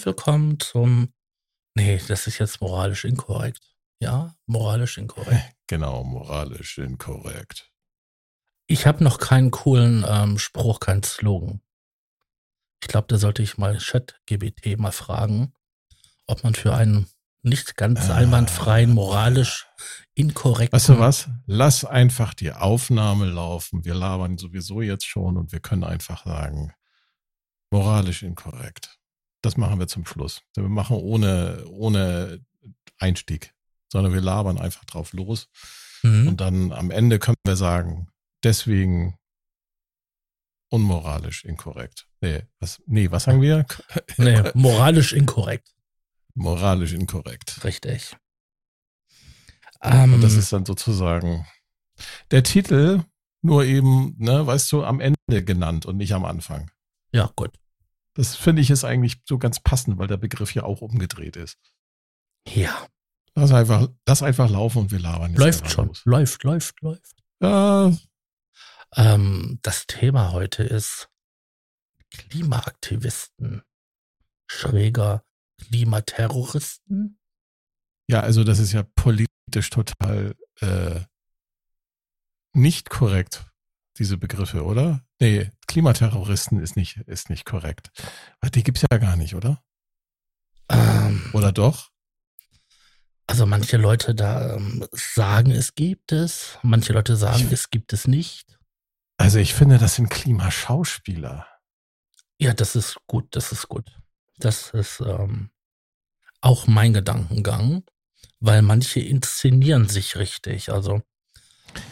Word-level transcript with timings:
Und 0.00 0.06
willkommen 0.06 0.58
zum. 0.60 1.12
Nee, 1.74 2.00
das 2.08 2.26
ist 2.26 2.38
jetzt 2.38 2.62
moralisch 2.62 3.04
inkorrekt. 3.04 3.74
Ja, 4.00 4.34
moralisch 4.46 4.96
inkorrekt. 4.96 5.54
Genau, 5.66 6.02
moralisch 6.04 6.78
inkorrekt. 6.78 7.70
Ich 8.66 8.86
habe 8.86 9.04
noch 9.04 9.18
keinen 9.18 9.50
coolen 9.52 10.04
ähm, 10.08 10.38
Spruch, 10.38 10.80
keinen 10.80 11.02
Slogan. 11.04 11.60
Ich 12.82 12.88
glaube, 12.88 13.06
da 13.08 13.18
sollte 13.18 13.42
ich 13.42 13.56
mal 13.58 13.76
ChatGBT 13.78 14.78
mal 14.78 14.90
fragen, 14.90 15.52
ob 16.26 16.42
man 16.44 16.54
für 16.54 16.74
einen 16.74 17.08
nicht 17.42 17.76
ganz 17.76 18.08
Ah. 18.08 18.14
einwandfreien, 18.16 18.90
moralisch 18.94 19.68
inkorrekten. 20.14 20.76
Weißt 20.76 20.88
du 20.88 20.98
was? 20.98 21.28
Lass 21.46 21.84
einfach 21.84 22.32
die 22.34 22.52
Aufnahme 22.52 23.26
laufen. 23.26 23.84
Wir 23.84 23.94
labern 23.94 24.38
sowieso 24.38 24.80
jetzt 24.80 25.06
schon 25.06 25.36
und 25.36 25.52
wir 25.52 25.60
können 25.60 25.84
einfach 25.84 26.24
sagen, 26.24 26.72
moralisch 27.70 28.22
inkorrekt. 28.24 28.98
Das 29.42 29.56
machen 29.56 29.78
wir 29.78 29.88
zum 29.88 30.04
Schluss. 30.06 30.42
Wir 30.54 30.68
machen 30.68 30.96
ohne, 30.96 31.64
ohne 31.68 32.44
Einstieg, 32.98 33.54
sondern 33.90 34.12
wir 34.12 34.20
labern 34.20 34.58
einfach 34.58 34.84
drauf 34.84 35.12
los. 35.12 35.48
Mhm. 36.02 36.28
Und 36.28 36.40
dann 36.40 36.72
am 36.72 36.90
Ende 36.90 37.18
können 37.18 37.36
wir 37.44 37.56
sagen, 37.56 38.08
deswegen 38.44 39.16
unmoralisch 40.70 41.44
inkorrekt. 41.44 42.06
Nee, 42.20 42.42
was, 42.58 42.82
nee, 42.86 43.10
was 43.10 43.24
sagen 43.24 43.40
wir? 43.40 43.66
Nee, 44.18 44.42
moralisch 44.54 45.12
inkorrekt. 45.12 45.74
Moralisch 46.34 46.92
inkorrekt. 46.92 47.64
Richtig. 47.64 48.16
Ähm, 49.82 50.14
Und 50.14 50.20
das 50.20 50.34
ist 50.34 50.52
dann 50.52 50.64
sozusagen 50.64 51.46
der 52.30 52.42
Titel, 52.42 53.02
nur 53.42 53.64
eben, 53.64 54.14
ne, 54.18 54.46
weißt 54.46 54.70
du, 54.72 54.84
am 54.84 55.00
Ende 55.00 55.16
genannt 55.44 55.86
und 55.86 55.96
nicht 55.96 56.12
am 56.12 56.24
Anfang. 56.24 56.70
ja, 57.12 57.30
gut. 57.34 57.50
Das 58.20 58.36
finde 58.36 58.60
ich 58.60 58.68
ist 58.68 58.84
eigentlich 58.84 59.22
so 59.24 59.38
ganz 59.38 59.60
passend, 59.60 59.96
weil 59.96 60.06
der 60.06 60.18
Begriff 60.18 60.54
ja 60.54 60.62
auch 60.64 60.82
umgedreht 60.82 61.36
ist. 61.36 61.56
Ja, 62.46 62.86
Lass 63.34 63.50
einfach, 63.52 63.88
lass 64.06 64.22
einfach 64.22 64.50
laufen 64.50 64.78
und 64.80 64.90
wir 64.90 64.98
labern 64.98 65.30
jetzt 65.30 65.40
läuft 65.40 65.70
schon. 65.70 65.86
los. 65.86 66.02
Läuft, 66.04 66.44
läuft, 66.44 66.82
läuft. 66.82 67.16
Ja, 67.40 67.96
Ähm, 68.94 69.58
das 69.62 69.86
Thema 69.86 70.32
heute 70.32 70.64
ist 70.64 71.08
Klimaaktivisten, 72.10 73.62
schräger 74.50 75.24
Klimaterroristen. 75.58 77.18
ja, 78.10 78.20
also 78.20 78.44
das 78.44 78.58
ist 78.58 78.72
ja 78.72 78.82
politisch 78.82 79.70
total 79.70 80.34
äh, 80.60 81.00
nicht 82.52 82.90
korrekt, 82.90 83.46
diese 83.96 84.18
Begriffe, 84.18 84.64
oder? 84.64 85.06
Nee, 85.20 85.50
Klimaterroristen 85.68 86.60
ist 86.60 86.76
nicht, 86.76 86.96
ist 87.06 87.30
nicht 87.30 87.44
korrekt. 87.44 87.90
Die 88.54 88.62
gibt's 88.62 88.82
ja 88.90 88.98
gar 88.98 89.16
nicht, 89.16 89.34
oder? 89.34 89.62
Ähm, 90.68 91.30
Oder 91.32 91.52
doch? 91.52 91.90
also 93.26 93.46
manche 93.46 93.76
Leute 93.76 94.12
da 94.14 94.56
ähm, 94.56 94.84
sagen, 94.90 95.52
es 95.52 95.76
gibt 95.76 96.10
es, 96.10 96.58
manche 96.62 96.92
Leute 96.92 97.14
sagen, 97.16 97.44
Ich- 97.46 97.52
es 97.52 97.70
gibt 97.70 97.92
es 97.92 98.08
nicht. 98.08 98.58
Also 99.18 99.38
ich 99.38 99.54
finde, 99.54 99.78
das 99.78 99.94
sind 99.96 100.08
Klimaschauspieler. 100.10 101.46
Ja, 102.40 102.54
das 102.54 102.74
ist 102.74 102.96
gut, 103.06 103.36
das 103.36 103.52
ist 103.52 103.68
gut. 103.68 103.84
Das 104.38 104.70
ist 104.70 105.00
ähm, 105.00 105.50
auch 106.40 106.66
mein 106.66 106.92
Gedankengang, 106.94 107.84
weil 108.40 108.62
manche 108.62 108.98
inszenieren 109.00 109.88
sich 109.88 110.16
richtig. 110.16 110.72
Also 110.72 111.02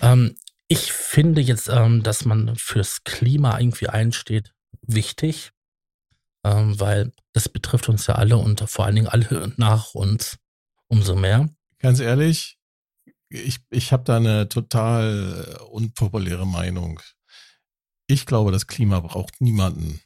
ähm, 0.02 0.34
ich 0.68 0.92
finde 0.92 1.40
jetzt, 1.40 1.68
ähm, 1.68 2.02
dass 2.02 2.24
man 2.24 2.54
fürs 2.56 3.02
Klima 3.04 3.58
irgendwie 3.58 3.88
einsteht, 3.88 4.54
wichtig, 4.82 5.52
ähm, 6.44 6.78
weil 6.78 7.12
das 7.32 7.48
betrifft 7.48 7.88
uns 7.88 8.06
ja 8.06 8.14
alle 8.16 8.36
und 8.36 8.60
vor 8.68 8.84
allen 8.84 8.96
Dingen 8.96 9.08
alle 9.08 9.52
nach 9.56 9.94
uns 9.94 10.38
umso 10.86 11.16
mehr. 11.16 11.48
Ganz 11.78 12.00
ehrlich, 12.00 12.58
ich, 13.30 13.60
ich 13.70 13.92
habe 13.92 14.04
da 14.04 14.16
eine 14.16 14.48
total 14.48 15.58
äh, 15.58 15.62
unpopuläre 15.64 16.46
Meinung. 16.46 17.00
Ich 18.06 18.26
glaube, 18.26 18.52
das 18.52 18.66
Klima 18.66 19.00
braucht 19.00 19.40
niemanden, 19.40 20.00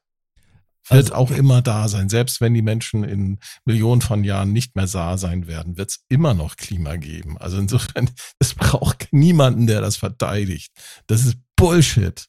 Wird 0.89 1.11
Also- 1.11 1.15
auch 1.15 1.31
immer 1.31 1.61
da 1.61 1.87
sein. 1.87 2.09
Selbst 2.09 2.41
wenn 2.41 2.53
die 2.53 2.61
Menschen 2.61 3.03
in 3.03 3.39
Millionen 3.65 4.01
von 4.01 4.23
Jahren 4.23 4.51
nicht 4.51 4.75
mehr 4.75 4.87
da 4.87 5.17
sein 5.17 5.47
werden, 5.47 5.77
wird 5.77 5.91
es 5.91 5.99
immer 6.09 6.33
noch 6.33 6.57
Klima 6.57 6.97
geben. 6.97 7.37
Also 7.37 7.57
insofern, 7.57 8.09
es 8.39 8.53
braucht 8.53 9.07
niemanden, 9.11 9.67
der 9.67 9.81
das 9.81 9.95
verteidigt. 9.95 10.71
Das 11.07 11.23
ist 11.25 11.37
Bullshit. 11.55 12.25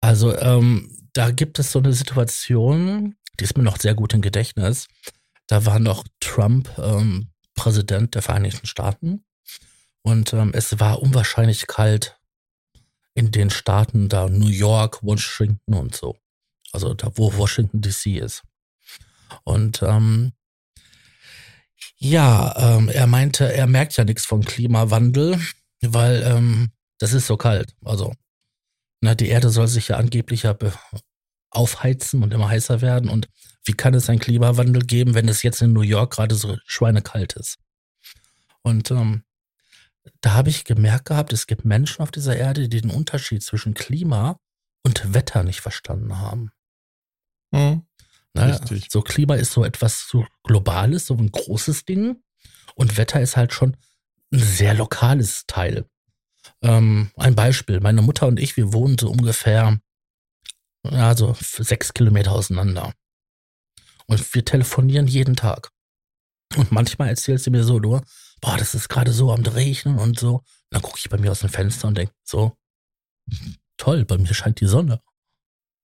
Also 0.00 0.36
ähm, 0.38 0.96
da 1.14 1.30
gibt 1.30 1.58
es 1.58 1.72
so 1.72 1.78
eine 1.78 1.92
Situation, 1.92 3.16
die 3.40 3.44
ist 3.44 3.56
mir 3.56 3.64
noch 3.64 3.78
sehr 3.78 3.94
gut 3.94 4.14
im 4.14 4.20
Gedächtnis. 4.20 4.86
Da 5.46 5.66
war 5.66 5.78
noch 5.78 6.04
Trump 6.20 6.70
ähm, 6.78 7.30
Präsident 7.54 8.14
der 8.14 8.22
Vereinigten 8.22 8.66
Staaten 8.66 9.24
und 10.02 10.32
ähm, 10.32 10.52
es 10.54 10.78
war 10.80 11.00
unwahrscheinlich 11.00 11.66
kalt 11.66 12.18
in 13.14 13.30
den 13.30 13.50
Staaten 13.50 14.08
da 14.08 14.28
New 14.28 14.48
York, 14.48 15.02
Washington 15.02 15.74
und 15.74 15.94
so. 15.94 16.16
Also 16.74 16.94
da, 16.94 17.10
wo 17.14 17.36
Washington 17.36 17.80
DC 17.80 18.18
ist. 18.18 18.42
Und 19.44 19.82
ähm, 19.82 20.32
ja, 21.96 22.76
ähm, 22.76 22.88
er 22.88 23.06
meinte, 23.06 23.52
er 23.52 23.66
merkt 23.66 23.96
ja 23.96 24.04
nichts 24.04 24.26
vom 24.26 24.44
Klimawandel, 24.44 25.40
weil 25.80 26.22
ähm, 26.22 26.72
das 26.98 27.12
ist 27.12 27.26
so 27.26 27.36
kalt. 27.36 27.74
Also 27.84 28.12
na, 29.00 29.14
die 29.14 29.28
Erde 29.28 29.50
soll 29.50 29.68
sich 29.68 29.88
ja 29.88 29.96
angeblich 29.96 30.44
aufheizen 31.50 32.22
und 32.22 32.32
immer 32.32 32.48
heißer 32.48 32.80
werden. 32.80 33.10
Und 33.10 33.28
wie 33.64 33.72
kann 33.72 33.94
es 33.94 34.10
einen 34.10 34.18
Klimawandel 34.18 34.82
geben, 34.84 35.14
wenn 35.14 35.28
es 35.28 35.42
jetzt 35.42 35.62
in 35.62 35.72
New 35.72 35.82
York 35.82 36.14
gerade 36.14 36.34
so 36.34 36.56
schweinekalt 36.66 37.34
ist? 37.34 37.58
Und 38.62 38.90
ähm, 38.90 39.24
da 40.20 40.32
habe 40.32 40.50
ich 40.50 40.64
gemerkt 40.64 41.06
gehabt, 41.06 41.32
es 41.32 41.46
gibt 41.46 41.64
Menschen 41.64 42.02
auf 42.02 42.10
dieser 42.10 42.36
Erde, 42.36 42.68
die 42.68 42.80
den 42.80 42.90
Unterschied 42.90 43.42
zwischen 43.42 43.74
Klima 43.74 44.38
und 44.82 45.14
Wetter 45.14 45.42
nicht 45.42 45.60
verstanden 45.60 46.18
haben. 46.18 46.50
Hm? 47.54 47.82
Ne? 48.34 48.48
Richtig. 48.48 48.88
So 48.90 49.00
Klima 49.02 49.36
ist 49.36 49.52
so 49.52 49.64
etwas 49.64 50.08
so 50.08 50.26
Globales, 50.42 51.06
so 51.06 51.14
ein 51.14 51.30
großes 51.30 51.84
Ding. 51.84 52.22
Und 52.74 52.96
Wetter 52.96 53.20
ist 53.20 53.36
halt 53.36 53.52
schon 53.52 53.76
ein 54.32 54.40
sehr 54.40 54.74
lokales 54.74 55.44
Teil. 55.46 55.86
Ähm, 56.62 57.10
ein 57.16 57.36
Beispiel. 57.36 57.78
Meine 57.80 58.02
Mutter 58.02 58.26
und 58.26 58.40
ich, 58.40 58.56
wir 58.56 58.72
wohnen 58.72 58.98
so 58.98 59.08
ungefähr, 59.08 59.78
ja, 60.82 61.16
so 61.16 61.36
sechs 61.38 61.94
Kilometer 61.94 62.32
auseinander. 62.32 62.92
Und 64.06 64.34
wir 64.34 64.44
telefonieren 64.44 65.06
jeden 65.06 65.36
Tag. 65.36 65.70
Und 66.56 66.72
manchmal 66.72 67.08
erzählt 67.08 67.40
sie 67.40 67.50
mir 67.50 67.64
so 67.64 67.78
nur, 67.78 68.02
boah, 68.40 68.56
das 68.56 68.74
ist 68.74 68.88
gerade 68.88 69.12
so 69.12 69.32
am 69.32 69.42
Regnen 69.42 69.98
und 69.98 70.18
so. 70.18 70.42
Dann 70.70 70.82
gucke 70.82 70.98
ich 70.98 71.08
bei 71.08 71.18
mir 71.18 71.30
aus 71.30 71.40
dem 71.40 71.50
Fenster 71.50 71.88
und 71.88 71.96
denke, 71.96 72.12
so, 72.24 72.56
toll, 73.76 74.04
bei 74.04 74.18
mir 74.18 74.34
scheint 74.34 74.60
die 74.60 74.66
Sonne. 74.66 75.00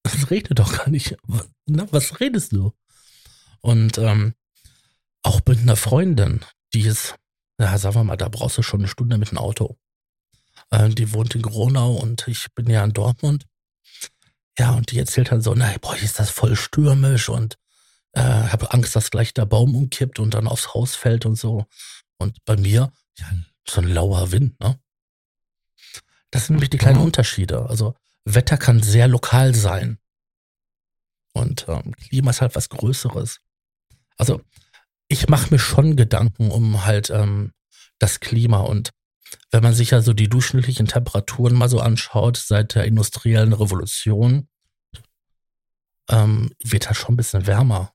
Es 0.03 0.31
regnet 0.31 0.59
doch 0.59 0.77
gar 0.77 0.89
nicht. 0.89 1.17
Na, 1.67 1.87
was 1.93 2.21
redest 2.21 2.53
du? 2.53 2.73
Und 3.61 3.99
ähm, 3.99 4.35
auch 5.23 5.41
mit 5.47 5.59
einer 5.61 5.77
Freundin, 5.77 6.45
die 6.73 6.83
ist, 6.83 7.17
ja, 7.59 7.77
sagen 7.77 7.97
wir 7.97 8.05
mal, 8.05 8.17
da 8.17 8.29
brauchst 8.29 8.59
du 8.59 8.63
schon 8.63 8.81
eine 8.81 8.89
Stunde 8.89 9.19
mit 9.19 9.31
dem 9.31 9.39
Auto. 9.39 9.77
Äh, 10.71 10.89
die 10.91 11.13
wohnt 11.13 11.35
in 11.35 11.43
Gronau 11.43 11.95
und 11.95 12.27
ich 12.29 12.47
bin 12.55 12.71
ja 12.71 12.83
in 12.85 12.93
Dortmund. 12.93 13.47
Ja, 14.59 14.73
und 14.73 14.91
die 14.91 14.99
erzählt 14.99 15.33
dann 15.33 15.43
so, 15.43 15.55
na, 15.55 15.73
boah, 15.81 15.97
ist 15.97 16.19
das 16.19 16.31
voll 16.31 16.57
stürmisch 16.57 17.29
und 17.29 17.57
äh, 18.13 18.21
habe 18.21 18.73
Angst, 18.73 18.97
dass 18.97 19.11
gleich 19.11 19.35
der 19.35 19.47
Baum 19.47 19.75
umkippt 19.75 20.19
und 20.19 20.35
dann 20.35 20.49
aufs 20.49 20.75
Haus 20.75 20.97
fällt 20.97 21.27
und 21.27 21.37
so. 21.37 21.67
Und 22.19 22.45
bei 22.45 22.57
mir, 22.57 22.93
ja, 23.19 23.27
so 23.69 23.81
ein 23.81 23.89
lauer 23.89 24.33
Wind, 24.33 24.59
ne? 24.61 24.79
Das 26.31 26.47
sind 26.47 26.57
nämlich 26.57 26.71
die 26.71 26.79
kleinen 26.79 27.01
Unterschiede. 27.01 27.69
Also 27.69 27.95
Wetter 28.25 28.57
kann 28.57 28.83
sehr 28.83 29.09
lokal 29.09 29.55
sein. 29.55 29.99
Und 31.33 31.67
ähm, 31.69 31.95
Klima 31.97 32.31
ist 32.31 32.41
halt 32.41 32.57
was 32.57 32.69
Größeres. 32.69 33.41
Also 34.17 34.43
ich 35.09 35.29
mache 35.29 35.51
mir 35.51 35.59
schon 35.59 35.97
Gedanken 35.97 36.51
um 36.51 36.85
halt 36.85 37.11
ähm, 37.11 37.53
das 37.99 38.21
Klima 38.21 38.61
und 38.61 38.91
wenn 39.51 39.63
man 39.63 39.75
sich 39.75 39.91
ja 39.91 40.01
so 40.01 40.13
die 40.13 40.29
durchschnittlichen 40.29 40.87
Temperaturen 40.87 41.55
mal 41.55 41.69
so 41.69 41.81
anschaut 41.81 42.37
seit 42.37 42.75
der 42.75 42.85
industriellen 42.85 43.53
Revolution, 43.53 44.49
ähm, 46.09 46.53
wird 46.65 46.89
halt 46.89 46.97
schon 46.97 47.15
ein 47.15 47.17
bisschen 47.17 47.47
wärmer. 47.47 47.93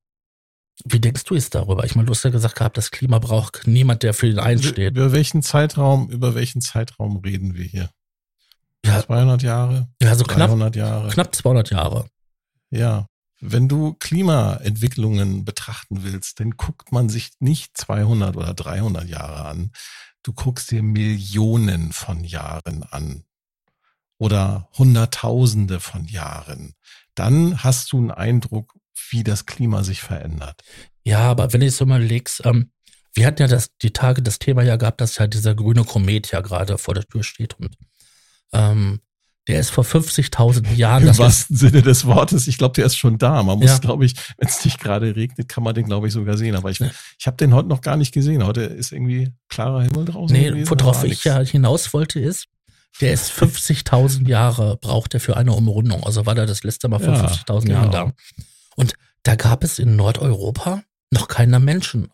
Wie 0.83 1.00
denkst 1.00 1.24
du 1.25 1.36
jetzt 1.36 1.56
darüber? 1.56 1.86
Ich 1.86 1.95
meine, 1.95 2.06
du 2.06 2.12
hast 2.12 2.24
ja 2.24 2.30
gesagt 2.30 2.56
gehabt, 2.56 2.77
das 2.77 2.92
Klima 2.92 3.19
braucht 3.19 3.66
niemand, 3.66 4.04
der 4.04 4.13
für 4.13 4.27
ihn 4.27 4.39
einsteht. 4.39 4.92
Über 4.92 5.12
welchen 5.13 5.42
Zeitraum, 5.42 6.10
über 6.10 6.36
welchen 6.36 6.62
Zeitraum 6.62 7.18
reden 7.18 7.56
wir 7.56 7.66
hier? 7.66 7.89
Ja, 8.85 9.03
200 9.03 9.41
Jahre? 9.43 9.87
Ja, 10.01 10.15
so 10.15 10.23
knapp, 10.23 10.75
Jahre. 10.75 11.09
knapp 11.09 11.35
200 11.35 11.71
Jahre. 11.71 12.05
Ja, 12.69 13.07
wenn 13.41 13.67
du 13.67 13.93
Klimaentwicklungen 13.93 15.45
betrachten 15.45 16.03
willst, 16.03 16.39
dann 16.39 16.51
guckt 16.51 16.91
man 16.91 17.09
sich 17.09 17.31
nicht 17.39 17.77
200 17.77 18.35
oder 18.37 18.53
300 18.53 19.07
Jahre 19.07 19.45
an. 19.45 19.71
Du 20.23 20.33
guckst 20.33 20.71
dir 20.71 20.81
Millionen 20.81 21.91
von 21.91 22.23
Jahren 22.23 22.83
an 22.83 23.23
oder 24.17 24.69
Hunderttausende 24.77 25.79
von 25.79 26.05
Jahren. 26.05 26.73
Dann 27.15 27.63
hast 27.63 27.91
du 27.91 27.97
einen 27.97 28.11
Eindruck, 28.11 28.73
wie 29.09 29.23
das 29.23 29.45
Klima 29.45 29.83
sich 29.83 30.01
verändert. 30.01 30.61
Ja, 31.03 31.19
aber 31.19 31.53
wenn 31.53 31.61
ich 31.61 31.75
so 31.75 31.85
mal 31.85 32.01
legst, 32.01 32.45
ähm, 32.45 32.71
wir 33.13 33.27
hatten 33.27 33.41
ja 33.41 33.47
das, 33.47 33.69
die 33.81 33.93
Tage 33.93 34.21
das 34.21 34.39
Thema 34.39 34.63
ja 34.63 34.75
gehabt, 34.75 35.01
dass 35.01 35.17
ja 35.17 35.27
dieser 35.27 35.55
grüne 35.55 35.83
Komet 35.83 36.31
ja 36.31 36.41
gerade 36.41 36.77
vor 36.77 36.93
der 36.93 37.05
Tür 37.05 37.23
steht 37.23 37.59
und 37.59 37.75
ähm, 38.53 39.00
der 39.47 39.59
ist 39.59 39.69
vor 39.69 39.83
50.000 39.83 40.74
Jahren. 40.74 41.07
Im 41.07 41.18
wahrsten 41.18 41.56
Sinne 41.56 41.83
des 41.83 42.06
Wortes. 42.06 42.47
Ich 42.47 42.57
glaube, 42.57 42.74
der 42.74 42.86
ist 42.88 42.95
schon 42.95 43.19
da. 43.19 43.44
Man 43.44 43.59
muss, 43.59 43.69
ja. 43.69 43.77
glaube 43.77 44.06
ich, 44.06 44.15
wenn 44.38 44.47
es 44.47 44.65
nicht 44.65 44.80
gerade 44.80 45.15
regnet, 45.15 45.47
kann 45.47 45.63
man 45.63 45.75
den, 45.75 45.86
glaube 45.86 46.07
ich, 46.07 46.13
sogar 46.13 46.36
sehen. 46.36 46.56
Aber 46.56 46.71
ich, 46.71 46.80
ja. 46.80 46.89
ich 47.19 47.27
habe 47.27 47.38
den 47.38 47.53
heute 47.53 47.69
noch 47.69 47.81
gar 47.81 47.95
nicht 47.95 48.12
gesehen. 48.12 48.44
Heute 48.44 48.62
ist 48.62 48.92
irgendwie 48.92 49.31
klarer 49.47 49.83
Himmel 49.83 50.06
draußen. 50.06 50.36
Nee, 50.36 50.68
worauf 50.68 51.03
ich 51.03 51.24
ja 51.24 51.39
hinaus 51.42 51.94
wollte, 51.94 52.19
ist, 52.19 52.47
der 53.01 53.13
ist 53.13 53.31
50.000 53.31 54.27
Jahre 54.27 54.77
braucht 54.77 55.13
er 55.13 55.19
für 55.19 55.38
eine 55.38 55.53
Umrundung. 55.53 56.03
Also 56.03 56.25
war 56.25 56.33
der 56.33 56.48
das 56.48 56.63
letzte 56.63 56.88
Mal 56.88 57.00
vor 57.00 57.13
ja, 57.13 57.25
50.000 57.25 57.62
genau. 57.62 57.74
Jahren 57.74 57.91
da. 57.91 58.12
Und 58.75 58.94
da 59.24 59.36
gab 59.36 59.63
es 59.63 59.77
in 59.77 59.95
Nordeuropa 59.95 60.81
noch 61.12 61.27
keiner 61.27 61.59
Menschen. 61.59 62.09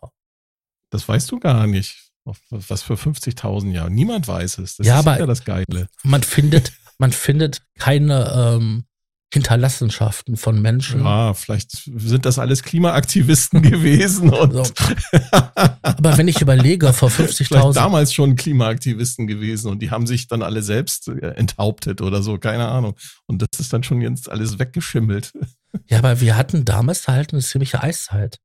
Das 0.90 1.08
weißt 1.08 1.30
du 1.30 1.38
gar 1.38 1.66
nicht. 1.66 2.11
Was 2.24 2.82
für 2.82 2.94
50.000 2.94 3.72
Jahre. 3.72 3.90
Niemand 3.90 4.28
weiß 4.28 4.58
es. 4.58 4.76
Das 4.76 4.86
ja, 4.86 5.00
ist 5.00 5.06
aber 5.06 5.18
ja 5.18 5.26
das 5.26 5.44
Geile. 5.44 5.88
Man 6.04 6.22
findet, 6.22 6.72
man 6.98 7.12
findet 7.12 7.62
keine 7.78 8.56
ähm, 8.56 8.84
Hinterlassenschaften 9.32 10.36
von 10.36 10.60
Menschen. 10.60 11.04
Ja, 11.04 11.32
vielleicht 11.32 11.70
sind 11.72 12.26
das 12.26 12.38
alles 12.38 12.62
Klimaaktivisten 12.62 13.62
gewesen. 13.70 14.28
Und 14.30 14.52
so. 14.52 14.62
Aber 15.82 16.18
wenn 16.18 16.28
ich 16.28 16.40
überlege, 16.42 16.92
vor 16.92 17.08
50.000. 17.10 17.72
damals 17.72 18.12
schon 18.12 18.36
Klimaaktivisten 18.36 19.26
gewesen 19.26 19.70
und 19.70 19.80
die 19.80 19.90
haben 19.90 20.06
sich 20.06 20.28
dann 20.28 20.42
alle 20.42 20.62
selbst 20.62 21.08
äh, 21.08 21.28
enthauptet 21.30 22.02
oder 22.02 22.22
so, 22.22 22.38
keine 22.38 22.68
Ahnung. 22.68 22.94
Und 23.26 23.42
das 23.42 23.58
ist 23.58 23.72
dann 23.72 23.82
schon 23.82 24.00
jetzt 24.02 24.30
alles 24.30 24.58
weggeschimmelt. 24.58 25.32
Ja, 25.88 25.98
aber 25.98 26.20
wir 26.20 26.36
hatten 26.36 26.66
damals 26.66 27.08
halt 27.08 27.32
eine 27.32 27.42
ziemliche 27.42 27.82
Eiszeit. 27.82 28.38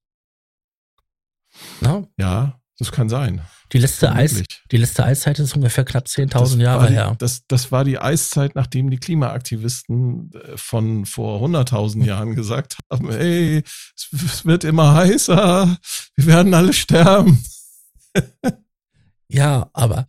Na? 1.82 2.08
Ja, 2.18 2.60
das 2.78 2.92
kann 2.92 3.10
sein. 3.10 3.42
Die 3.74 3.80
letzte, 3.80 4.14
Eis, 4.14 4.44
die 4.72 4.78
letzte 4.78 5.04
Eiszeit 5.04 5.40
ist 5.40 5.56
ungefähr 5.56 5.84
knapp 5.84 6.06
10.000 6.06 6.62
Jahre 6.62 6.88
die, 6.88 6.94
her. 6.94 7.16
Das, 7.18 7.46
das 7.48 7.72
war 7.72 7.84
die 7.84 8.00
Eiszeit, 8.00 8.56
nachdem 8.56 8.90
die 8.90 8.98
Klimaaktivisten 8.98 10.32
äh, 10.34 10.58
von 10.58 11.06
vor 11.06 11.42
100.000 11.44 12.04
Jahren 12.06 12.36
gesagt 12.36 12.78
haben, 12.92 13.12
hey, 13.12 13.64
es 13.96 14.46
wird 14.46 14.64
immer 14.64 14.94
heißer, 14.94 15.78
wir 16.16 16.26
werden 16.26 16.54
alle 16.54 16.72
sterben. 16.72 17.44
ja, 19.28 19.70
aber. 19.74 20.08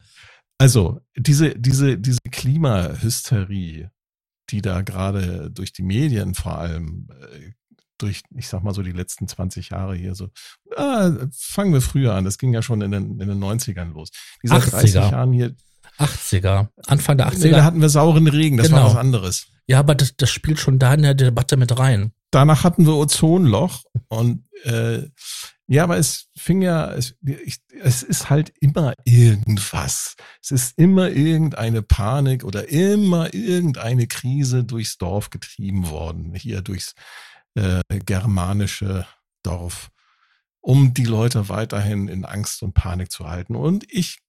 Also, 0.59 1.01
diese, 1.17 1.55
diese, 1.59 1.99
diese 1.99 2.21
Klimahysterie, 2.31 3.91
die 4.51 4.63
da 4.63 4.83
gerade 4.83 5.51
durch 5.51 5.73
die 5.73 5.83
Medien 5.83 6.35
vor 6.35 6.59
allem 6.59 7.09
äh, 7.11 7.53
durch, 7.99 8.23
ich 8.37 8.49
sag 8.49 8.63
mal 8.63 8.75
so, 8.75 8.83
die 8.83 8.93
letzten 8.93 9.29
20 9.29 9.71
Jahre 9.71 9.95
hier 9.95 10.15
so. 10.15 10.29
Ah, 10.77 11.11
fangen 11.33 11.73
wir 11.73 11.81
früher 11.81 12.15
an. 12.15 12.25
Das 12.25 12.39
ging 12.39 12.55
ja 12.55 12.63
schon 12.63 12.81
in 12.81 12.91
den, 12.91 13.21
in 13.21 13.29
den 13.29 13.43
90ern 13.43 13.93
los. 13.93 14.11
Dieser 14.43 14.57
80er. 14.57 14.71
30 14.71 14.95
Jahren 14.95 15.33
hier. 15.33 15.55
80er. 15.99 16.69
Anfang 16.87 17.19
der 17.19 17.29
80er. 17.29 17.45
Nee, 17.45 17.51
da 17.51 17.65
hatten 17.65 17.81
wir 17.81 17.89
sauren 17.89 18.27
Regen. 18.27 18.57
Das 18.57 18.69
genau. 18.69 18.83
war 18.83 18.91
was 18.91 18.97
anderes. 18.97 19.47
Ja, 19.67 19.81
aber 19.81 19.95
das, 19.95 20.17
das 20.17 20.31
spielt 20.31 20.59
schon 20.59 20.79
da 20.79 20.95
in 20.95 21.03
der 21.03 21.15
Debatte 21.15 21.57
mit 21.57 21.79
rein. 21.79 22.13
Danach 22.31 22.65
hatten 22.65 22.87
wir 22.87 22.95
Ozonloch 22.95 23.85
und 24.09 24.45
äh, 24.65 25.09
ja, 25.71 25.85
aber 25.85 25.99
es 25.99 26.29
fing 26.35 26.63
ja, 26.63 26.91
es, 26.93 27.15
ich, 27.23 27.59
es 27.83 28.03
ist 28.03 28.31
halt 28.31 28.55
immer 28.59 28.95
irgendwas. 29.05 30.17
Es 30.43 30.51
ist 30.51 30.79
immer 30.79 31.11
irgendeine 31.11 31.83
Panik 31.83 32.43
oder 32.45 32.71
immer 32.71 33.35
irgendeine 33.35 34.07
Krise 34.07 34.65
durchs 34.65 34.97
Dorf 34.97 35.29
getrieben 35.29 35.91
worden. 35.91 36.35
Hier 36.35 36.63
durchs, 36.63 36.95
äh, 37.59 37.99
germanische 37.99 39.07
Dorf, 39.43 39.91
um 40.61 40.95
die 40.95 41.05
Leute 41.05 41.49
weiterhin 41.49 42.09
in 42.09 42.25
Angst 42.25 42.63
und 42.63 42.75
Panik 42.75 43.11
zu 43.11 43.29
halten. 43.29 43.57
Und 43.57 43.85
ich, 43.93 44.21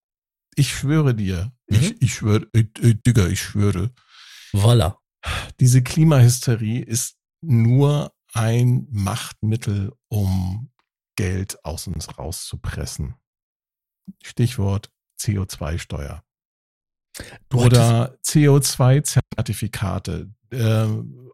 ich 0.55 0.73
schwöre 0.73 1.13
dir, 1.13 1.51
mhm. 1.69 1.77
ich, 1.77 2.01
ich 2.01 2.13
schwöre, 2.15 2.47
äh, 2.53 2.65
äh, 2.81 2.95
Digga, 2.95 3.27
ich 3.27 3.41
schwöre. 3.41 3.91
Voila. 4.51 4.97
Diese 5.59 5.83
Klimahysterie 5.83 6.81
ist 6.81 7.17
nur 7.41 8.13
ein 8.33 8.87
Machtmittel, 8.89 9.93
um 10.07 10.71
Geld 11.15 11.63
aus 11.65 11.87
uns 11.87 12.17
rauszupressen. 12.17 13.15
Stichwort 14.23 14.89
CO2-Steuer. 15.19 16.23
Oder 17.53 18.17
CO2-Zertifikate. 18.23 20.29
Äh, 20.51 20.87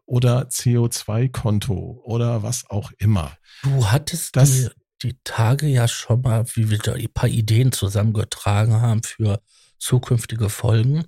oder 0.06 0.44
CO2-Konto 0.44 2.00
oder 2.04 2.42
was 2.42 2.70
auch 2.70 2.92
immer. 2.98 3.36
Du 3.64 3.90
hattest 3.90 4.36
das, 4.36 4.50
die, 4.50 4.68
die 5.02 5.18
Tage 5.24 5.66
ja 5.66 5.88
schon 5.88 6.22
mal, 6.22 6.46
wie 6.54 6.70
wir 6.70 6.78
da 6.78 6.92
ein 6.92 7.12
paar 7.12 7.28
Ideen 7.28 7.72
zusammengetragen 7.72 8.80
haben 8.80 9.02
für 9.02 9.42
zukünftige 9.78 10.48
Folgen, 10.48 11.04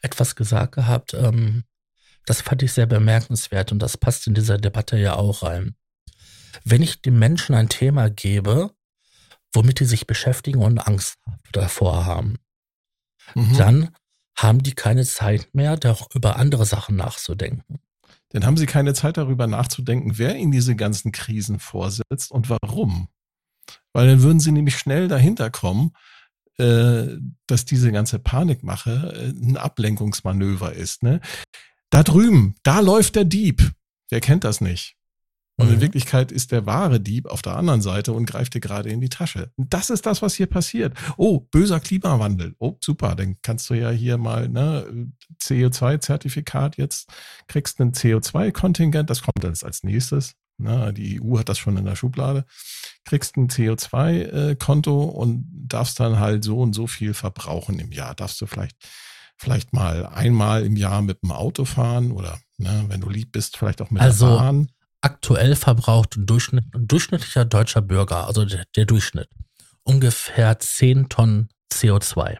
etwas 0.00 0.36
gesagt 0.36 0.76
gehabt. 0.76 1.12
Ähm, 1.14 1.64
das 2.24 2.40
fand 2.40 2.62
ich 2.62 2.72
sehr 2.72 2.86
bemerkenswert 2.86 3.72
und 3.72 3.80
das 3.80 3.96
passt 3.96 4.26
in 4.26 4.34
dieser 4.34 4.58
Debatte 4.58 4.96
ja 4.96 5.14
auch 5.14 5.42
rein. 5.42 5.74
Wenn 6.64 6.82
ich 6.82 7.02
den 7.02 7.18
Menschen 7.18 7.54
ein 7.54 7.68
Thema 7.68 8.10
gebe, 8.10 8.70
womit 9.52 9.80
die 9.80 9.84
sich 9.84 10.06
beschäftigen 10.06 10.62
und 10.62 10.78
Angst 10.78 11.18
davor 11.52 12.06
haben, 12.06 12.38
mhm. 13.34 13.56
dann 13.56 13.96
haben 14.38 14.62
die 14.62 14.74
keine 14.74 15.04
Zeit 15.04 15.54
mehr, 15.54 15.78
über 16.14 16.36
andere 16.36 16.66
Sachen 16.66 16.96
nachzudenken 16.96 17.80
dann 18.30 18.44
haben 18.44 18.56
sie 18.56 18.66
keine 18.66 18.94
Zeit 18.94 19.16
darüber 19.16 19.46
nachzudenken, 19.46 20.18
wer 20.18 20.36
ihnen 20.36 20.52
diese 20.52 20.76
ganzen 20.76 21.12
Krisen 21.12 21.58
vorsetzt 21.58 22.30
und 22.30 22.50
warum. 22.50 23.08
Weil 23.92 24.08
dann 24.08 24.22
würden 24.22 24.40
sie 24.40 24.52
nämlich 24.52 24.76
schnell 24.78 25.08
dahinter 25.08 25.50
kommen, 25.50 25.92
äh, 26.58 27.16
dass 27.46 27.64
diese 27.64 27.92
ganze 27.92 28.18
Panikmache 28.18 29.12
äh, 29.14 29.46
ein 29.46 29.56
Ablenkungsmanöver 29.56 30.72
ist. 30.72 31.02
Ne? 31.02 31.20
Da 31.90 32.02
drüben, 32.02 32.56
da 32.62 32.80
läuft 32.80 33.16
der 33.16 33.24
Dieb. 33.24 33.72
Wer 34.10 34.20
kennt 34.20 34.44
das 34.44 34.60
nicht? 34.60 34.96
Und 35.58 35.68
in 35.68 35.76
mhm. 35.76 35.80
Wirklichkeit 35.80 36.32
ist 36.32 36.52
der 36.52 36.66
wahre 36.66 37.00
Dieb 37.00 37.26
auf 37.26 37.40
der 37.40 37.56
anderen 37.56 37.80
Seite 37.80 38.12
und 38.12 38.26
greift 38.26 38.52
dir 38.52 38.60
gerade 38.60 38.90
in 38.90 39.00
die 39.00 39.08
Tasche. 39.08 39.50
Und 39.56 39.72
das 39.72 39.88
ist 39.88 40.04
das, 40.04 40.20
was 40.20 40.34
hier 40.34 40.46
passiert. 40.46 40.94
Oh, 41.16 41.40
böser 41.40 41.80
Klimawandel. 41.80 42.54
Oh, 42.58 42.76
super. 42.80 43.14
Dann 43.14 43.36
kannst 43.40 43.70
du 43.70 43.74
ja 43.74 43.90
hier 43.90 44.18
mal 44.18 44.50
ne, 44.50 45.10
CO2-Zertifikat 45.40 46.76
jetzt, 46.76 47.08
kriegst 47.48 47.80
ein 47.80 47.92
CO2-Kontingent. 47.92 49.08
Das 49.08 49.22
kommt 49.22 49.42
jetzt 49.44 49.64
als 49.64 49.82
nächstes. 49.82 50.34
Na, 50.58 50.92
die 50.92 51.22
EU 51.22 51.38
hat 51.38 51.48
das 51.48 51.58
schon 51.58 51.78
in 51.78 51.86
der 51.86 51.96
Schublade. 51.96 52.44
Kriegst 53.04 53.36
ein 53.38 53.48
CO2-Konto 53.48 55.04
und 55.04 55.46
darfst 55.50 56.00
dann 56.00 56.18
halt 56.18 56.44
so 56.44 56.58
und 56.58 56.74
so 56.74 56.86
viel 56.86 57.14
verbrauchen 57.14 57.78
im 57.78 57.92
Jahr. 57.92 58.14
Darfst 58.14 58.40
du 58.42 58.46
vielleicht, 58.46 58.76
vielleicht 59.38 59.72
mal 59.72 60.06
einmal 60.06 60.66
im 60.66 60.76
Jahr 60.76 61.00
mit 61.00 61.22
dem 61.22 61.32
Auto 61.32 61.64
fahren 61.64 62.12
oder 62.12 62.38
ne, 62.58 62.84
wenn 62.88 63.00
du 63.00 63.08
lieb 63.08 63.32
bist, 63.32 63.56
vielleicht 63.56 63.80
auch 63.80 63.90
mit 63.90 64.02
also, 64.02 64.28
der 64.28 64.36
Bahn 64.36 64.68
aktuell 65.06 65.54
verbraucht 65.54 66.16
Durchschnitt, 66.18 66.64
durchschnittlicher 66.72 67.44
deutscher 67.44 67.80
Bürger, 67.80 68.26
also 68.26 68.44
der, 68.44 68.64
der 68.74 68.86
Durchschnitt, 68.86 69.28
ungefähr 69.84 70.58
10 70.58 71.08
Tonnen 71.08 71.48
CO2. 71.72 72.38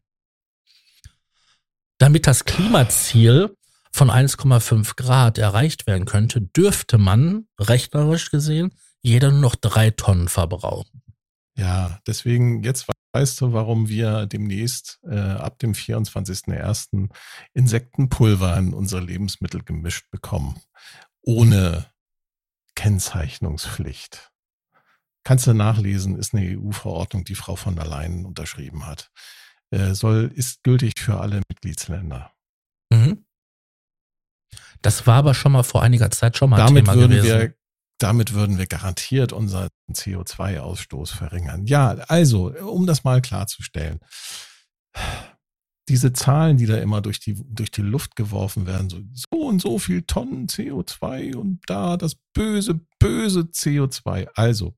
Damit 1.98 2.26
das 2.26 2.44
Klimaziel 2.44 3.56
von 3.92 4.10
1,5 4.10 4.96
Grad 4.96 5.38
erreicht 5.38 5.86
werden 5.86 6.06
könnte, 6.06 6.40
dürfte 6.40 6.98
man, 6.98 7.46
rechnerisch 7.56 8.32
gesehen, 8.32 8.74
jeder 9.00 9.30
nur 9.30 9.42
noch 9.42 9.54
drei 9.54 9.90
Tonnen 9.90 10.28
verbrauchen. 10.28 11.02
Ja, 11.56 12.00
deswegen 12.06 12.64
jetzt 12.64 12.88
weißt 13.12 13.40
du, 13.40 13.52
warum 13.52 13.88
wir 13.88 14.26
demnächst 14.26 14.98
äh, 15.08 15.16
ab 15.16 15.60
dem 15.60 15.72
24.01. 15.72 17.08
Insektenpulver 17.54 18.56
in 18.58 18.74
unsere 18.74 19.00
Lebensmittel 19.00 19.62
gemischt 19.62 20.10
bekommen. 20.10 20.60
Ohne 21.22 21.86
Kennzeichnungspflicht. 22.76 24.30
Kannst 25.24 25.48
du 25.48 25.54
nachlesen, 25.54 26.16
ist 26.16 26.34
eine 26.34 26.56
EU-Verordnung, 26.56 27.24
die 27.24 27.34
Frau 27.34 27.56
von 27.56 27.74
der 27.74 27.86
Leyen 27.86 28.24
unterschrieben 28.24 28.86
hat. 28.86 29.10
Äh, 29.70 29.94
soll, 29.94 30.30
ist 30.32 30.62
gültig 30.62 30.92
für 31.00 31.18
alle 31.20 31.42
Mitgliedsländer. 31.48 32.30
Mhm. 32.90 33.24
Das 34.82 35.08
war 35.08 35.16
aber 35.16 35.34
schon 35.34 35.50
mal 35.50 35.64
vor 35.64 35.82
einiger 35.82 36.12
Zeit 36.12 36.36
schon 36.36 36.50
mal 36.50 36.58
Damit 36.58 36.84
Thema 36.84 36.96
würden 36.96 37.16
gewesen. 37.16 37.40
Wir, 37.40 37.54
damit 37.98 38.34
würden 38.34 38.58
wir 38.58 38.66
garantiert 38.66 39.32
unseren 39.32 39.68
CO2-Ausstoß 39.90 41.12
verringern. 41.16 41.66
Ja, 41.66 41.88
also, 42.06 42.52
um 42.52 42.86
das 42.86 43.02
mal 43.02 43.20
klarzustellen 43.20 43.98
diese 45.88 46.12
Zahlen, 46.12 46.56
die 46.56 46.66
da 46.66 46.78
immer 46.78 47.00
durch 47.00 47.20
die, 47.20 47.34
durch 47.34 47.70
die 47.70 47.82
Luft 47.82 48.16
geworfen 48.16 48.66
werden, 48.66 48.90
so, 48.90 49.00
so 49.12 49.46
und 49.46 49.60
so 49.60 49.78
viel 49.78 50.02
Tonnen 50.02 50.48
CO2 50.48 51.36
und 51.36 51.60
da 51.66 51.96
das 51.96 52.16
böse, 52.32 52.80
böse 52.98 53.40
CO2. 53.42 54.28
Also, 54.34 54.76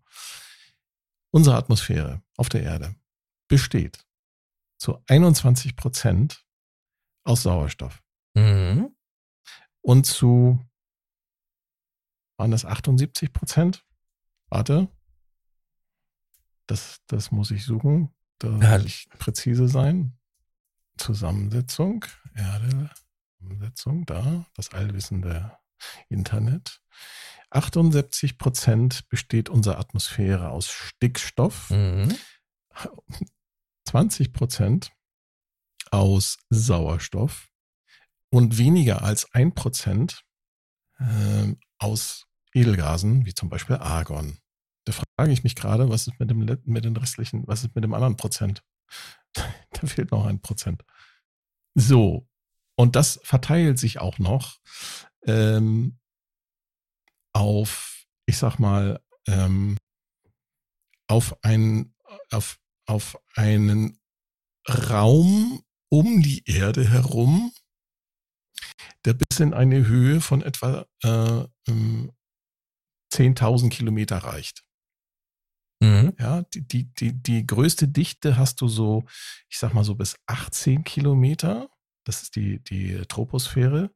unsere 1.30 1.56
Atmosphäre 1.56 2.22
auf 2.36 2.48
der 2.48 2.62
Erde 2.62 2.94
besteht 3.48 4.04
zu 4.78 4.98
21 5.06 5.76
Prozent 5.76 6.44
aus 7.24 7.42
Sauerstoff. 7.42 8.02
Mhm. 8.34 8.94
Und 9.80 10.04
zu, 10.04 10.58
waren 12.36 12.50
das 12.50 12.64
78 12.64 13.32
Prozent? 13.32 13.84
Warte. 14.48 14.88
Das, 16.66 17.00
das 17.06 17.30
muss 17.30 17.50
ich 17.50 17.64
suchen. 17.64 18.14
Da 18.38 18.50
ja. 18.58 18.78
will 18.78 18.86
ich 18.86 19.08
präzise 19.18 19.68
sein. 19.68 20.17
Zusammensetzung, 20.98 22.04
Erde, 22.34 22.90
Zusammensetzung, 23.38 24.06
da, 24.06 24.46
das 24.54 24.72
allwissende 24.72 25.56
Internet. 26.08 26.80
78 27.50 28.38
Prozent 28.38 29.08
besteht 29.08 29.48
unsere 29.48 29.78
Atmosphäre 29.78 30.50
aus 30.50 30.68
Stickstoff, 30.70 31.70
mhm. 31.70 32.14
20 33.86 34.32
Prozent 34.32 34.92
aus 35.90 36.38
Sauerstoff 36.50 37.48
und 38.30 38.58
weniger 38.58 39.02
als 39.02 39.32
ein 39.32 39.54
Prozent 39.54 40.24
äh, 40.98 41.54
aus 41.78 42.26
Edelgasen, 42.52 43.24
wie 43.24 43.34
zum 43.34 43.48
Beispiel 43.48 43.76
Argon. 43.76 44.38
Da 44.84 44.92
frage 44.92 45.32
ich 45.32 45.44
mich 45.44 45.54
gerade, 45.54 45.88
was 45.88 46.06
ist 46.06 46.18
mit 46.18 46.30
dem, 46.30 46.38
mit 46.64 46.84
den 46.84 46.96
restlichen, 46.96 47.46
was 47.46 47.64
ist 47.64 47.74
mit 47.74 47.84
dem 47.84 47.94
anderen 47.94 48.16
Prozent? 48.16 48.62
da 49.70 49.86
fehlt 49.86 50.10
noch 50.10 50.26
ein 50.26 50.40
Prozent. 50.40 50.84
So, 51.74 52.26
und 52.76 52.96
das 52.96 53.20
verteilt 53.22 53.78
sich 53.78 53.98
auch 53.98 54.18
noch 54.18 54.58
ähm, 55.26 55.98
auf, 57.32 58.06
ich 58.26 58.38
sag 58.38 58.58
mal, 58.58 59.02
ähm, 59.26 59.76
auf, 61.08 61.42
ein, 61.42 61.94
auf, 62.30 62.58
auf 62.86 63.18
einen 63.34 64.00
Raum 64.68 65.62
um 65.90 66.22
die 66.22 66.44
Erde 66.46 66.88
herum, 66.88 67.52
der 69.04 69.14
bis 69.14 69.40
in 69.40 69.54
eine 69.54 69.86
Höhe 69.86 70.20
von 70.20 70.42
etwa 70.42 70.86
äh, 71.02 71.46
10.000 71.68 73.62
ähm, 73.62 73.70
Kilometer 73.70 74.18
reicht. 74.18 74.64
Mhm. 75.80 76.12
Ja, 76.18 76.42
die, 76.42 76.66
die, 76.66 76.92
die, 76.94 77.12
die 77.12 77.46
größte 77.46 77.88
Dichte 77.88 78.36
hast 78.36 78.60
du 78.60 78.68
so, 78.68 79.04
ich 79.48 79.58
sag 79.58 79.74
mal 79.74 79.84
so 79.84 79.94
bis 79.94 80.16
18 80.26 80.84
Kilometer. 80.84 81.68
Das 82.04 82.22
ist 82.22 82.36
die, 82.36 82.62
die 82.64 83.02
Troposphäre. 83.08 83.90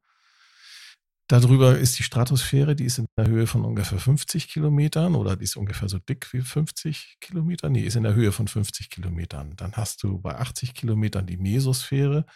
Darüber 1.28 1.78
ist 1.78 1.98
die 1.98 2.02
Stratosphäre, 2.02 2.76
die 2.76 2.84
ist 2.84 2.98
in 2.98 3.06
der 3.16 3.26
Höhe 3.26 3.46
von 3.46 3.64
ungefähr 3.64 3.98
50 3.98 4.48
Kilometern 4.48 5.14
oder 5.14 5.34
die 5.34 5.44
ist 5.44 5.56
ungefähr 5.56 5.88
so 5.88 5.98
dick 5.98 6.30
wie 6.32 6.42
50 6.42 7.16
Kilometer. 7.20 7.70
Nee, 7.70 7.84
ist 7.84 7.96
in 7.96 8.02
der 8.02 8.14
Höhe 8.14 8.32
von 8.32 8.48
50 8.48 8.90
Kilometern. 8.90 9.56
Dann 9.56 9.72
hast 9.72 10.02
du 10.02 10.18
bei 10.18 10.36
80 10.36 10.74
Kilometern 10.74 11.26
die 11.26 11.38
Mesosphäre. 11.38 12.26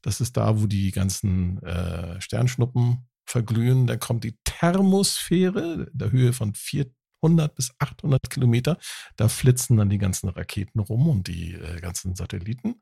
Das 0.00 0.22
ist 0.22 0.36
da, 0.38 0.58
wo 0.58 0.66
die 0.66 0.90
ganzen 0.90 1.62
äh, 1.64 2.18
Sternschnuppen 2.20 3.06
verglühen. 3.26 3.86
Dann 3.86 4.00
kommt 4.00 4.24
die 4.24 4.38
Thermosphäre, 4.44 5.90
der 5.92 6.10
Höhe 6.10 6.32
von 6.32 6.54
4 6.54 6.86
100 7.26 7.54
bis 7.54 7.72
800 7.78 8.30
Kilometer. 8.30 8.78
Da 9.16 9.28
flitzen 9.28 9.76
dann 9.76 9.90
die 9.90 9.98
ganzen 9.98 10.28
Raketen 10.28 10.80
rum 10.80 11.08
und 11.08 11.28
die 11.28 11.54
äh, 11.54 11.80
ganzen 11.80 12.14
Satelliten. 12.16 12.80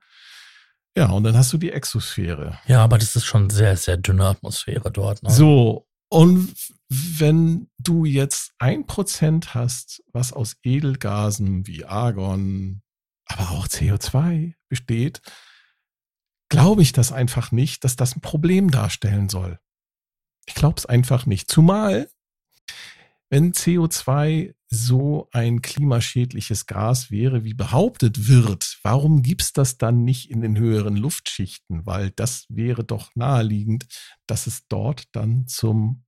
Ja, 0.97 1.11
und 1.11 1.25
dann 1.25 1.37
hast 1.37 1.53
du 1.53 1.59
die 1.59 1.73
Exosphäre. 1.73 2.59
Ja, 2.67 2.85
aber 2.85 2.99
das 2.99 3.17
ist 3.17 3.25
schon 3.25 3.51
sehr, 3.51 3.77
sehr 3.77 3.97
dünne 3.97 4.27
Atmosphäre 4.27 4.93
dort. 4.93 5.23
Ne? 5.23 5.31
So, 5.31 5.89
und 6.09 6.55
wenn 6.89 7.69
du 7.79 8.05
jetzt 8.05 8.53
ein 8.59 8.87
Prozent 8.87 9.55
hast, 9.55 10.03
was 10.13 10.33
aus 10.33 10.57
Edelgasen 10.63 11.67
wie 11.67 11.85
Argon, 11.85 12.83
aber 13.27 13.51
auch 13.51 13.67
CO2 13.67 14.55
besteht, 14.69 15.21
glaube 16.49 16.83
ich 16.83 16.93
das 16.93 17.11
einfach 17.11 17.51
nicht, 17.51 17.83
dass 17.83 17.97
das 17.97 18.15
ein 18.15 18.21
Problem 18.21 18.71
darstellen 18.71 19.29
soll. 19.29 19.59
Ich 20.47 20.55
glaube 20.55 20.77
es 20.79 20.87
einfach 20.87 21.27
nicht. 21.27 21.51
Zumal 21.51 22.09
wenn 23.31 23.53
CO2 23.53 24.55
so 24.69 25.29
ein 25.33 25.63
klimaschädliches 25.63 26.67
Gas 26.67 27.11
wäre, 27.11 27.45
wie 27.45 27.55
behauptet 27.55 28.29
wird, 28.29 28.79
warum 28.83 29.23
gibt 29.23 29.43
es 29.43 29.53
das 29.53 29.79
dann 29.79 30.05
nicht 30.05 30.31
in 30.31 30.41
den 30.41 30.59
höheren 30.59 30.97
Luftschichten? 30.97 31.87
Weil 31.87 32.11
das 32.11 32.47
wäre 32.49 32.85
doch 32.85 33.11
naheliegend, 33.15 33.87
dass 34.27 34.47
es 34.47 34.67
dort 34.69 35.05
dann 35.13 35.47
zum, 35.47 36.05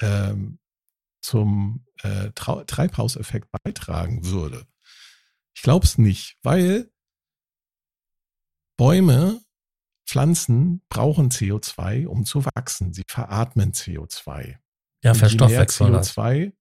ähm, 0.00 0.58
zum 1.20 1.86
äh, 2.02 2.30
Treibhauseffekt 2.32 3.48
beitragen 3.64 4.24
würde. 4.24 4.66
Ich 5.54 5.62
glaube 5.62 5.86
es 5.86 5.98
nicht, 5.98 6.36
weil 6.42 6.90
Bäume, 8.78 9.40
Pflanzen 10.06 10.82
brauchen 10.88 11.30
CO2, 11.30 12.06
um 12.06 12.24
zu 12.24 12.44
wachsen. 12.44 12.92
Sie 12.92 13.02
veratmen 13.06 13.72
CO2. 13.72 14.58
Ja, 15.02 15.14
verstoffwechseln. 15.14 15.92
Je 15.92 15.98
CO2, 16.00 16.52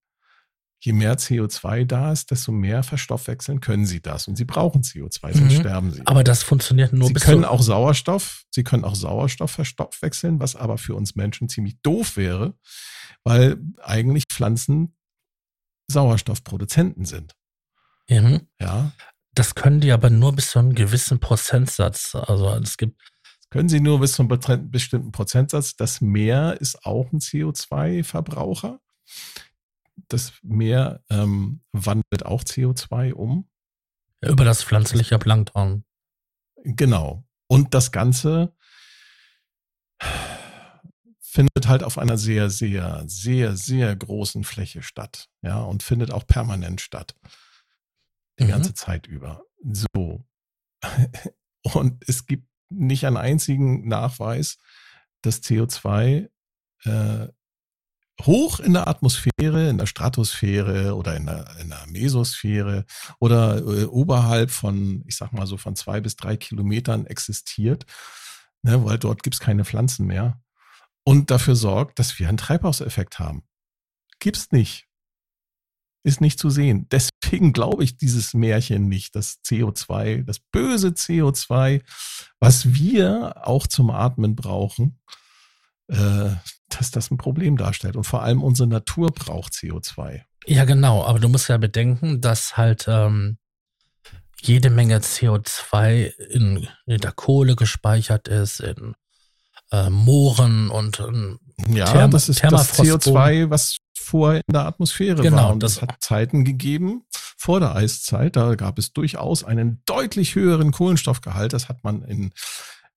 je 0.79 0.94
mehr 0.94 1.17
CO2 1.17 1.86
da 1.86 2.12
ist, 2.12 2.29
desto 2.32 2.51
mehr 2.51 2.84
verstoffwechseln 2.84 3.62
können 3.62 3.86
sie 3.86 4.01
das. 4.01 4.27
Und 4.27 4.36
sie 4.36 4.46
brauchen 4.46 4.84
CO2, 4.84 5.34
sonst 5.34 5.53
mhm. 5.53 5.60
sterben 5.60 5.91
sie. 5.91 6.01
Aber 6.06 6.24
das 6.24 6.44
funktioniert 6.44 6.94
nur 6.94 7.08
sie 7.08 7.13
bis 7.13 7.24
können 7.24 7.46
auch 7.46 7.62
Sauerstoff, 7.62 8.44
sie 8.51 8.63
können 8.63 8.84
auch 8.84 8.96
Sauerstoff 8.96 9.51
verstoffwechseln, 9.51 10.39
was 10.39 10.56
aber 10.56 10.77
für 10.77 10.96
uns 10.96 11.15
Menschen 11.15 11.50
ziemlich 11.50 11.82
doof 11.82 12.17
wäre, 12.17 12.53
weil 13.24 13.58
eigentlich 13.82 14.25
Pflanzen 14.29 14.96
Sauerstoffproduzenten 15.89 17.06
sind. 17.06 17.36
Mhm. 18.10 18.48
Ja. 18.60 18.91
Das 19.34 19.56
können 19.56 19.82
die 19.82 19.91
aber 19.91 20.10
nur 20.10 20.34
bis 20.34 20.51
zu 20.51 20.60
einem 20.60 20.74
gewissen 20.74 21.20
Prozentsatz. 21.20 22.15
Also 22.15 22.50
es 22.56 22.77
gibt 22.77 23.00
können 23.50 23.70
Sie 23.70 23.80
nur 23.80 24.00
bis 24.00 24.13
zu 24.13 24.24
einem 24.24 24.72
bestimmten 24.72 25.12
Prozentsatz. 25.12 25.75
Das 25.75 26.01
Meer 26.01 26.60
ist 26.60 26.86
auch 26.86 27.12
ein 27.12 27.20
CO2-Verbraucher. 27.20 28.80
Das 30.10 30.34
Meer 30.44 31.01
ähm, 31.10 31.62
wandelt 31.72 32.25
auch 32.25 32.44
CO2 32.44 33.13
um. 33.13 33.50
Über 34.22 34.44
das 34.44 34.63
pflanzliche 34.63 35.18
Plankton. 35.18 35.86
Genau. 36.63 37.24
Und 37.48 37.74
das 37.74 37.92
Ganze 37.92 38.54
findet 41.22 41.68
halt 41.68 41.84
auf 41.84 41.98
einer 41.98 42.18
sehr, 42.18 42.50
sehr, 42.50 43.04
sehr, 43.08 43.56
sehr 43.56 43.96
großen 43.96 44.44
Fläche 44.44 44.82
statt. 44.82 45.30
Ja, 45.42 45.62
und 45.62 45.84
findet 45.84 46.12
auch 46.12 46.27
permanent 46.27 46.82
statt. 46.82 47.16
Die 48.39 48.46
mhm. 48.46 48.50
ganze 48.50 48.74
Zeit 48.74 49.08
über. 49.08 49.44
So. 49.63 50.25
Und 51.74 52.04
es 52.08 52.25
gibt 52.25 52.48
nicht 52.70 53.06
einen 53.06 53.18
einzigen 53.18 53.88
Nachweis, 53.88 54.58
dass 55.22 55.42
CO2 55.42 56.30
äh, 56.84 57.28
hoch 58.24 58.60
in 58.60 58.74
der 58.74 58.88
Atmosphäre, 58.88 59.70
in 59.70 59.78
der 59.78 59.86
Stratosphäre 59.86 60.96
oder 60.96 61.16
in 61.16 61.26
der, 61.26 61.56
in 61.60 61.70
der 61.70 61.86
Mesosphäre 61.88 62.86
oder 63.20 63.58
äh, 63.58 63.86
oberhalb 63.86 64.52
von, 64.52 65.04
ich 65.06 65.16
sag 65.16 65.34
mal 65.34 65.48
so 65.48 65.58
von 65.58 65.76
zwei 65.76 66.02
bis 66.02 66.16
drei 66.16 66.36
Kilometern 66.36 67.06
existiert, 67.06 67.86
ne, 68.64 68.84
weil 68.86 68.98
dort 68.98 69.24
gibt's 69.24 69.40
keine 69.40 69.66
Pflanzen 69.66 70.08
mehr 70.08 70.42
und 71.04 71.30
dafür 71.32 71.56
sorgt, 71.56 72.00
dass 72.00 72.18
wir 72.20 72.28
einen 72.28 72.38
Treibhauseffekt 72.38 73.20
haben. 73.20 73.44
Gibt's 74.20 74.52
nicht. 74.52 74.87
Ist 76.08 76.22
nicht 76.22 76.40
zu 76.40 76.50
sehen. 76.50 76.88
Deswegen 76.90 77.52
glaube 77.52 77.84
ich 77.84 77.98
dieses 77.98 78.34
Märchen 78.34 78.88
nicht, 78.88 79.14
das 79.14 79.40
CO2, 79.46 80.24
das 80.24 80.40
böse 80.40 80.90
CO2, 80.90 81.82
was 82.40 82.74
wir 82.74 83.46
auch 83.46 83.68
zum 83.68 83.90
Atmen 83.90 84.34
brauchen, 84.34 85.00
äh, 85.90 86.30
dass 86.70 86.92
das 86.92 87.12
ein 87.12 87.18
Problem 87.18 87.58
darstellt. 87.58 87.98
Und 87.98 88.06
vor 88.06 88.24
allem 88.24 88.42
unsere 88.42 88.70
Natur 88.70 89.12
braucht 89.12 89.52
CO2. 89.52 90.22
Ja, 90.46 90.64
genau. 90.64 91.04
Aber 91.04 91.20
du 91.20 91.28
musst 91.28 91.50
ja 91.50 91.58
bedenken, 91.58 92.22
dass 92.22 92.56
halt 92.56 92.86
ähm, 92.88 93.38
jede 94.42 94.70
Menge 94.70 95.00
CO2 95.00 96.14
in, 96.30 96.70
in 96.86 97.02
der 97.02 97.12
Kohle 97.12 97.58
gespeichert 97.58 98.30
ist, 98.30 98.62
in 98.62 98.94
äh, 99.74 99.90
Mooren 99.90 100.70
und 100.70 101.00
in 101.00 101.40
ja, 101.76 101.92
Therm 101.92 102.12
das 102.12 102.30
ist 102.30 102.44
das 102.44 102.80
CO2, 102.80 103.50
was 103.50 103.78
vorher 104.08 104.42
in 104.48 104.54
der 104.54 104.66
Atmosphäre 104.66 105.22
genau, 105.22 105.38
war. 105.38 105.52
Und 105.52 105.62
das 105.64 105.82
hat 105.82 105.96
Zeiten 106.00 106.46
gegeben, 106.46 107.04
vor 107.38 107.60
der 107.60 107.76
Eiszeit, 107.76 108.36
da 108.36 108.56
gab 108.56 108.80
es 108.80 108.94
durchaus 108.94 109.44
einen 109.44 109.82
deutlich 109.86 110.36
höheren 110.36 110.72
Kohlenstoffgehalt. 110.72 111.54
Das 111.54 111.70
hat 111.70 111.84
man 111.84 112.02
in, 112.04 112.32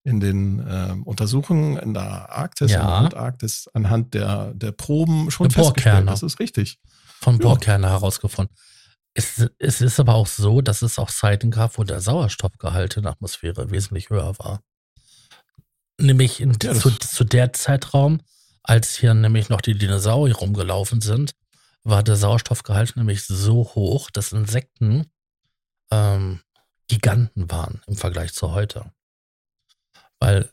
in 0.03 0.19
den 0.19 0.59
äh, 0.59 0.95
Untersuchungen 1.03 1.77
in 1.77 1.93
der 1.93 2.31
Arktis, 2.31 2.71
ja. 2.71 2.79
in 2.81 2.87
der 2.87 2.95
Antarktis 2.95 3.67
anhand 3.73 4.13
der, 4.13 4.53
der 4.53 4.71
Proben 4.71 5.29
schon 5.31 5.49
Der 5.49 5.63
festgestellt. 5.63 6.07
Das 6.07 6.23
ist 6.23 6.39
richtig. 6.39 6.79
von 7.19 7.35
Ja. 7.35 7.41
Bohrkerne 7.41 7.89
herausgefunden. 7.89 8.55
Es, 9.13 9.45
es 9.57 9.81
ist 9.81 9.99
aber 9.99 10.13
auch 10.13 10.27
so, 10.27 10.61
dass 10.61 10.83
es 10.83 10.99
auch 10.99 11.09
Zeiten 11.09 11.51
gab, 11.51 11.77
wo 11.77 11.83
der 11.83 11.99
Sauerstoffgehalt 11.99 12.95
in 12.95 13.03
der 13.03 13.11
Atmosphäre 13.13 13.71
wesentlich 13.71 14.09
höher 14.09 14.37
war. 14.39 14.61
Nämlich 15.99 16.39
in, 16.39 16.51
Ja, 16.63 16.73
das- 16.73 16.79
zu, 16.79 16.91
zu 16.91 17.23
der 17.25 17.51
Zeitraum, 17.53 18.21
als 18.63 18.95
hier 18.95 19.13
nämlich 19.13 19.49
noch 19.49 19.61
die 19.61 19.77
Dinosaurier 19.77 20.35
rumgelaufen 20.35 21.01
sind, 21.01 21.35
war 21.83 22.03
der 22.03 22.15
Sauerstoffgehalt 22.15 22.95
nämlich 22.95 23.25
so 23.25 23.63
hoch, 23.75 24.11
dass 24.11 24.31
Insekten 24.31 25.09
ähm, 25.91 26.41
Giganten 26.87 27.49
waren 27.49 27.81
im 27.87 27.95
Vergleich 27.95 28.33
zu 28.33 28.51
heute. 28.51 28.91
Weil 30.19 30.51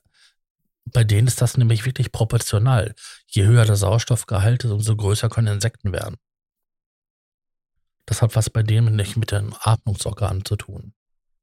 bei 0.84 1.02
denen 1.02 1.26
ist 1.26 1.42
das 1.42 1.56
nämlich 1.56 1.84
wirklich 1.84 2.12
proportional. 2.12 2.94
Je 3.26 3.44
höher 3.44 3.64
der 3.64 3.76
Sauerstoffgehalt 3.76 4.64
ist, 4.64 4.70
umso 4.70 4.94
größer 4.94 5.28
können 5.28 5.54
Insekten 5.54 5.92
werden. 5.92 6.16
Das 8.04 8.22
hat 8.22 8.36
was 8.36 8.50
bei 8.50 8.62
denen 8.62 8.94
nicht 8.94 9.16
mit 9.16 9.32
den 9.32 9.52
Atmungsorganen 9.58 10.44
zu 10.44 10.54
tun. 10.54 10.94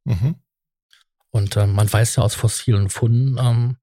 Mhm. 0.06 0.36
Und 1.30 1.58
ähm, 1.58 1.74
man 1.74 1.92
weiß 1.92 2.16
ja 2.16 2.24
aus 2.24 2.36
fossilen 2.36 2.90
Funden, 2.90 3.38
ähm, 3.38 3.78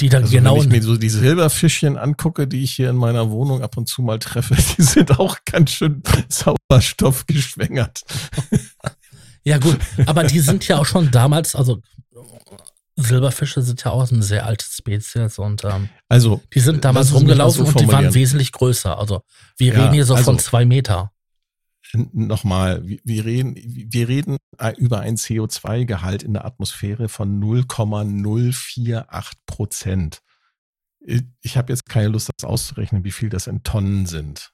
die 0.00 0.08
dann 0.08 0.22
Also 0.22 0.34
genau. 0.36 0.54
wenn 0.56 0.62
ich 0.62 0.68
mir 0.68 0.82
so 0.82 0.96
die 0.96 1.08
Silberfischchen 1.10 1.96
angucke, 1.98 2.46
die 2.48 2.62
ich 2.62 2.72
hier 2.72 2.90
in 2.90 2.96
meiner 2.96 3.30
Wohnung 3.30 3.62
ab 3.62 3.76
und 3.76 3.88
zu 3.88 4.02
mal 4.02 4.18
treffe, 4.18 4.56
die 4.78 4.82
sind 4.82 5.18
auch 5.18 5.36
ganz 5.44 5.70
schön 5.72 6.02
sauerstoffgeschwängert. 6.28 8.02
ja, 9.44 9.58
gut, 9.58 9.78
aber 10.06 10.24
die 10.24 10.40
sind 10.40 10.66
ja 10.68 10.78
auch 10.78 10.86
schon 10.86 11.10
damals, 11.10 11.54
also 11.54 11.80
Silberfische 13.00 13.62
sind 13.62 13.84
ja 13.84 13.92
auch 13.92 14.10
eine 14.10 14.22
sehr 14.24 14.44
alte 14.44 14.64
Spezies 14.68 15.38
und 15.38 15.64
ähm, 15.64 15.88
Also 16.08 16.42
die 16.52 16.58
sind 16.60 16.84
damals 16.84 17.06
mich 17.08 17.12
mal 17.14 17.18
rumgelaufen 17.20 17.64
so 17.64 17.70
und 17.70 17.80
die 17.80 17.86
waren 17.92 18.12
wesentlich 18.12 18.50
größer. 18.50 18.98
Also 18.98 19.22
wir 19.56 19.72
Ja, 19.72 19.82
reden 19.82 19.94
hier 19.94 20.04
so 20.04 20.14
also- 20.14 20.24
von 20.32 20.38
zwei 20.40 20.64
Meter. 20.64 21.12
Nochmal, 21.94 22.86
wir- 22.86 23.24
reden, 23.24 23.54
wir 23.56 24.08
reden 24.08 24.36
über 24.76 25.00
ein 25.00 25.16
CO2-Gehalt 25.16 26.22
in 26.22 26.34
der 26.34 26.44
Atmosphäre 26.44 27.08
von 27.08 27.38
0,048 27.38 29.32
Prozent. 29.46 30.20
Ich 31.40 31.56
habe 31.56 31.72
jetzt 31.72 31.86
keine 31.88 32.08
Lust, 32.08 32.30
das 32.36 32.48
auszurechnen, 32.48 33.04
wie 33.04 33.12
viel 33.12 33.28
das 33.28 33.46
in 33.46 33.62
Tonnen 33.62 34.06
sind. 34.06 34.52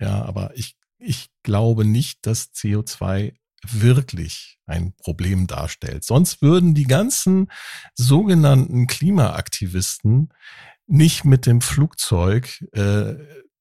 Ja, 0.00 0.24
aber 0.24 0.52
ich, 0.56 0.76
ich 0.98 1.28
glaube 1.42 1.84
nicht, 1.84 2.26
dass 2.26 2.52
CO2 2.52 3.34
wirklich 3.66 4.58
ein 4.66 4.94
Problem 4.96 5.46
darstellt. 5.46 6.04
Sonst 6.04 6.42
würden 6.42 6.74
die 6.74 6.84
ganzen 6.86 7.50
sogenannten 7.94 8.86
Klimaaktivisten 8.86 10.32
nicht 10.86 11.24
mit 11.24 11.44
dem 11.46 11.60
Flugzeug 11.60 12.64
äh, 12.72 13.14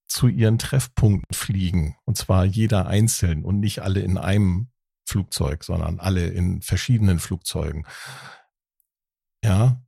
zu 0.07 0.27
ihren 0.27 0.57
Treffpunkten 0.57 1.35
fliegen. 1.35 1.95
Und 2.05 2.17
zwar 2.17 2.45
jeder 2.45 2.87
einzeln 2.87 3.43
und 3.43 3.59
nicht 3.59 3.81
alle 3.81 3.99
in 3.99 4.17
einem 4.17 4.69
Flugzeug, 5.05 5.63
sondern 5.63 5.99
alle 5.99 6.27
in 6.27 6.61
verschiedenen 6.61 7.19
Flugzeugen. 7.19 7.85
Ja. 9.43 9.81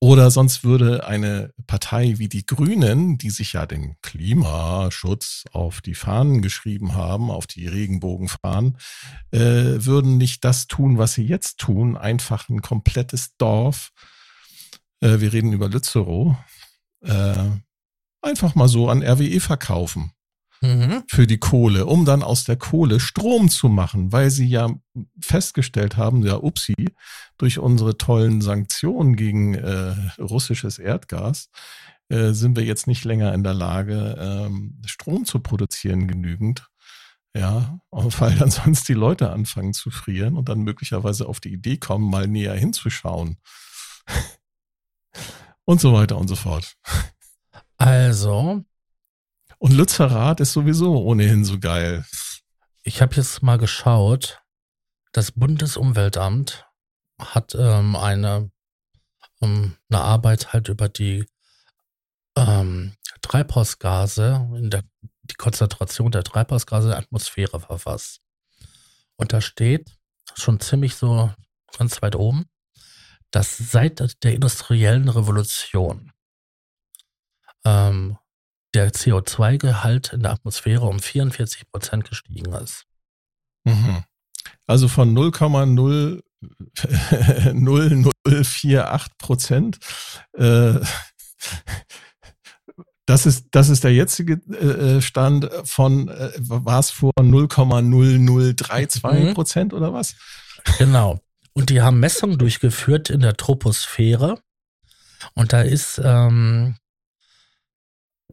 Oder 0.00 0.30
sonst 0.30 0.62
würde 0.62 1.08
eine 1.08 1.52
Partei 1.66 2.18
wie 2.18 2.28
die 2.28 2.46
Grünen, 2.46 3.18
die 3.18 3.30
sich 3.30 3.54
ja 3.54 3.66
den 3.66 3.96
Klimaschutz 4.00 5.44
auf 5.50 5.80
die 5.80 5.96
Fahnen 5.96 6.40
geschrieben 6.40 6.94
haben, 6.94 7.32
auf 7.32 7.48
die 7.48 7.66
Regenbogenfahnen, 7.66 8.78
äh, 9.32 9.40
würden 9.40 10.16
nicht 10.16 10.44
das 10.44 10.68
tun, 10.68 10.98
was 10.98 11.14
sie 11.14 11.24
jetzt 11.24 11.58
tun, 11.58 11.96
einfach 11.96 12.48
ein 12.48 12.62
komplettes 12.62 13.36
Dorf, 13.38 13.90
äh, 15.00 15.18
wir 15.18 15.32
reden 15.32 15.52
über 15.52 15.68
Lützerow, 15.68 16.36
äh, 17.02 17.50
einfach 18.22 18.54
mal 18.54 18.68
so 18.68 18.88
an 18.88 19.02
RWE 19.02 19.40
verkaufen 19.40 20.12
Mhm. 20.60 21.04
für 21.08 21.26
die 21.28 21.38
Kohle, 21.38 21.86
um 21.86 22.04
dann 22.04 22.22
aus 22.22 22.44
der 22.44 22.56
Kohle 22.56 22.98
Strom 22.98 23.48
zu 23.48 23.68
machen, 23.68 24.10
weil 24.10 24.30
sie 24.30 24.48
ja 24.48 24.68
festgestellt 25.20 25.96
haben, 25.96 26.24
ja, 26.24 26.36
upsi, 26.36 26.74
durch 27.36 27.60
unsere 27.60 27.96
tollen 27.96 28.40
Sanktionen 28.40 29.14
gegen 29.14 29.54
äh, 29.54 29.94
russisches 30.18 30.78
Erdgas 30.78 31.50
äh, 32.08 32.32
sind 32.32 32.56
wir 32.56 32.64
jetzt 32.64 32.88
nicht 32.88 33.04
länger 33.04 33.32
in 33.34 33.44
der 33.44 33.54
Lage, 33.54 34.16
ähm, 34.18 34.82
Strom 34.84 35.24
zu 35.24 35.38
produzieren 35.38 36.08
genügend. 36.08 36.66
Ja, 37.36 37.78
weil 37.92 38.34
dann 38.34 38.50
sonst 38.50 38.88
die 38.88 38.94
Leute 38.94 39.30
anfangen 39.30 39.74
zu 39.74 39.90
frieren 39.90 40.36
und 40.36 40.48
dann 40.48 40.60
möglicherweise 40.60 41.28
auf 41.28 41.38
die 41.38 41.52
Idee 41.52 41.76
kommen, 41.76 42.10
mal 42.10 42.26
näher 42.26 42.54
hinzuschauen. 42.54 43.38
und 45.64 45.80
so 45.80 45.92
weiter 45.92 46.18
und 46.18 46.26
so 46.26 46.34
fort. 46.34 46.74
Also, 47.78 48.64
Und 49.58 49.72
Lützerath 49.72 50.40
ist 50.40 50.52
sowieso 50.52 51.00
ohnehin 51.02 51.44
so 51.44 51.58
geil. 51.58 52.04
ich 52.82 53.00
habe 53.00 53.14
jetzt 53.16 53.42
mal 53.42 53.56
geschaut, 53.58 54.40
das 55.12 55.32
Bundesumweltamt 55.32 56.66
hat 57.20 57.54
ähm, 57.54 57.96
eine, 57.96 58.50
ähm, 59.40 59.76
eine 59.88 60.00
Arbeit 60.00 60.52
halt 60.52 60.68
über 60.68 60.88
die 60.88 61.24
ähm, 62.36 62.94
Treibhausgase, 63.22 64.48
in 64.56 64.70
der, 64.70 64.84
die 65.22 65.34
Konzentration 65.34 66.10
der 66.10 66.24
Treibhausgase 66.24 66.88
in 66.88 66.90
der 66.90 66.98
Atmosphäre 66.98 67.60
verfasst. 67.60 68.20
Und 69.16 69.32
da 69.32 69.40
steht 69.40 69.96
schon 70.34 70.60
ziemlich 70.60 70.94
so 70.94 71.32
ganz 71.76 72.00
weit 72.02 72.16
oben, 72.16 72.46
dass 73.30 73.58
seit 73.58 74.22
der 74.22 74.34
industriellen 74.34 75.08
Revolution 75.08 76.12
ähm, 77.68 78.16
der 78.74 78.92
CO2-Gehalt 78.92 80.12
in 80.12 80.22
der 80.22 80.32
Atmosphäre 80.32 80.86
um 80.86 81.00
44 81.00 81.70
Prozent 81.70 82.08
gestiegen 82.08 82.52
ist. 82.54 82.84
Mhm. 83.64 84.04
Also 84.66 84.88
von 84.88 85.16
0,0 85.16 86.22
0048 87.54 89.18
Prozent. 89.18 89.78
Äh, 90.34 90.74
das 93.06 93.26
ist, 93.26 93.46
das 93.52 93.68
ist 93.70 93.84
der 93.84 93.92
jetzige 93.94 94.34
äh, 94.54 95.00
Stand 95.00 95.50
von, 95.64 96.08
äh, 96.08 96.30
war 96.38 96.78
es 96.78 96.90
vor 96.90 97.12
0,0032 97.18 99.12
Mhm. 99.12 99.34
Prozent 99.34 99.72
oder 99.72 99.92
was? 99.92 100.14
Genau. 100.78 101.20
Und 101.54 101.70
die 101.70 101.80
haben 101.80 101.98
Messungen 102.00 102.38
durchgeführt 102.38 103.10
in 103.10 103.20
der 103.20 103.36
Troposphäre. 103.36 104.38
Und 105.34 105.52
da 105.52 105.62
ist 105.62 106.00
ähm, 106.04 106.76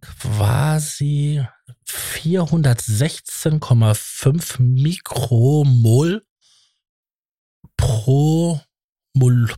quasi 0.02 1.46
416,5 1.88 4.62
Mikromol 4.62 6.26
pro 7.78 8.60
Mol. 9.14 9.50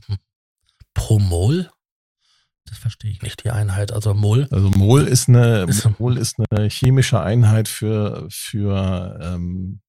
Pro 0.93 1.19
Mol? 1.19 1.69
Das 2.65 2.77
verstehe 2.79 3.11
ich 3.11 3.21
nicht, 3.21 3.43
die 3.43 3.51
Einheit. 3.51 3.91
Also 3.93 4.13
Mol. 4.13 4.47
Also 4.51 4.69
Mol 4.71 5.03
ist 5.07 5.29
eine, 5.29 5.63
Ist- 5.67 5.87
Mol 5.99 6.17
ist 6.17 6.35
eine 6.49 6.69
chemische 6.69 7.21
Einheit 7.21 7.67
für, 7.67 8.27
für 8.29 9.19
ähm, 9.21 9.81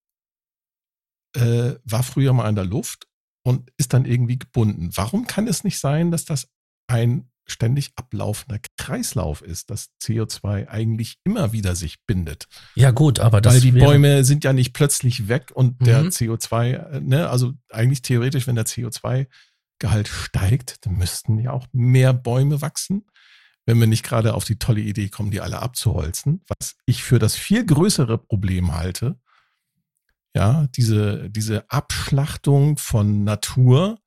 äh, 1.37 1.75
war 1.85 2.03
früher 2.03 2.33
mal 2.33 2.49
in 2.49 2.55
der 2.55 2.65
Luft 2.65 3.07
und 3.45 3.71
ist 3.77 3.93
dann 3.93 4.05
irgendwie 4.05 4.39
gebunden. 4.39 4.91
Warum 4.95 5.27
kann 5.27 5.47
es 5.47 5.65
nicht 5.65 5.79
sein, 5.79 6.11
dass 6.11 6.25
das 6.25 6.49
ein 6.87 7.31
ständig 7.51 7.93
ablaufender 7.97 8.61
Kreislauf 8.77 9.43
ist, 9.43 9.71
dass 9.71 9.91
CO2 10.03 10.69
eigentlich 10.69 11.19
immer 11.25 11.53
wieder 11.53 11.75
sich 11.75 11.97
bindet. 12.07 12.47
Ja 12.75 12.91
gut, 12.91 13.19
aber 13.19 13.41
das 13.41 13.55
Weil 13.55 13.61
die 13.61 13.73
Bäume 13.73 14.25
sind 14.25 14.45
ja 14.45 14.53
nicht 14.53 14.75
plötzlich 14.75 15.29
weg 15.29 15.51
und 15.55 15.81
mhm. 15.81 15.85
der 15.85 16.03
CO2, 16.05 16.73
äh, 16.73 17.01
ne, 17.01 17.29
also 17.29 17.55
eigentlich 17.71 18.03
theoretisch, 18.03 18.47
wenn 18.47 18.55
der 18.55 18.67
CO2-Gehalt 18.67 20.09
steigt, 20.09 20.87
dann 20.87 20.97
müssten 20.97 21.39
ja 21.39 21.53
auch 21.53 21.67
mehr 21.73 22.13
Bäume 22.13 22.61
wachsen, 22.61 23.07
wenn 23.69 23.81
wir 23.81 23.87
nicht 23.87 24.03
gerade 24.03 24.33
auf 24.33 24.47
die 24.47 24.59
tolle 24.59 24.81
Idee 24.81 25.11
kommen, 25.11 25.31
die 25.31 25.43
alle 25.43 25.61
abzuholzen, 25.61 26.41
was 26.49 26.77
ich 26.87 27.03
für 27.03 27.19
das 27.19 27.37
viel 27.37 27.67
größere 27.67 28.17
Problem 28.17 28.75
halte. 28.75 29.21
Ja, 30.35 30.69
diese, 30.69 31.29
diese 31.29 31.71
Abschlachtung 31.71 32.79
von 32.79 33.25
Natur 33.25 33.99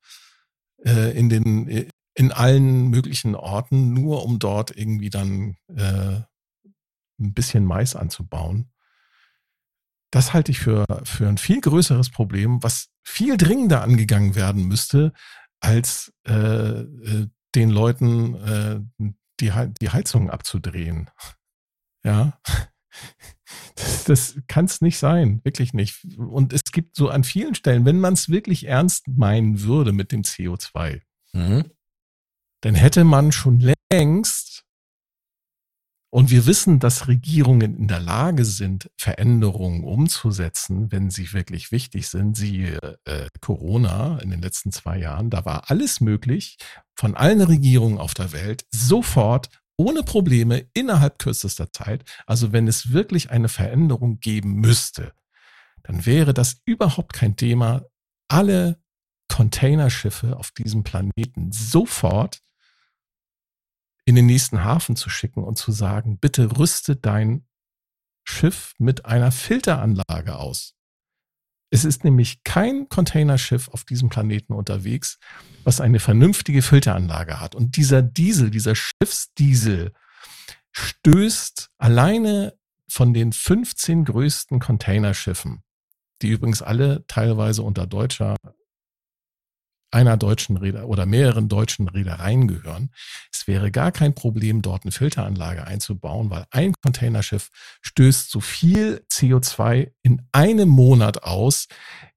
äh, 0.84 1.16
in 1.16 1.28
den, 1.28 1.88
in 2.14 2.32
allen 2.32 2.88
möglichen 2.88 3.36
Orten, 3.36 3.92
nur 3.92 4.24
um 4.24 4.40
dort 4.40 4.76
irgendwie 4.76 5.10
dann 5.10 5.54
äh, 5.68 6.22
ein 7.20 7.32
bisschen 7.32 7.64
Mais 7.64 7.94
anzubauen. 7.94 8.72
Das 10.10 10.32
halte 10.32 10.50
ich 10.50 10.58
für, 10.58 10.84
für 11.04 11.28
ein 11.28 11.38
viel 11.38 11.60
größeres 11.60 12.10
Problem, 12.10 12.64
was 12.64 12.88
viel 13.04 13.36
dringender 13.36 13.82
angegangen 13.82 14.34
werden 14.34 14.66
müsste, 14.66 15.12
als 15.60 16.12
äh, 16.26 16.32
äh, 16.80 17.28
den 17.54 17.70
Leuten 17.70 18.34
äh, 18.34 19.12
die, 19.40 19.52
die 19.80 19.90
Heizung 19.90 20.30
abzudrehen. 20.30 21.10
Ja, 22.04 22.38
das, 23.76 24.04
das 24.04 24.36
kann 24.48 24.64
es 24.66 24.80
nicht 24.80 24.98
sein, 24.98 25.40
wirklich 25.44 25.72
nicht. 25.72 26.04
Und 26.16 26.52
es 26.52 26.64
gibt 26.72 26.96
so 26.96 27.08
an 27.08 27.24
vielen 27.24 27.54
Stellen, 27.54 27.84
wenn 27.84 28.00
man 28.00 28.14
es 28.14 28.28
wirklich 28.28 28.66
ernst 28.66 29.08
meinen 29.08 29.62
würde 29.62 29.92
mit 29.92 30.12
dem 30.12 30.22
CO2, 30.22 31.00
mhm 31.32 31.64
dann 32.62 32.74
hätte 32.74 33.04
man 33.04 33.32
schon 33.32 33.74
längst, 33.92 34.51
und 36.14 36.30
wir 36.30 36.44
wissen, 36.44 36.78
dass 36.78 37.08
Regierungen 37.08 37.74
in 37.74 37.88
der 37.88 37.98
Lage 37.98 38.44
sind, 38.44 38.90
Veränderungen 38.98 39.82
umzusetzen, 39.82 40.92
wenn 40.92 41.08
sie 41.08 41.32
wirklich 41.32 41.72
wichtig 41.72 42.06
sind. 42.08 42.36
Siehe 42.36 42.98
äh, 43.06 43.30
Corona 43.40 44.18
in 44.18 44.28
den 44.28 44.42
letzten 44.42 44.72
zwei 44.72 44.98
Jahren, 44.98 45.30
da 45.30 45.46
war 45.46 45.70
alles 45.70 46.02
möglich, 46.02 46.58
von 46.94 47.14
allen 47.14 47.40
Regierungen 47.40 47.96
auf 47.96 48.12
der 48.12 48.32
Welt 48.32 48.66
sofort 48.70 49.48
ohne 49.78 50.02
Probleme 50.02 50.66
innerhalb 50.74 51.18
kürzester 51.18 51.72
Zeit. 51.72 52.04
Also 52.26 52.52
wenn 52.52 52.68
es 52.68 52.92
wirklich 52.92 53.30
eine 53.30 53.48
Veränderung 53.48 54.20
geben 54.20 54.56
müsste, 54.56 55.14
dann 55.82 56.04
wäre 56.04 56.34
das 56.34 56.60
überhaupt 56.66 57.14
kein 57.14 57.36
Thema, 57.36 57.86
alle 58.28 58.78
Containerschiffe 59.28 60.36
auf 60.36 60.50
diesem 60.50 60.82
Planeten 60.82 61.52
sofort 61.52 62.42
in 64.04 64.14
den 64.14 64.26
nächsten 64.26 64.64
Hafen 64.64 64.96
zu 64.96 65.10
schicken 65.10 65.44
und 65.44 65.56
zu 65.58 65.72
sagen, 65.72 66.18
bitte 66.18 66.58
rüste 66.58 66.96
dein 66.96 67.46
Schiff 68.24 68.74
mit 68.78 69.04
einer 69.04 69.32
Filteranlage 69.32 70.36
aus. 70.36 70.74
Es 71.70 71.84
ist 71.84 72.04
nämlich 72.04 72.44
kein 72.44 72.88
Containerschiff 72.88 73.68
auf 73.68 73.84
diesem 73.84 74.10
Planeten 74.10 74.52
unterwegs, 74.52 75.18
was 75.64 75.80
eine 75.80 76.00
vernünftige 76.00 76.60
Filteranlage 76.60 77.40
hat. 77.40 77.54
Und 77.54 77.76
dieser 77.76 78.02
Diesel, 78.02 78.50
dieser 78.50 78.74
Schiffsdiesel, 78.74 79.92
stößt 80.72 81.70
alleine 81.78 82.54
von 82.88 83.14
den 83.14 83.32
15 83.32 84.04
größten 84.04 84.60
Containerschiffen, 84.60 85.62
die 86.20 86.28
übrigens 86.28 86.60
alle 86.60 87.06
teilweise 87.06 87.62
unter 87.62 87.86
deutscher 87.86 88.36
einer 89.92 90.16
deutschen 90.16 90.56
Reeder 90.56 90.88
oder 90.88 91.06
mehreren 91.06 91.48
deutschen 91.48 91.88
Reedereien 91.88 92.48
gehören. 92.48 92.90
Es 93.32 93.46
wäre 93.46 93.70
gar 93.70 93.92
kein 93.92 94.14
Problem, 94.14 94.62
dort 94.62 94.84
eine 94.84 94.92
Filteranlage 94.92 95.66
einzubauen, 95.66 96.30
weil 96.30 96.46
ein 96.50 96.72
Containerschiff 96.82 97.50
stößt 97.82 98.30
so 98.30 98.40
viel 98.40 99.04
CO2 99.10 99.92
in 100.02 100.22
einem 100.32 100.68
Monat 100.68 101.22
aus, 101.22 101.68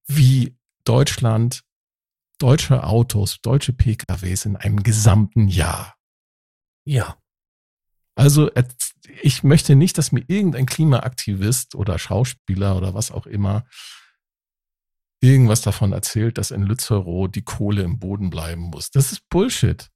wie 0.08 0.58
Deutschland, 0.86 1.62
deutsche 2.38 2.84
Autos, 2.84 3.42
deutsche 3.42 3.74
PKWs 3.74 4.46
in 4.46 4.56
einem 4.56 4.84
gesamten 4.84 5.48
Jahr. 5.48 5.96
Ja. 6.86 7.18
Also 8.16 8.50
ich 9.22 9.44
möchte 9.44 9.76
nicht, 9.76 9.98
dass 9.98 10.12
mir 10.12 10.24
irgendein 10.28 10.66
Klimaaktivist 10.66 11.76
oder 11.76 12.00
Schauspieler 12.00 12.78
oder 12.78 12.94
was 12.94 13.12
auch 13.12 13.26
immer 13.26 13.66
irgendwas 15.26 15.62
davon 15.62 15.92
erzählt, 15.92 16.38
dass 16.38 16.52
in 16.52 16.64
Lützerow 16.64 17.30
die 17.30 17.44
Kohle 17.44 17.84
im 17.84 18.00
Boden 18.00 18.30
bleiben 18.30 18.64
muss. 18.64 18.92
Das 18.92 19.12
ist 19.12 19.28
Bullshit. 19.30 19.90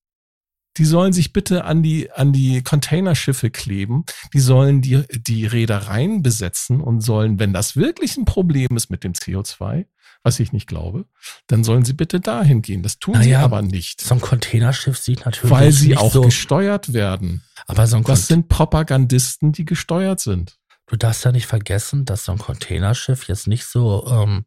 Die 0.78 0.86
sollen 0.86 1.14
sich 1.14 1.34
bitte 1.34 1.66
an 1.66 1.84
die, 1.84 2.12
an 2.12 2.32
die 2.32 2.64
Containerschiffe 2.64 3.50
kleben. 3.50 4.06
Die 4.34 4.40
sollen 4.40 4.82
die, 4.82 5.04
die 5.12 5.46
Reedereien 5.46 6.22
besetzen 6.22 6.80
und 6.80 7.02
sollen, 7.02 7.40
wenn 7.40 7.54
das 7.54 7.76
wirklich 7.76 8.16
ein 8.18 8.26
Problem 8.26 8.78
ist 8.78 8.90
mit 8.90 9.04
dem 9.04 9.14
CO2, 9.14 9.86
was 10.24 10.40
ich 10.40 10.54
nicht 10.54 10.68
glaube, 10.68 11.06
dann 11.48 11.64
sollen 11.64 11.86
sie 11.86 11.94
bitte 11.94 12.20
dahin 12.20 12.62
gehen. 12.62 12.84
Das 12.84 13.00
tun 13.00 13.14
naja, 13.14 13.26
sie 13.26 13.36
aber 13.36 13.62
nicht. 13.62 14.02
So 14.02 14.16
ein 14.16 14.22
Containerschiff 14.22 14.98
sieht 14.98 15.26
natürlich 15.26 15.52
Weil 15.52 15.72
sie 15.72 15.98
auch 15.98 16.12
so 16.12 16.22
gesteuert 16.22 16.94
werden. 16.94 17.44
Aber 17.68 17.88
so 17.88 17.98
ein 17.98 18.04
das 18.04 18.28
sind 18.28 18.48
Propagandisten, 18.48 19.52
die 19.52 19.66
gesteuert 19.66 20.20
sind. 20.20 20.60
Du 20.88 20.96
darfst 20.96 21.24
ja 21.24 21.32
nicht 21.32 21.46
vergessen, 21.46 22.06
dass 22.06 22.26
so 22.26 22.32
ein 22.32 22.38
Containerschiff 22.38 23.28
jetzt 23.28 23.48
nicht 23.48 23.66
so 23.66 24.08
ähm, 24.10 24.46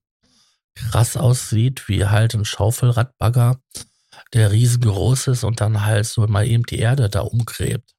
krass 0.75 1.17
aussieht, 1.17 1.89
wie 1.89 2.07
halt 2.07 2.35
ein 2.35 2.45
Schaufelradbagger, 2.45 3.61
der 4.33 4.53
riesengroß 4.53 5.29
ist 5.29 5.45
und 5.45 5.61
dann 5.61 5.85
halt 5.85 6.07
so 6.07 6.27
mal 6.27 6.47
eben 6.47 6.65
die 6.65 6.79
Erde 6.79 7.09
da 7.09 7.21
umgräbt. 7.21 7.95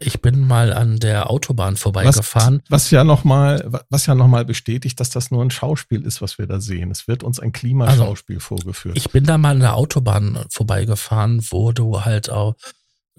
Ich 0.00 0.22
bin 0.22 0.46
mal 0.46 0.72
an 0.72 1.00
der 1.00 1.28
Autobahn 1.28 1.76
vorbeigefahren. 1.76 2.62
Was, 2.68 2.84
was 2.84 2.90
ja 2.92 3.02
nochmal, 3.02 3.82
was 3.90 4.06
ja 4.06 4.14
noch 4.14 4.28
mal 4.28 4.44
bestätigt, 4.44 5.00
dass 5.00 5.10
das 5.10 5.32
nur 5.32 5.44
ein 5.44 5.50
Schauspiel 5.50 6.06
ist, 6.06 6.22
was 6.22 6.38
wir 6.38 6.46
da 6.46 6.60
sehen. 6.60 6.92
Es 6.92 7.08
wird 7.08 7.24
uns 7.24 7.40
ein 7.40 7.50
Klimaschauspiel 7.50 8.36
also, 8.36 8.46
vorgeführt. 8.46 8.96
Ich 8.96 9.10
bin 9.10 9.24
da 9.24 9.38
mal 9.38 9.50
an 9.50 9.60
der 9.60 9.74
Autobahn 9.74 10.44
vorbeigefahren, 10.50 11.44
wo 11.50 11.72
du 11.72 12.04
halt 12.04 12.30
auch 12.30 12.54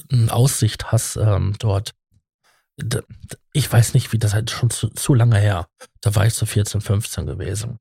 eine 0.09 0.31
Aussicht 0.31 0.93
hast 0.93 1.17
ähm, 1.17 1.55
dort. 1.59 1.95
Ich 3.51 3.69
weiß 3.69 3.93
nicht, 3.93 4.13
wie 4.13 4.17
das 4.17 4.33
halt 4.33 4.49
schon 4.49 4.69
zu, 4.69 4.87
zu 4.87 5.13
lange 5.13 5.37
her. 5.37 5.67
Da 5.99 6.15
war 6.15 6.25
ich 6.25 6.33
so 6.33 6.45
14, 6.45 6.79
15 6.79 7.25
gewesen. 7.25 7.79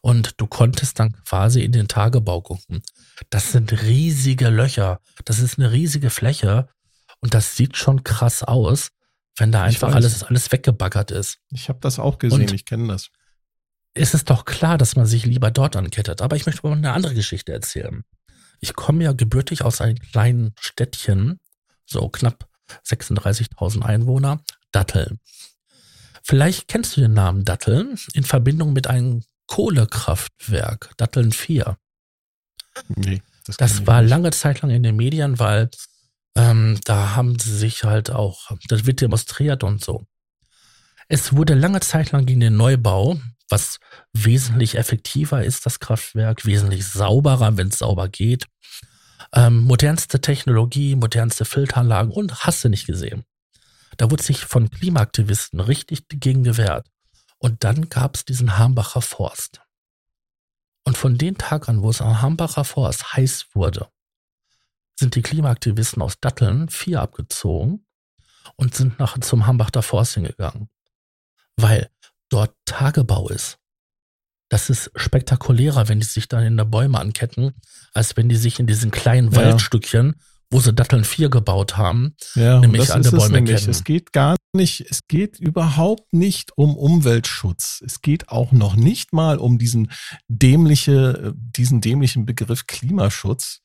Und 0.00 0.40
du 0.40 0.46
konntest 0.46 0.98
dann 0.98 1.12
quasi 1.24 1.62
in 1.62 1.72
den 1.72 1.88
Tagebau 1.88 2.40
gucken. 2.40 2.82
Das 3.30 3.52
sind 3.52 3.72
riesige 3.82 4.48
Löcher. 4.48 5.00
Das 5.24 5.38
ist 5.38 5.58
eine 5.58 5.72
riesige 5.72 6.10
Fläche. 6.10 6.68
Und 7.20 7.34
das 7.34 7.56
sieht 7.56 7.76
schon 7.76 8.02
krass 8.02 8.42
aus, 8.42 8.90
wenn 9.36 9.52
da 9.52 9.62
einfach 9.62 9.94
alles, 9.94 10.22
alles 10.24 10.50
weggebaggert 10.50 11.10
ist. 11.10 11.38
Ich 11.50 11.68
habe 11.68 11.78
das 11.80 11.98
auch 11.98 12.18
gesehen, 12.18 12.42
und 12.42 12.52
ich 12.52 12.64
kenne 12.64 12.88
das. 12.88 13.10
Ist 13.94 14.14
es 14.14 14.24
doch 14.24 14.44
klar, 14.44 14.78
dass 14.78 14.96
man 14.96 15.06
sich 15.06 15.26
lieber 15.26 15.50
dort 15.50 15.76
ankettet. 15.76 16.22
Aber 16.22 16.36
ich 16.36 16.46
möchte 16.46 16.66
mal 16.66 16.76
eine 16.76 16.92
andere 16.92 17.14
Geschichte 17.14 17.52
erzählen. 17.52 18.04
Ich 18.60 18.74
komme 18.74 19.04
ja 19.04 19.12
gebürtig 19.12 19.62
aus 19.62 19.80
einem 19.80 19.98
kleinen 19.98 20.54
Städtchen, 20.58 21.40
so 21.84 22.08
knapp 22.08 22.48
36.000 22.86 23.82
Einwohner, 23.82 24.42
Datteln. 24.70 25.18
Vielleicht 26.22 26.68
kennst 26.68 26.96
du 26.96 27.00
den 27.00 27.12
Namen 27.12 27.44
Datteln 27.44 27.98
in 28.14 28.24
Verbindung 28.24 28.72
mit 28.72 28.86
einem 28.86 29.24
Kohlekraftwerk, 29.52 30.92
Datteln 30.96 31.30
4. 31.30 31.76
Nee, 32.96 33.20
das, 33.44 33.58
das 33.58 33.86
war 33.86 34.00
lange 34.00 34.30
Zeit 34.30 34.62
lang 34.62 34.70
in 34.70 34.82
den 34.82 34.96
Medien, 34.96 35.38
weil 35.38 35.68
ähm, 36.34 36.80
da 36.86 37.16
haben 37.16 37.38
sie 37.38 37.54
sich 37.54 37.84
halt 37.84 38.10
auch, 38.10 38.50
das 38.68 38.86
wird 38.86 39.02
demonstriert 39.02 39.62
und 39.62 39.84
so. 39.84 40.06
Es 41.06 41.36
wurde 41.36 41.52
lange 41.52 41.80
Zeit 41.80 42.12
lang 42.12 42.24
gegen 42.24 42.40
den 42.40 42.56
Neubau, 42.56 43.20
was 43.50 43.78
wesentlich 44.14 44.76
effektiver 44.76 45.44
ist, 45.44 45.66
das 45.66 45.80
Kraftwerk, 45.80 46.46
wesentlich 46.46 46.86
sauberer, 46.86 47.58
wenn 47.58 47.68
es 47.68 47.80
sauber 47.80 48.08
geht. 48.08 48.46
Ähm, 49.34 49.58
modernste 49.64 50.22
Technologie, 50.22 50.96
modernste 50.96 51.44
Filteranlagen 51.44 52.10
und 52.10 52.46
hast 52.46 52.64
du 52.64 52.70
nicht 52.70 52.86
gesehen. 52.86 53.24
Da 53.98 54.10
wurde 54.10 54.22
sich 54.22 54.46
von 54.46 54.70
Klimaaktivisten 54.70 55.60
richtig 55.60 56.08
dagegen 56.08 56.42
gewehrt. 56.42 56.86
Und 57.42 57.64
dann 57.64 57.88
gab 57.88 58.14
es 58.14 58.24
diesen 58.24 58.56
Hambacher 58.56 59.02
Forst. 59.02 59.62
Und 60.84 60.96
von 60.96 61.18
den 61.18 61.36
Tag 61.36 61.68
an, 61.68 61.82
wo 61.82 61.90
es 61.90 62.00
am 62.00 62.22
Hambacher 62.22 62.62
Forst 62.62 63.14
heiß 63.14 63.46
wurde, 63.52 63.88
sind 64.94 65.16
die 65.16 65.22
Klimaaktivisten 65.22 66.02
aus 66.02 66.20
Datteln 66.20 66.68
vier 66.68 67.02
abgezogen 67.02 67.84
und 68.54 68.76
sind 68.76 69.00
nach 69.00 69.18
zum 69.18 69.44
Hambacher 69.44 69.82
Forst 69.82 70.14
hingegangen. 70.14 70.68
Weil 71.56 71.90
dort 72.28 72.54
Tagebau 72.64 73.28
ist. 73.28 73.58
Das 74.48 74.70
ist 74.70 74.92
spektakulärer, 74.94 75.88
wenn 75.88 75.98
die 75.98 76.06
sich 76.06 76.28
dann 76.28 76.44
in 76.44 76.56
der 76.56 76.64
Bäume 76.64 77.00
anketten, 77.00 77.60
als 77.92 78.16
wenn 78.16 78.28
die 78.28 78.36
sich 78.36 78.60
in 78.60 78.68
diesen 78.68 78.92
kleinen 78.92 79.32
ja. 79.32 79.38
Waldstückchen 79.38 80.14
wo 80.52 80.60
sie 80.60 80.72
Datteln 80.72 81.04
4 81.04 81.30
gebaut 81.30 81.76
haben, 81.76 82.14
ja, 82.34 82.60
nämlich 82.60 82.92
an 82.92 83.02
der 83.02 83.10
Bäume 83.10 83.40
nämlich. 83.40 83.66
Es 83.66 83.84
geht 83.84 84.12
gar 84.12 84.36
nicht, 84.52 84.84
es 84.88 85.08
geht 85.08 85.40
überhaupt 85.40 86.12
nicht 86.12 86.56
um 86.56 86.76
Umweltschutz. 86.76 87.82
Es 87.84 88.02
geht 88.02 88.28
auch 88.28 88.52
noch 88.52 88.76
nicht 88.76 89.12
mal 89.12 89.38
um 89.38 89.58
diesen 89.58 89.90
dämliche, 90.28 91.34
diesen 91.34 91.80
dämlichen 91.80 92.26
Begriff 92.26 92.66
Klimaschutz. 92.66 93.60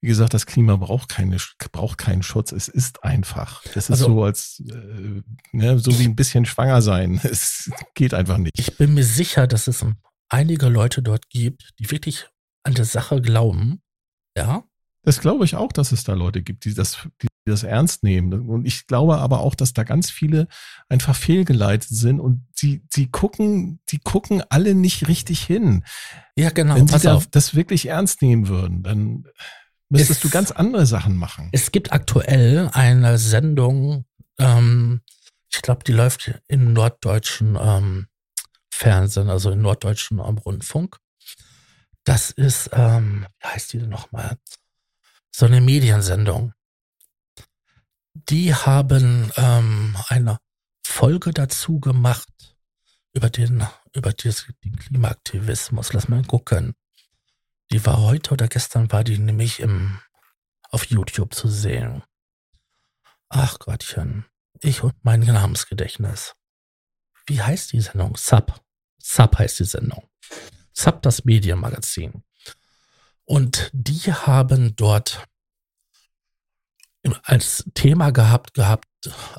Wie 0.00 0.08
gesagt, 0.08 0.34
das 0.34 0.46
Klima 0.46 0.76
braucht 0.76 1.08
keine, 1.08 1.38
braucht 1.72 1.98
keinen 1.98 2.22
Schutz. 2.22 2.52
Es 2.52 2.68
ist 2.68 3.02
einfach. 3.02 3.64
Es 3.66 3.76
ist 3.76 3.90
also, 3.90 4.06
so 4.06 4.22
als, 4.22 4.62
äh, 4.68 5.22
ne, 5.52 5.78
so 5.78 5.98
wie 5.98 6.04
ein 6.04 6.14
bisschen 6.14 6.46
schwanger 6.46 6.82
sein. 6.82 7.20
Es 7.24 7.70
geht 7.94 8.14
einfach 8.14 8.38
nicht. 8.38 8.52
Ich 8.58 8.76
bin 8.76 8.94
mir 8.94 9.04
sicher, 9.04 9.46
dass 9.46 9.66
es 9.66 9.84
einige 10.28 10.68
Leute 10.68 11.02
dort 11.02 11.28
gibt, 11.30 11.70
die 11.78 11.90
wirklich 11.90 12.26
an 12.62 12.74
der 12.74 12.84
Sache 12.84 13.20
glauben. 13.20 13.80
Ja, 14.36 14.67
das 15.08 15.20
glaube 15.20 15.46
ich 15.46 15.56
auch, 15.56 15.72
dass 15.72 15.90
es 15.90 16.04
da 16.04 16.12
Leute 16.12 16.42
gibt, 16.42 16.66
die 16.66 16.74
das, 16.74 16.98
die 17.22 17.28
das 17.46 17.62
ernst 17.62 18.04
nehmen. 18.04 18.46
Und 18.46 18.66
ich 18.66 18.86
glaube 18.86 19.16
aber 19.16 19.40
auch, 19.40 19.54
dass 19.54 19.72
da 19.72 19.82
ganz 19.82 20.10
viele 20.10 20.48
einfach 20.90 21.16
fehlgeleitet 21.16 21.88
sind 21.88 22.20
und 22.20 22.46
sie, 22.54 22.84
sie 22.92 23.10
gucken, 23.10 23.80
die 23.88 24.00
gucken 24.00 24.42
alle 24.50 24.74
nicht 24.74 25.08
richtig 25.08 25.40
hin. 25.40 25.82
Ja, 26.36 26.50
genau. 26.50 26.74
Wenn 26.74 26.88
sie 26.88 26.98
da, 26.98 27.22
das 27.30 27.54
wirklich 27.54 27.86
ernst 27.86 28.20
nehmen 28.20 28.48
würden, 28.48 28.82
dann 28.82 29.24
müsstest 29.88 30.18
es, 30.18 30.20
du 30.20 30.28
ganz 30.28 30.50
andere 30.50 30.84
Sachen 30.84 31.16
machen. 31.16 31.48
Es 31.52 31.72
gibt 31.72 31.90
aktuell 31.90 32.68
eine 32.74 33.16
Sendung, 33.16 34.04
ähm, 34.38 35.00
ich 35.50 35.62
glaube, 35.62 35.84
die 35.84 35.92
läuft 35.92 36.38
im 36.48 36.74
norddeutschen 36.74 37.56
ähm, 37.58 38.08
Fernsehen, 38.70 39.30
also 39.30 39.52
im 39.52 39.62
norddeutschen 39.62 40.18
ähm, 40.18 40.36
Rundfunk. 40.36 40.98
Das 42.04 42.30
ist, 42.30 42.68
ähm, 42.74 43.26
wie 43.40 43.48
heißt 43.48 43.72
die 43.72 43.78
denn 43.78 43.88
nochmal? 43.88 44.36
So 45.30 45.46
eine 45.46 45.60
Mediensendung. 45.60 46.52
Die 48.14 48.54
haben 48.54 49.32
ähm, 49.36 49.96
eine 50.08 50.38
Folge 50.84 51.32
dazu 51.32 51.80
gemacht 51.80 52.56
über 53.12 53.30
den, 53.30 53.64
über 53.94 54.12
den 54.12 54.76
Klimaaktivismus. 54.76 55.92
Lass 55.92 56.08
mal 56.08 56.24
gucken. 56.24 56.74
Die 57.70 57.84
war 57.84 58.00
heute 58.00 58.32
oder 58.32 58.48
gestern 58.48 58.90
war 58.90 59.04
die 59.04 59.18
nämlich 59.18 59.60
im, 59.60 60.00
auf 60.70 60.86
YouTube 60.86 61.34
zu 61.34 61.48
sehen. 61.48 62.02
Ach 63.28 63.58
Gottchen. 63.58 64.24
Ich 64.60 64.82
und 64.82 64.94
mein 65.04 65.20
Namensgedächtnis. 65.20 66.34
Wie 67.26 67.42
heißt 67.42 67.72
die 67.72 67.80
Sendung? 67.80 68.16
Sub. 68.16 68.60
Sub 68.98 69.38
heißt 69.38 69.60
die 69.60 69.64
Sendung. 69.64 70.08
Sub, 70.72 71.02
das 71.02 71.24
Medienmagazin. 71.24 72.24
Und 73.28 73.68
die 73.74 74.10
haben 74.10 74.74
dort 74.74 75.26
als 77.24 77.62
Thema 77.74 78.10
gehabt, 78.10 78.54
gehabt, 78.54 78.88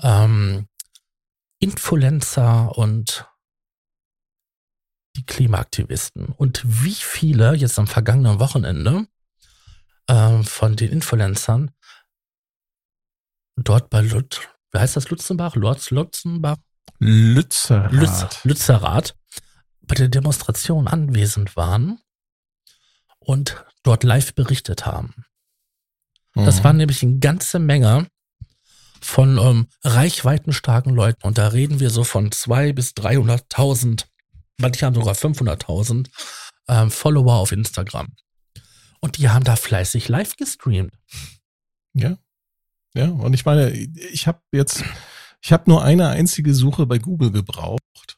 ähm, 0.03 0.67
Influencer 1.57 2.77
und 2.77 3.27
die 5.15 5.25
Klimaaktivisten. 5.25 6.27
Und 6.27 6.61
wie 6.63 6.93
viele 6.93 7.55
jetzt 7.55 7.79
am 7.79 7.87
vergangenen 7.87 8.39
Wochenende 8.39 9.07
äh, 10.05 10.43
von 10.43 10.75
den 10.75 10.91
Influencern 10.91 11.71
dort 13.55 13.89
bei 13.89 14.01
Lut, 14.01 14.49
wie 14.71 14.77
heißt 14.77 14.97
das 14.97 15.09
Lutzenbach? 15.09 15.55
Lutz, 15.55 15.89
Lutzenbach? 15.89 16.57
Lützerath. 16.99 17.91
Lütz, 17.91 18.43
Lützerath 18.43 19.15
bei 19.81 19.95
der 19.95 20.09
Demonstration 20.09 20.87
anwesend 20.87 21.55
waren 21.55 21.99
und 23.29 23.63
dort 23.83 24.03
live 24.03 24.33
berichtet 24.33 24.87
haben. 24.87 25.13
Mhm. 26.33 26.45
Das 26.45 26.63
waren 26.63 26.77
nämlich 26.77 27.03
eine 27.03 27.19
ganze 27.19 27.59
Menge 27.59 28.07
von 29.01 29.37
ähm, 29.37 29.67
reichweitenstarken 29.83 30.95
Leuten. 30.95 31.21
Und 31.21 31.37
da 31.37 31.49
reden 31.49 31.79
wir 31.79 31.91
so 31.91 32.03
von 32.03 32.31
zwei 32.31 32.73
bis 32.73 32.93
300.000, 32.93 34.05
manche 34.57 34.83
haben 34.83 34.95
sogar 34.95 35.13
500.000 35.13 36.09
ähm, 36.69 36.89
Follower 36.89 37.35
auf 37.35 37.51
Instagram. 37.51 38.15
Und 38.99 39.19
die 39.19 39.29
haben 39.29 39.45
da 39.45 39.55
fleißig 39.55 40.09
live 40.09 40.35
gestreamt. 40.35 40.95
Ja. 41.93 42.17
Ja, 42.95 43.09
und 43.09 43.35
ich 43.35 43.45
meine, 43.45 43.69
ich 43.69 44.25
habe 44.25 44.41
jetzt, 44.51 44.83
ich 45.39 45.53
habe 45.53 45.69
nur 45.69 45.83
eine 45.83 46.09
einzige 46.09 46.55
Suche 46.55 46.87
bei 46.87 46.97
Google 46.97 47.31
gebraucht. 47.31 48.17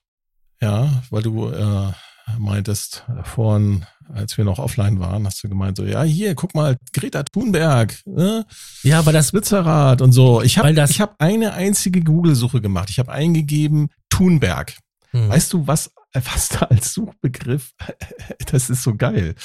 Ja, 0.61 1.03
weil 1.09 1.21
du 1.21 1.49
äh, 1.49 1.91
meintest 2.39 3.05
vorhin, 3.23 3.85
als 4.13 4.37
wir 4.37 4.45
noch 4.45 4.59
offline 4.59 4.99
waren, 4.99 5.25
hast 5.25 5.43
du 5.43 5.49
gemeint 5.49 5.77
so, 5.77 5.85
ja 5.85 6.03
hier, 6.03 6.35
guck 6.35 6.55
mal, 6.55 6.77
Greta 6.93 7.23
Thunberg, 7.23 7.95
ne? 8.05 8.45
ja, 8.83 9.05
weil 9.05 9.13
das 9.13 9.31
Blitzerrad 9.31 10.01
und 10.01 10.11
so. 10.11 10.41
Ich 10.41 10.57
habe 10.57 10.71
ich 10.71 11.01
habe 11.01 11.15
eine 11.19 11.53
einzige 11.53 12.01
Google-Suche 12.01 12.61
gemacht. 12.61 12.89
Ich 12.89 12.99
habe 12.99 13.11
eingegeben 13.11 13.89
Thunberg. 14.09 14.75
Hm. 15.11 15.29
Weißt 15.29 15.51
du, 15.53 15.67
was 15.67 15.91
was 16.13 16.49
da 16.49 16.65
als 16.65 16.93
Suchbegriff, 16.93 17.71
das 18.51 18.69
ist 18.69 18.83
so 18.83 18.95
geil. 18.95 19.35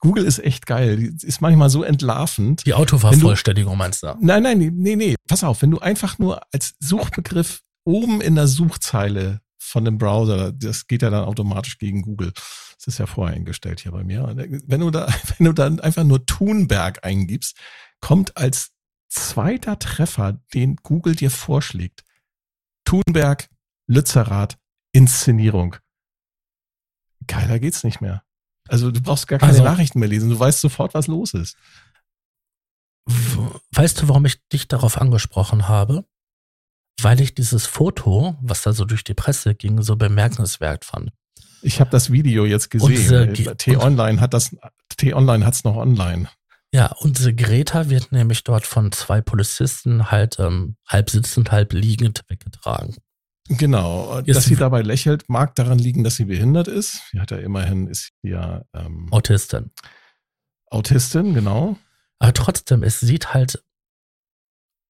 Google 0.00 0.24
ist 0.24 0.38
echt 0.38 0.66
geil. 0.66 1.14
ist 1.22 1.40
manchmal 1.40 1.70
so 1.70 1.82
entlarvend. 1.82 2.66
Die 2.66 2.74
Autovervollständigung 2.74 3.76
meinst 3.76 4.02
du? 4.02 4.14
Nein, 4.20 4.42
nein, 4.42 4.58
nee, 4.58 4.96
nee. 4.96 5.14
Pass 5.28 5.44
auf, 5.44 5.62
wenn 5.62 5.70
du 5.70 5.78
einfach 5.78 6.18
nur 6.18 6.42
als 6.52 6.74
Suchbegriff 6.80 7.62
oben 7.84 8.20
in 8.20 8.34
der 8.34 8.46
Suchzeile 8.46 9.40
von 9.60 9.84
dem 9.84 9.98
Browser. 9.98 10.52
Das 10.52 10.86
geht 10.86 11.02
ja 11.02 11.10
dann 11.10 11.24
automatisch 11.24 11.78
gegen 11.78 12.02
Google. 12.02 12.32
Das 12.32 12.86
ist 12.86 12.98
ja 12.98 13.06
vorher 13.06 13.36
eingestellt 13.36 13.80
hier 13.80 13.92
bei 13.92 14.02
mir. 14.02 14.32
Wenn 14.34 14.80
du 14.80 14.90
da, 14.90 15.06
wenn 15.38 15.46
du 15.46 15.52
dann 15.52 15.80
einfach 15.80 16.04
nur 16.04 16.24
Thunberg 16.26 17.04
eingibst, 17.04 17.56
kommt 18.00 18.36
als 18.36 18.72
zweiter 19.08 19.78
Treffer, 19.78 20.40
den 20.54 20.76
Google 20.76 21.14
dir 21.14 21.30
vorschlägt, 21.30 22.04
Thunberg, 22.84 23.48
Lützerath, 23.86 24.58
Inszenierung. 24.92 25.76
Geiler 27.26 27.58
geht's 27.58 27.84
nicht 27.84 28.00
mehr. 28.00 28.22
Also 28.68 28.90
du 28.90 29.00
brauchst 29.00 29.26
gar 29.26 29.38
keine 29.38 29.52
also, 29.52 29.64
Nachrichten 29.64 29.98
mehr 29.98 30.08
lesen. 30.08 30.30
Du 30.30 30.38
weißt 30.38 30.60
sofort, 30.60 30.94
was 30.94 31.06
los 31.06 31.34
ist. 31.34 31.56
Weißt 33.72 34.00
du, 34.00 34.08
warum 34.08 34.24
ich 34.24 34.40
dich 34.48 34.68
darauf 34.68 35.00
angesprochen 35.00 35.68
habe? 35.68 36.04
Weil 37.02 37.20
ich 37.20 37.34
dieses 37.34 37.66
Foto, 37.66 38.36
was 38.40 38.62
da 38.62 38.72
so 38.72 38.84
durch 38.84 39.04
die 39.04 39.14
Presse 39.14 39.54
ging, 39.54 39.82
so 39.82 39.96
bemerkenswert 39.96 40.84
fand. 40.84 41.10
Ich 41.62 41.80
habe 41.80 41.90
das 41.90 42.10
Video 42.10 42.44
jetzt 42.46 42.70
gesehen. 42.70 43.34
T-Online 43.34 44.20
hat 44.20 44.34
das, 44.34 44.56
T-Online 44.96 45.44
hat 45.44 45.54
es 45.54 45.64
noch 45.64 45.76
online. 45.76 46.28
Ja, 46.72 46.92
unsere 47.00 47.34
Greta 47.34 47.90
wird 47.90 48.12
nämlich 48.12 48.44
dort 48.44 48.64
von 48.64 48.92
zwei 48.92 49.20
Polizisten 49.20 50.10
halt 50.10 50.38
ähm, 50.38 50.76
halb 50.88 51.10
sitzend, 51.10 51.50
halb 51.50 51.72
liegend 51.72 52.22
weggetragen. 52.28 52.96
Genau. 53.48 54.20
Dass 54.22 54.44
sie 54.44 54.54
dabei 54.54 54.82
lächelt, 54.82 55.28
mag 55.28 55.56
daran 55.56 55.78
liegen, 55.78 56.04
dass 56.04 56.14
sie 56.14 56.26
behindert 56.26 56.68
ist. 56.68 57.02
Sie 57.10 57.18
hat 57.18 57.32
ja 57.32 57.38
immerhin, 57.38 57.88
ist 57.88 58.10
ja 58.22 58.62
ähm, 58.72 59.08
Autistin. 59.10 59.72
Autistin, 60.66 61.34
genau. 61.34 61.76
Aber 62.20 62.32
trotzdem, 62.32 62.84
es 62.84 63.00
sieht 63.00 63.34
halt 63.34 63.60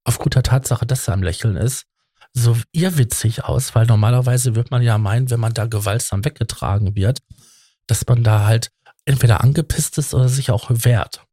aufgrund 0.05 0.35
der 0.35 0.43
Tatsache, 0.43 0.85
dass 0.85 1.07
sie 1.07 1.13
am 1.13 1.23
Lächeln 1.23 1.57
ist, 1.57 1.87
so 2.33 2.57
irrwitzig 2.73 3.45
aus, 3.45 3.75
weil 3.75 3.87
normalerweise 3.87 4.55
wird 4.55 4.71
man 4.71 4.83
ja 4.83 4.99
meinen, 4.99 5.31
wenn 5.31 5.41
man 5.41 5.55
da 5.55 5.67
gewaltsam 5.67 6.25
weggetragen 6.25 6.95
wird, 6.95 7.21
dass 7.87 8.07
man 8.07 8.23
da 8.23 8.47
halt 8.47 8.71
entweder 9.05 9.43
angepisst 9.43 9.99
ist 9.99 10.15
oder 10.15 10.29
sich 10.29 10.51
auch 10.51 10.71
wehrt. 10.71 11.25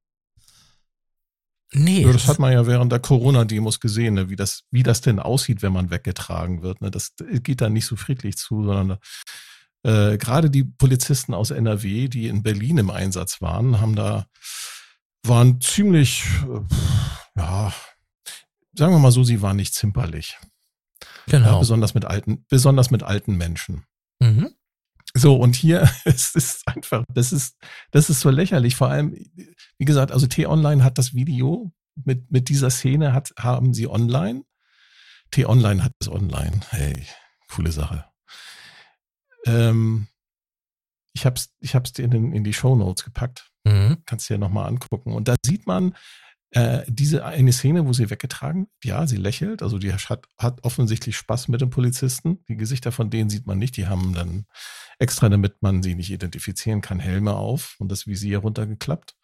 Nee. 1.74 2.04
Ja, 2.04 2.14
das 2.14 2.28
hat 2.28 2.40
man 2.40 2.54
ja 2.54 2.66
während 2.66 2.92
der 2.92 3.00
Corona-Demos 3.00 3.80
gesehen, 3.80 4.14
ne, 4.14 4.30
wie, 4.30 4.38
das, 4.38 4.64
wie 4.72 4.84
das 4.84 5.02
denn 5.02 5.20
aussieht, 5.20 5.62
wenn 5.62 5.74
man 5.74 5.90
weggetragen 5.90 6.62
wird. 6.62 6.82
Ne. 6.82 6.90
Das 6.92 7.14
geht 7.18 7.62
da 7.62 7.70
nicht 7.70 7.86
so 7.86 7.98
friedlich 7.98 8.38
zu, 8.38 8.64
sondern 8.64 8.98
äh, 9.84 10.18
gerade 10.18 10.50
die 10.50 10.64
Polizisten 10.64 11.34
aus 11.34 11.52
NRW, 11.52 12.08
die 12.08 12.28
in 12.28 12.42
Berlin 12.42 12.78
im 12.78 12.90
Einsatz 12.90 13.42
waren, 13.42 13.82
haben 13.82 13.96
da, 13.96 14.28
waren 15.24 15.60
ziemlich, 15.60 16.24
äh, 16.44 17.40
ja, 17.40 17.74
sagen 18.74 18.94
wir 18.94 19.00
mal 19.00 19.12
so, 19.12 19.24
sie 19.24 19.42
waren 19.42 19.58
nicht 19.58 19.74
zimperlich. 19.74 20.38
Genau. 21.28 21.54
Ja, 21.54 21.60
besonders 21.60 21.94
mit 21.94 22.06
alten, 22.06 22.46
besonders 22.50 22.92
mit 22.92 23.04
alten 23.04 23.38
Menschen. 23.38 23.86
mhm. 24.20 24.52
So, 25.14 25.36
und 25.38 25.56
hier, 25.56 25.90
es 26.06 26.36
ist 26.36 26.68
einfach, 26.68 27.04
das 27.14 27.32
ist, 27.32 27.58
das 27.92 28.10
ist 28.10 28.20
so 28.20 28.30
lächerlich. 28.30 28.76
Vor 28.76 28.90
allem, 28.90 29.16
wie 29.78 29.86
gesagt, 29.86 30.12
also 30.12 30.28
T-Online 30.28 30.84
hat 30.84 30.98
das 30.98 31.14
Video 31.14 31.72
mit, 31.96 32.30
mit 32.32 32.50
dieser 32.50 32.70
Szene, 32.70 33.14
hat, 33.14 33.34
haben 33.40 33.74
sie 33.74 33.88
online. 33.88 34.44
T-Online 35.32 35.84
hat 35.84 35.94
es 36.00 36.10
online. 36.10 36.60
Hey, 36.70 37.06
coole 37.50 37.72
Sache. 37.72 38.06
Ähm, 39.46 40.08
ich 41.14 41.26
hab's, 41.26 41.56
ich 41.60 41.74
hab's 41.74 41.94
dir 41.94 42.06
in, 42.06 42.34
in 42.34 42.44
die 42.44 42.54
Show 42.54 42.76
Notes 42.76 43.04
gepackt. 43.04 43.50
Mhm. 43.64 43.98
Kannst 44.06 44.30
du 44.30 44.36
dir 44.36 44.40
nochmal 44.40 44.68
angucken. 44.68 45.14
Und 45.14 45.28
da 45.28 45.36
sieht 45.44 45.66
man 45.68 45.96
äh, 46.52 46.84
diese 46.88 47.26
eine 47.26 47.52
Szene, 47.52 47.86
wo 47.86 47.94
sie 47.94 48.10
weggetragen, 48.10 48.68
ja, 48.84 49.06
sie 49.06 49.18
lächelt, 49.18 49.62
also 49.62 49.78
die 49.78 49.92
hat, 49.94 50.22
hat 50.38 50.64
offensichtlich 50.64 51.18
Spaß 51.18 51.50
mit 51.50 51.62
den 51.62 51.70
Polizisten. 51.70 52.44
Die 52.48 52.56
Gesichter 52.56 52.92
von 52.92 53.10
denen 53.10 53.30
sieht 53.30 53.46
man 53.46 53.60
nicht, 53.60 53.76
die 53.78 53.88
haben 53.88 54.14
dann 54.14 54.46
extra, 55.00 55.30
damit 55.30 55.62
man 55.62 55.84
sie 55.84 55.96
nicht 55.96 56.10
identifizieren 56.12 56.82
kann, 56.82 57.00
Helme 57.00 57.36
auf 57.36 57.76
und 57.80 57.92
das 57.92 58.08
Visier 58.08 58.40
runtergeklappt. 58.40 59.16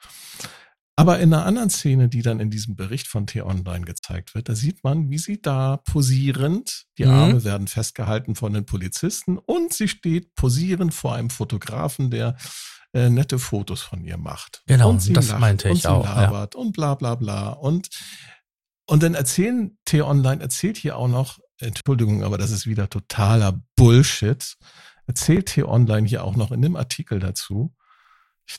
Aber 0.95 1.19
in 1.19 1.33
einer 1.33 1.45
anderen 1.45 1.71
Szene, 1.71 2.07
die 2.07 2.21
dann 2.21 2.39
in 2.39 2.51
diesem 2.51 2.75
Bericht 2.75 3.07
von 3.07 3.25
T-Online 3.25 3.83
gezeigt 3.83 4.35
wird, 4.35 4.47
da 4.47 4.53
sieht 4.53 4.83
man, 4.83 5.09
wie 5.09 5.17
sie 5.17 5.41
da 5.41 5.77
posierend, 5.77 6.83
die 6.99 7.05
Mhm. 7.05 7.11
Arme 7.11 7.43
werden 7.43 7.67
festgehalten 7.67 8.35
von 8.35 8.53
den 8.53 8.65
Polizisten 8.65 9.39
und 9.39 9.73
sie 9.73 9.87
steht 9.87 10.35
posierend 10.35 10.93
vor 10.93 11.15
einem 11.15 11.31
Fotografen, 11.31 12.11
der 12.11 12.35
äh, 12.93 13.09
nette 13.09 13.39
Fotos 13.39 13.81
von 13.81 14.03
ihr 14.03 14.17
macht. 14.17 14.63
Genau, 14.67 14.89
und 14.89 15.01
sie 15.01 15.13
das 15.13 15.29
lacht 15.29 15.39
meinte 15.39 15.69
und 15.69 15.75
ich 15.75 15.81
sie 15.83 15.89
auch, 15.89 16.05
ja. 16.05 16.47
Und 16.55 16.73
bla 16.73 16.95
bla 16.95 17.15
bla. 17.15 17.49
Und, 17.49 17.89
und 18.87 19.03
dann 19.03 19.15
erzählen, 19.15 19.77
T-Online 19.85 20.41
erzählt 20.41 20.77
hier 20.77 20.97
auch 20.97 21.07
noch, 21.07 21.39
Entschuldigung, 21.59 22.23
aber 22.23 22.37
das 22.37 22.51
ist 22.51 22.67
wieder 22.67 22.89
totaler 22.89 23.61
Bullshit, 23.75 24.55
erzählt 25.07 25.47
T-Online 25.47 26.07
hier 26.07 26.23
auch 26.23 26.35
noch 26.35 26.51
in 26.51 26.61
dem 26.61 26.75
Artikel 26.75 27.19
dazu, 27.19 27.73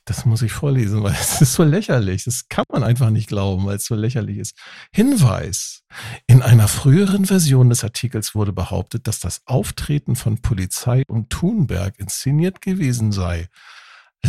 das 0.05 0.25
muss 0.25 0.43
ich 0.43 0.53
vorlesen, 0.53 1.03
weil 1.03 1.13
es 1.21 1.41
ist 1.41 1.55
so 1.55 1.63
lächerlich. 1.63 2.25
Das 2.25 2.49
kann 2.49 2.65
man 2.71 2.83
einfach 2.83 3.11
nicht 3.11 3.29
glauben, 3.29 3.67
weil 3.67 3.77
es 3.77 3.85
so 3.85 3.95
lächerlich 3.95 4.39
ist. 4.39 4.57
Hinweis. 4.93 5.83
In 6.27 6.43
einer 6.43 6.69
früheren 6.69 7.27
Version 7.27 7.69
des 7.69 7.85
Artikels 7.85 8.35
wurde 8.35 8.53
behauptet, 8.53 9.07
dass 9.07 9.21
das 9.21 9.43
Auftreten 9.47 10.17
von 10.17 10.41
Polizei 10.41 11.03
und 11.07 11.31
Thunberg 11.31 11.99
inszeniert 11.99 12.61
gewesen 12.61 13.13
sei. 13.13 13.49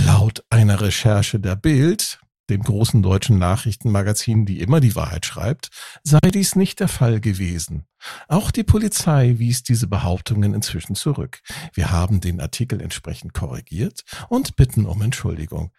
Laut 0.05 0.43
einer 0.49 0.81
Recherche 0.81 1.39
der 1.39 1.55
Bild, 1.55 2.19
dem 2.49 2.61
großen 2.61 3.01
deutschen 3.01 3.39
Nachrichtenmagazin, 3.39 4.45
die 4.45 4.59
immer 4.59 4.79
die 4.79 4.95
Wahrheit 4.95 5.25
schreibt, 5.25 5.69
sei 6.03 6.19
dies 6.19 6.55
nicht 6.55 6.79
der 6.79 6.87
Fall 6.87 7.19
gewesen. 7.19 7.87
Auch 8.27 8.51
die 8.51 8.63
Polizei 8.63 9.35
wies 9.37 9.63
diese 9.63 9.87
Behauptungen 9.87 10.53
inzwischen 10.53 10.95
zurück. 10.95 11.39
Wir 11.73 11.91
haben 11.91 12.21
den 12.21 12.39
Artikel 12.41 12.81
entsprechend 12.81 13.33
korrigiert 13.33 14.03
und 14.29 14.55
bitten 14.57 14.85
um 14.85 15.01
Entschuldigung. 15.01 15.71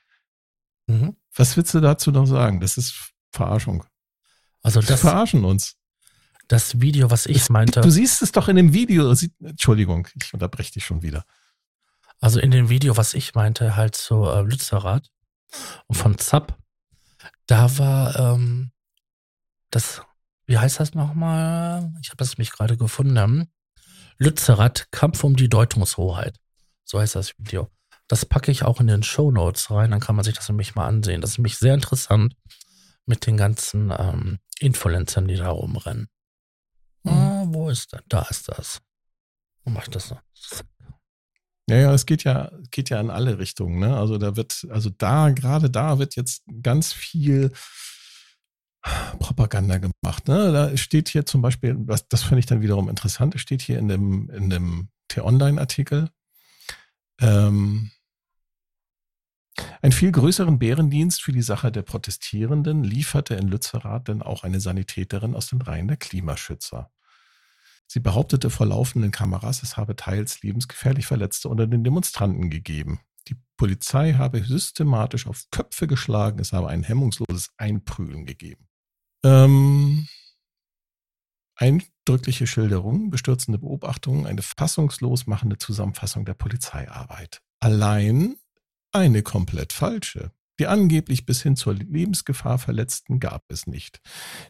Mhm. 0.88 1.16
Was 1.34 1.56
willst 1.56 1.74
du 1.74 1.80
dazu 1.80 2.10
noch 2.10 2.26
sagen? 2.26 2.60
Das 2.60 2.78
ist 2.78 3.12
Verarschung. 3.30 3.84
Also 4.62 4.80
Sie 4.80 4.86
das, 4.88 5.00
verarschen 5.02 5.44
uns. 5.44 5.76
das 6.48 6.80
Video, 6.80 7.10
was 7.10 7.26
ich 7.26 7.48
meinte, 7.50 7.80
Du 7.82 7.90
siehst 7.90 8.22
es 8.22 8.32
doch 8.32 8.48
in 8.48 8.56
dem 8.56 8.72
Video. 8.72 9.12
Sie- 9.14 9.32
Entschuldigung, 9.44 10.08
ich 10.20 10.32
unterbreche 10.34 10.72
dich 10.72 10.84
schon 10.84 11.02
wieder. 11.02 11.24
Also 12.20 12.40
in 12.40 12.50
dem 12.50 12.68
Video, 12.68 12.96
was 12.96 13.14
ich 13.14 13.34
meinte, 13.34 13.76
halt 13.76 13.96
so 13.96 14.30
äh, 14.30 14.42
Lützerath 14.42 15.08
und 15.86 15.96
von 15.96 16.18
Zapp, 16.18 16.58
da 17.46 17.78
war 17.78 18.16
ähm, 18.16 18.72
das, 19.70 20.02
wie 20.46 20.58
heißt 20.58 20.80
das 20.80 20.94
nochmal? 20.94 21.92
Ich 22.02 22.08
habe 22.08 22.18
das 22.18 22.38
mich 22.38 22.52
gerade 22.52 22.76
gefunden. 22.76 23.50
Lützerath, 24.18 24.90
Kampf 24.90 25.24
um 25.24 25.36
die 25.36 25.48
Deutungshoheit. 25.48 26.38
So 26.84 27.00
heißt 27.00 27.14
das 27.14 27.32
Video. 27.38 27.70
Das 28.08 28.24
packe 28.24 28.50
ich 28.50 28.62
auch 28.62 28.80
in 28.80 28.86
den 28.86 29.02
Show 29.02 29.30
Notes 29.30 29.70
rein, 29.70 29.90
dann 29.90 30.00
kann 30.00 30.14
man 30.14 30.24
sich 30.24 30.34
das 30.34 30.48
nämlich 30.48 30.74
mal 30.74 30.86
ansehen. 30.86 31.20
Das 31.20 31.30
ist 31.30 31.38
nämlich 31.38 31.58
sehr 31.58 31.74
interessant 31.74 32.36
mit 33.04 33.26
den 33.26 33.36
ganzen 33.36 33.92
ähm, 33.96 34.38
Influencern, 34.60 35.28
die 35.28 35.36
da 35.36 35.48
rumrennen. 35.50 36.08
Mhm. 37.02 37.12
Ah, 37.12 37.44
wo 37.48 37.68
ist 37.68 37.92
das? 37.92 38.02
Da 38.08 38.22
ist 38.22 38.48
das. 38.48 38.80
Wo 39.64 39.70
mache 39.70 39.84
ich 39.84 39.90
das 39.90 40.10
noch? 40.10 40.22
Ja, 41.68 41.76
ja, 41.76 41.94
es 41.94 42.06
geht 42.06 42.22
ja, 42.22 42.52
geht 42.70 42.90
ja 42.90 43.00
in 43.00 43.10
alle 43.10 43.38
Richtungen. 43.38 43.80
Ne? 43.80 43.96
Also 43.96 44.18
da 44.18 44.36
wird, 44.36 44.66
also 44.70 44.90
da, 44.90 45.30
gerade 45.30 45.68
da 45.68 45.98
wird 45.98 46.14
jetzt 46.14 46.44
ganz 46.62 46.92
viel 46.92 47.52
Propaganda 49.18 49.78
gemacht. 49.78 50.28
Ne? 50.28 50.52
Da 50.52 50.76
steht 50.76 51.08
hier 51.08 51.26
zum 51.26 51.42
Beispiel, 51.42 51.74
was, 51.78 52.08
das 52.08 52.22
finde 52.22 52.38
ich 52.38 52.46
dann 52.46 52.62
wiederum 52.62 52.88
interessant, 52.88 53.34
es 53.34 53.40
steht 53.40 53.62
hier 53.62 53.78
in 53.78 53.88
dem, 53.88 54.30
in 54.30 54.48
dem 54.48 54.88
T-Online-Artikel, 55.08 56.10
ähm, 57.20 57.90
einen 59.82 59.92
viel 59.92 60.12
größeren 60.12 60.58
Bärendienst 60.58 61.22
für 61.22 61.32
die 61.32 61.42
Sache 61.42 61.72
der 61.72 61.82
Protestierenden 61.82 62.84
lieferte 62.84 63.34
in 63.34 63.48
Lützerath 63.48 64.08
denn 64.08 64.22
auch 64.22 64.44
eine 64.44 64.60
Sanitäterin 64.60 65.34
aus 65.34 65.48
den 65.48 65.62
Reihen 65.62 65.88
der 65.88 65.96
Klimaschützer. 65.96 66.90
Sie 67.86 68.00
behauptete 68.00 68.50
vor 68.50 68.66
laufenden 68.66 69.10
Kameras, 69.10 69.62
es 69.62 69.76
habe 69.76 69.96
teils 69.96 70.42
lebensgefährlich 70.42 71.06
Verletzte 71.06 71.48
unter 71.48 71.66
den 71.66 71.84
Demonstranten 71.84 72.50
gegeben. 72.50 73.00
Die 73.28 73.36
Polizei 73.56 74.14
habe 74.14 74.42
systematisch 74.44 75.26
auf 75.26 75.44
Köpfe 75.50 75.86
geschlagen, 75.86 76.40
es 76.40 76.52
habe 76.52 76.68
ein 76.68 76.82
hemmungsloses 76.82 77.50
Einprügeln 77.56 78.26
gegeben. 78.26 78.68
Ähm, 79.24 80.06
eindrückliche 81.56 82.46
Schilderungen, 82.46 83.10
bestürzende 83.10 83.58
Beobachtungen, 83.58 84.26
eine 84.26 84.42
fassungslos 84.42 85.26
machende 85.26 85.58
Zusammenfassung 85.58 86.24
der 86.24 86.34
Polizeiarbeit. 86.34 87.42
Allein 87.60 88.36
eine 88.92 89.22
komplett 89.22 89.72
falsche. 89.72 90.32
Die 90.58 90.66
angeblich 90.66 91.26
bis 91.26 91.42
hin 91.42 91.56
zur 91.56 91.74
Lebensgefahr 91.74 92.58
Verletzten 92.58 93.20
gab 93.20 93.44
es 93.48 93.66
nicht. 93.66 94.00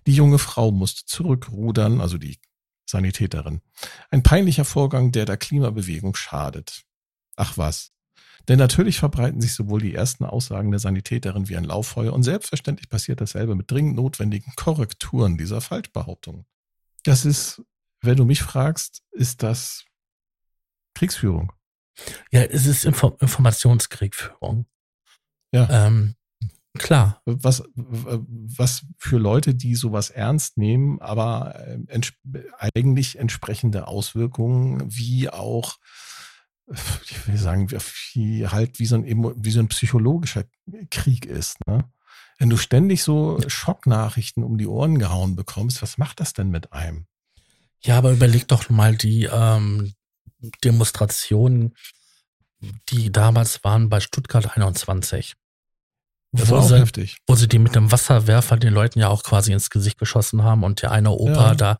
Die 0.07 0.15
junge 0.15 0.39
Frau 0.39 0.71
musste 0.71 1.05
zurückrudern, 1.05 2.01
also 2.01 2.17
die 2.17 2.39
Sanitäterin. 2.87 3.61
Ein 4.11 4.23
peinlicher 4.23 4.65
Vorgang, 4.65 5.13
der 5.13 5.25
der 5.25 5.37
Klimabewegung 5.37 6.15
schadet. 6.15 6.85
Ach 7.37 7.59
was. 7.59 7.93
Denn 8.49 8.59
natürlich 8.59 8.99
verbreiten 8.99 9.41
sich 9.41 9.55
sowohl 9.55 9.81
die 9.81 9.95
ersten 9.95 10.25
Aussagen 10.25 10.71
der 10.71 10.79
Sanitäterin 10.79 11.49
wie 11.49 11.57
ein 11.57 11.65
Lauffeuer 11.65 12.13
und 12.13 12.23
selbstverständlich 12.23 12.89
passiert 12.89 13.21
dasselbe 13.21 13.57
mit 13.57 13.71
dringend 13.71 13.97
notwendigen 13.97 14.53
Korrekturen 14.57 15.37
dieser 15.37 15.61
Falschbehauptungen. 15.61 16.47
Das 17.03 17.25
ist, 17.25 17.63
wenn 18.03 18.17
du 18.17 18.25
mich 18.25 18.43
fragst, 18.43 19.03
ist 19.11 19.43
das 19.43 19.85
Kriegsführung. 20.95 21.53
Ja, 22.31 22.43
es 22.43 22.67
ist 22.67 22.85
Info 22.85 23.17
Informationskriegführung. 23.21 24.67
Ja. 25.53 25.87
Ähm, 25.87 26.15
klar. 26.77 27.21
was, 27.25 27.63
was 27.75 28.87
für 28.97 29.19
Leute, 29.19 29.55
die 29.55 29.75
sowas 29.75 30.11
ernst 30.11 30.57
nehmen, 30.59 31.01
aber 31.01 31.55
äh, 31.67 31.79
ents 31.89 32.13
eigentlich 32.75 33.19
entsprechende 33.19 33.89
Auswirkungen, 33.89 34.83
wie 34.87 35.29
auch, 35.29 35.77
ich 37.05 37.29
will 37.29 37.37
sagen, 37.37 37.71
wie 37.71 38.47
halt 38.47 38.79
wie 38.79 38.87
so 38.87 38.97
ein, 38.97 39.35
wie 39.37 39.51
so 39.51 39.61
ein 39.61 39.69
psychologischer 39.69 40.45
Krieg 40.91 41.27
ist. 41.27 41.67
Ne? 41.67 41.85
Wenn 42.39 42.51
du 42.51 42.57
ständig 42.57 43.03
so 43.03 43.39
Schocknachrichten 43.47 44.43
um 44.43 44.59
die 44.59 44.67
Ohren 44.67 44.99
gehauen 44.99 45.37
bekommst, 45.37 45.81
was 45.83 45.99
macht 45.99 46.21
das 46.21 46.33
denn 46.33 46.51
mit 46.51 46.73
einem? 46.73 47.07
Ja, 47.83 47.99
aber 47.99 48.13
überleg 48.13 48.49
doch 48.49 48.69
mal 48.69 48.97
die 48.97 49.25
ähm, 49.25 49.93
Demonstrationen, 50.65 51.75
die 52.89 53.13
damals 53.13 53.63
waren 53.65 53.89
bei 53.89 54.01
Stuttgart 54.01 54.57
21. 54.57 55.35
Das 56.33 56.49
wo, 56.51 56.55
war 56.57 56.63
auch 56.63 56.69
sie, 56.69 56.79
heftig. 56.79 57.19
wo 57.27 57.35
sie 57.35 57.49
die 57.49 57.59
mit 57.59 57.75
dem 57.75 57.91
Wasserwerfer 57.93 58.57
den 58.57 58.73
Leuten 58.75 58.99
ja 58.99 59.09
auch 59.09 59.23
quasi 59.23 59.53
ins 59.53 59.71
Gesicht 59.71 59.99
geschossen 59.99 60.43
haben 60.43 60.65
und 60.65 60.83
der 60.83 60.91
eine 60.93 61.11
Opa 61.11 61.49
Ja. 61.51 61.55
da 61.55 61.79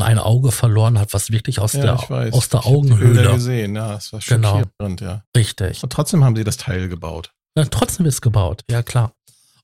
ein 0.00 0.18
Auge 0.18 0.52
verloren 0.52 0.98
hat, 0.98 1.12
was 1.12 1.30
wirklich 1.30 1.58
aus 1.60 1.74
Ja, 1.74 1.82
der, 1.82 2.32
aus 2.34 2.48
der 2.48 2.60
Ich 2.60 2.66
Augenhöhle. 2.66 3.32
gesehen, 3.34 3.76
ja, 3.76 3.94
es 3.96 4.12
war 4.12 4.20
Genau. 4.26 4.62
ja. 5.00 5.22
Richtig. 5.36 5.82
Und 5.82 5.92
trotzdem 5.92 6.24
haben 6.24 6.34
sie 6.34 6.44
das 6.44 6.56
Teil 6.56 6.88
gebaut. 6.88 7.32
Ja, 7.58 7.66
trotzdem 7.66 8.06
ist 8.06 8.22
gebaut, 8.22 8.64
ja 8.70 8.82
klar. 8.82 9.12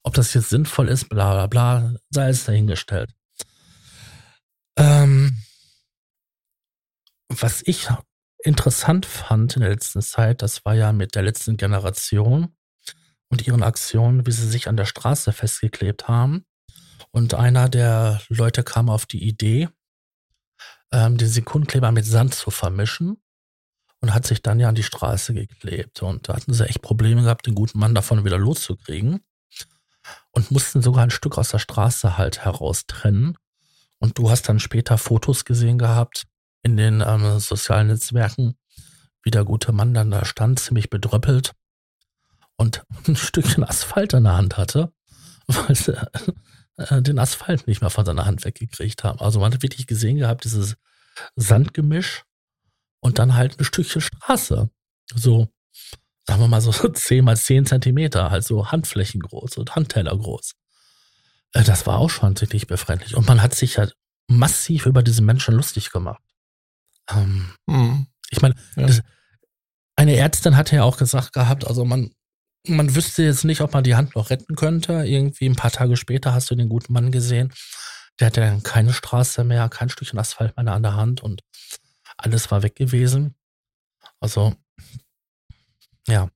Ob 0.03 0.13
das 0.15 0.35
jetzt 0.35 0.51
sinnvoll 0.51 0.89
ist, 0.89 1.09
bla 1.09 1.33
bla 1.33 1.47
bla, 1.47 1.95
sei 2.11 2.29
es 2.29 2.45
dahingestellt. 2.45 3.11
Ähm, 4.79 5.39
was 7.29 7.63
ich 7.65 7.89
interessant 8.45 9.07
fand 9.07 9.57
in 9.57 9.63
der 9.63 9.71
letzten 9.71 10.03
Zeit, 10.03 10.43
das 10.43 10.65
war 10.65 10.75
ja 10.75 10.93
mit 10.93 11.15
der 11.15 11.23
letzten 11.23 11.57
Generation 11.57 12.55
und 13.29 13.47
ihren 13.47 13.63
Aktionen, 13.63 14.27
wie 14.27 14.33
sie 14.33 14.49
sich 14.49 14.69
an 14.69 14.77
der 14.77 14.87
Straße 14.87 15.33
festgeklebt 15.33 16.09
haben 16.09 16.45
Und 17.11 17.35
einer 17.35 17.69
der 17.69 18.21
Leute 18.29 18.63
kam 18.63 18.89
auf 18.89 19.07
die 19.07 19.23
Idee, 19.23 19.69
ähm, 20.93 21.17
den 21.17 21.29
Sekundenkleber 21.29 21.93
mit 21.93 22.07
Sand 22.07 22.35
zu 22.35 22.51
vermischen 22.51 23.23
und 24.01 24.15
hat 24.15 24.27
sich 24.27 24.43
dann 24.43 24.61
ja 24.61 24.69
an 24.69 24.75
die 24.75 24.83
Straße 24.83 25.35
geklebt. 25.35 26.03
Und 26.03 26.29
da 26.29 26.37
hatten 26.37 26.53
sie 26.53 26.69
echt 26.69 26.83
Probleme 26.83 27.23
gehabt, 27.23 27.47
den 27.47 27.55
guten 27.55 27.79
Mann 27.79 27.95
davon 27.95 28.25
wieder 28.25 28.39
loszukriegen. 28.39 29.21
Und 30.31 30.51
mussten 30.51 30.81
sogar 30.81 31.03
ein 31.03 31.11
Stück 31.11 31.37
aus 31.37 31.51
der 31.51 31.59
Straße 31.59 32.17
halt 32.17 32.45
heraustrennen. 32.45 33.37
Und 33.99 34.17
du 34.17 34.31
hast 34.31 34.49
dann 34.49 34.61
später 34.61 34.97
Fotos 34.97 35.45
gesehen 35.45 35.77
gehabt 35.77 36.27
in 36.63 36.77
den 36.77 37.03
ähm, 37.07 37.39
sozialen 37.41 37.89
Netzwerken, 37.89 38.57
wie 39.23 39.31
der 39.31 39.45
gute 39.45 39.73
Mann 39.73 39.93
dann 39.93 40.11
da 40.11 40.25
stand, 40.25 40.61
ziemlich 40.61 40.89
bedröppelt 40.89 41.55
und 42.59 42.85
ein 43.09 43.17
Stückchen 43.17 43.65
Asphalt 43.65 44.13
in 44.13 44.25
der 44.25 44.37
Hand 44.37 44.59
hatte, 44.59 44.93
weil 45.47 45.75
sie 45.75 45.97
äh, 46.77 47.01
den 47.01 47.19
Asphalt 47.19 47.67
nicht 47.67 47.81
mehr 47.81 47.91
von 47.91 48.05
seiner 48.05 48.27
Hand 48.27 48.45
weggekriegt 48.45 49.05
haben. 49.05 49.21
Also 49.21 49.41
man 49.41 49.55
hat 49.55 49.63
wirklich 49.63 49.87
gesehen 49.87 50.19
gehabt, 50.19 50.45
dieses 50.45 50.77
Sandgemisch 51.37 52.25
und 53.01 53.19
dann 53.19 53.35
halt 53.35 53.59
ein 53.59 53.65
Stückchen 53.65 54.03
Straße. 54.03 54.71
So, 55.15 55.49
sagen 56.27 56.41
wir 56.43 56.49
mal 56.49 56.61
so 56.61 56.73
10 56.93 57.25
mal 57.25 57.37
10 57.37 57.67
Zentimeter, 57.67 58.31
halt 58.31 58.45
so 58.45 58.71
Handflächen 58.71 59.21
groß 59.21 59.57
und 59.57 59.75
Handteller 59.75 60.17
groß. 60.17 60.53
Äh, 61.53 61.65
das 61.65 61.87
war 61.87 61.99
auch 61.99 62.11
schon 62.11 62.37
ziemlich 62.37 62.67
befremdlich. 62.67 63.17
Und 63.17 63.27
man 63.27 63.43
hat 63.43 63.55
sich 63.55 63.79
halt 63.79 63.97
massiv 64.27 64.87
über 64.87 65.03
diese 65.03 65.23
Menschen 65.23 65.55
lustig 65.55 65.91
gemacht. 65.91 66.23
Ähm, 67.11 67.51
mhm. 67.67 68.07
Ich 68.31 68.43
meine, 68.43 68.55
ja. 68.77 68.87
eine 69.97 70.17
Ärztin 70.17 70.57
hatte 70.57 70.77
ja 70.77 70.85
auch 70.85 70.99
gesagt 70.99 71.33
gehabt, 71.33 71.67
also 71.67 71.85
man, 71.85 72.13
man 72.69 72.95
wüsste 72.95 73.23
jetzt 73.23 73.45
nicht, 73.45 73.61
ob 73.61 73.73
man 73.73 73.85
die 73.85 73.97
Hand 73.97 74.15
noch 74.15 74.31
retten 74.31 74.55
könnte. 74.55 75.05
Irgendwie 75.05 75.47
ein 75.47 75.57
paar 75.57 75.71
Tage 75.71 75.97
später 75.97 76.33
hast 76.33 76.51
du 76.51 76.55
den 76.55 76.69
guten 76.69 76.93
Mann 76.93 77.11
gesehen. 77.11 77.53
Der 78.21 78.29
hatte 78.29 78.41
dann 78.41 78.63
keine 78.63 78.93
Straße 78.93 79.45
mehr, 79.45 79.69
kein 79.69 79.89
Stückchen 79.89 80.19
Asphalt 80.19 80.57
mehr 80.57 80.73
an 80.75 80.83
der 80.83 80.97
Hand 80.97 81.23
und 81.23 81.43
alles 82.17 82.51
war 82.51 82.63
weg 82.63 82.75
gewesen. 82.75 83.35
Also, 84.21 84.55
ja. 86.07 86.31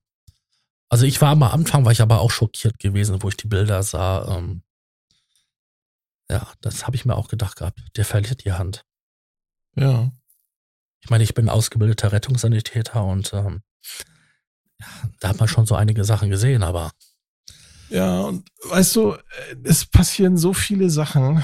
Also 0.89 1.05
ich 1.05 1.19
war 1.21 1.31
am 1.31 1.43
Anfang, 1.43 1.85
war 1.85 1.91
ich 1.91 2.01
aber 2.01 2.21
auch 2.21 2.31
schockiert 2.31 2.79
gewesen, 2.79 3.21
wo 3.23 3.29
ich 3.29 3.37
die 3.37 3.47
Bilder 3.47 3.83
sah. 3.83 4.37
Ähm, 4.37 4.63
ja, 6.29 6.47
das 6.61 6.85
habe 6.85 6.95
ich 6.95 7.05
mir 7.05 7.15
auch 7.15 7.27
gedacht 7.27 7.57
gehabt. 7.57 7.79
Der 7.97 8.05
verliert 8.05 8.45
die 8.45 8.53
Hand. 8.53 8.85
Ja. 9.75 10.11
Ich 11.01 11.09
meine, 11.09 11.23
ich 11.23 11.33
bin 11.33 11.49
ausgebildeter 11.49 12.11
Rettungssanitäter 12.11 13.03
und 13.03 13.33
ähm, 13.33 13.61
da 15.19 15.29
hat 15.29 15.39
man 15.39 15.47
schon 15.47 15.65
so 15.65 15.75
einige 15.75 16.03
Sachen 16.03 16.29
gesehen, 16.29 16.63
aber. 16.63 16.91
Ja, 17.89 18.21
und 18.21 18.49
weißt 18.69 18.95
du, 18.95 19.17
es 19.63 19.85
passieren 19.85 20.37
so 20.37 20.53
viele 20.53 20.89
Sachen, 20.89 21.43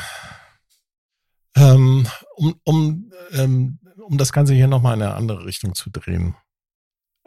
ähm, 1.55 2.07
um, 2.35 2.59
um, 2.63 3.11
ähm, 3.31 3.79
um 4.01 4.17
das 4.17 4.31
Ganze 4.31 4.53
hier 4.53 4.67
nochmal 4.67 4.95
in 4.95 5.03
eine 5.03 5.15
andere 5.15 5.45
Richtung 5.45 5.75
zu 5.75 5.89
drehen. 5.89 6.35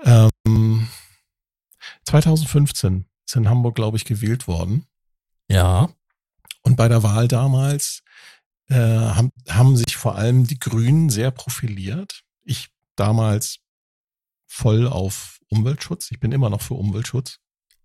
Ähm, 0.05 0.89
2015 2.05 3.07
ist 3.27 3.37
in 3.37 3.49
Hamburg, 3.49 3.75
glaube 3.75 3.97
ich, 3.97 4.05
gewählt 4.05 4.47
worden. 4.49 4.87
Ja. 5.49 5.91
Und 6.63 6.77
bei 6.77 6.89
der 6.89 7.03
Wahl 7.03 7.29
damals 7.29 8.03
äh, 8.69 8.77
haben, 8.77 9.33
haben 9.49 9.77
sich 9.77 9.97
vor 9.97 10.17
allem 10.17 10.47
die 10.47 10.59
Grünen 10.59 11.11
sehr 11.11 11.31
profiliert. 11.31 12.23
Ich 12.43 12.71
damals 12.97 13.59
voll 14.47 14.87
auf 14.87 15.39
Umweltschutz. 15.53 16.11
Ich 16.11 16.19
bin 16.19 16.33
immer 16.33 16.51
noch 16.51 16.63
für 16.63 16.75
Umweltschutz. 16.75 17.39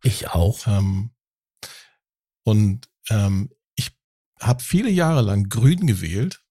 Ich 0.03 0.29
auch. 0.29 0.65
Ähm, 0.67 1.11
und 2.43 2.89
ähm, 3.09 3.49
ich 3.75 3.91
habe 4.39 4.63
viele 4.63 4.89
Jahre 4.89 5.21
lang 5.21 5.49
Grün 5.49 5.85
gewählt 5.85 6.41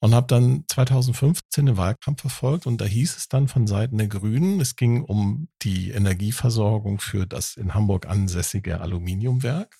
und 0.00 0.14
habe 0.14 0.26
dann 0.28 0.64
2015 0.68 1.66
den 1.66 1.76
Wahlkampf 1.76 2.20
verfolgt 2.20 2.66
und 2.66 2.80
da 2.80 2.84
hieß 2.84 3.16
es 3.16 3.28
dann 3.28 3.48
von 3.48 3.66
Seiten 3.66 3.98
der 3.98 4.08
Grünen, 4.08 4.60
es 4.60 4.76
ging 4.76 5.02
um 5.02 5.48
die 5.62 5.90
Energieversorgung 5.90 7.00
für 7.00 7.26
das 7.26 7.56
in 7.56 7.74
Hamburg 7.74 8.06
ansässige 8.06 8.80
Aluminiumwerk 8.80 9.76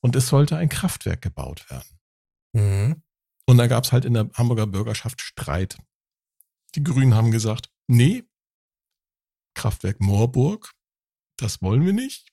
und 0.00 0.16
es 0.16 0.28
sollte 0.28 0.56
ein 0.56 0.68
Kraftwerk 0.68 1.22
gebaut 1.22 1.70
werden. 1.70 1.98
Mhm. 2.52 3.02
Und 3.46 3.56
da 3.56 3.66
gab 3.66 3.84
es 3.84 3.92
halt 3.92 4.04
in 4.04 4.14
der 4.14 4.28
Hamburger 4.34 4.66
Bürgerschaft 4.66 5.20
Streit. 5.22 5.78
Die 6.74 6.84
Grünen 6.84 7.14
haben 7.14 7.30
gesagt, 7.30 7.70
nee, 7.86 8.24
Kraftwerk 9.58 10.00
Moorburg, 10.00 10.70
das 11.36 11.60
wollen 11.60 11.84
wir 11.84 11.92
nicht. 11.92 12.32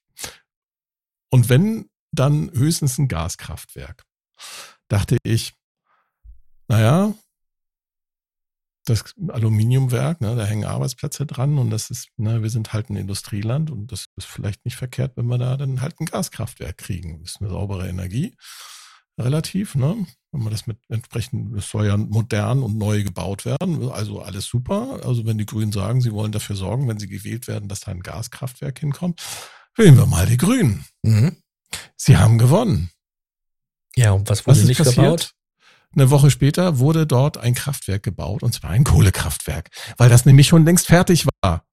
Und 1.31 1.49
wenn, 1.49 1.89
dann 2.11 2.51
höchstens 2.51 2.99
ein 2.99 3.07
Gaskraftwerk. 3.07 4.03
Dachte 4.87 5.17
ich, 5.23 5.55
naja, 6.67 7.15
das 8.85 9.15
Aluminiumwerk, 9.27 10.21
ne, 10.21 10.35
da 10.35 10.45
hängen 10.45 10.65
Arbeitsplätze 10.65 11.25
dran 11.25 11.57
und 11.57 11.71
das 11.71 11.89
ist, 11.89 12.09
ne, 12.17 12.43
wir 12.43 12.51
sind 12.51 12.73
halt 12.73 12.91
ein 12.91 12.95
Industrieland 12.95 13.71
und 13.71 13.91
das 13.91 14.05
ist 14.15 14.27
vielleicht 14.27 14.63
nicht 14.63 14.77
verkehrt, 14.77 15.17
wenn 15.17 15.25
wir 15.25 15.39
da 15.39 15.57
dann 15.57 15.81
halt 15.81 15.99
ein 15.99 16.05
Gaskraftwerk 16.05 16.77
kriegen. 16.77 17.21
Das 17.21 17.31
ist 17.31 17.41
eine 17.41 17.49
saubere 17.49 17.89
Energie, 17.89 18.37
relativ, 19.19 19.73
ne? 19.73 20.05
Wenn 20.35 20.43
man 20.43 20.51
das 20.51 20.67
mit 20.67 20.77
entsprechend, 20.89 21.55
es 21.55 21.69
soll 21.69 21.85
ja 21.85 21.95
modern 21.95 22.61
und 22.61 22.77
neu 22.77 23.03
gebaut 23.03 23.45
werden, 23.45 23.89
also 23.89 24.21
alles 24.21 24.43
super. 24.43 24.99
Also 25.05 25.25
wenn 25.25 25.37
die 25.37 25.45
Grünen 25.45 25.71
sagen, 25.71 26.01
sie 26.01 26.11
wollen 26.11 26.33
dafür 26.33 26.57
sorgen, 26.57 26.89
wenn 26.89 26.99
sie 26.99 27.07
gewählt 27.07 27.47
werden, 27.47 27.69
dass 27.69 27.79
da 27.79 27.91
ein 27.91 28.03
Gaskraftwerk 28.03 28.77
hinkommt, 28.79 29.21
wählen 29.77 29.95
wir 29.95 30.05
mal 30.07 30.25
die 30.25 30.35
Grünen. 30.35 30.83
Mhm. 31.03 31.37
Sie 31.95 32.17
haben 32.17 32.37
gewonnen. 32.37 32.89
Ja, 33.95 34.11
und 34.11 34.29
was 34.29 34.45
wurde 34.45 34.59
was 34.59 34.67
nicht 34.67 34.77
passiert? 34.77 34.95
gebaut? 34.97 35.31
Eine 35.95 36.09
Woche 36.09 36.29
später 36.29 36.79
wurde 36.79 37.07
dort 37.07 37.37
ein 37.37 37.53
Kraftwerk 37.53 38.03
gebaut, 38.03 38.43
und 38.43 38.53
zwar 38.53 38.71
ein 38.71 38.83
Kohlekraftwerk, 38.83 39.69
weil 39.95 40.09
das 40.09 40.25
nämlich 40.25 40.47
schon 40.49 40.65
längst 40.65 40.87
fertig 40.87 41.25
war. 41.41 41.65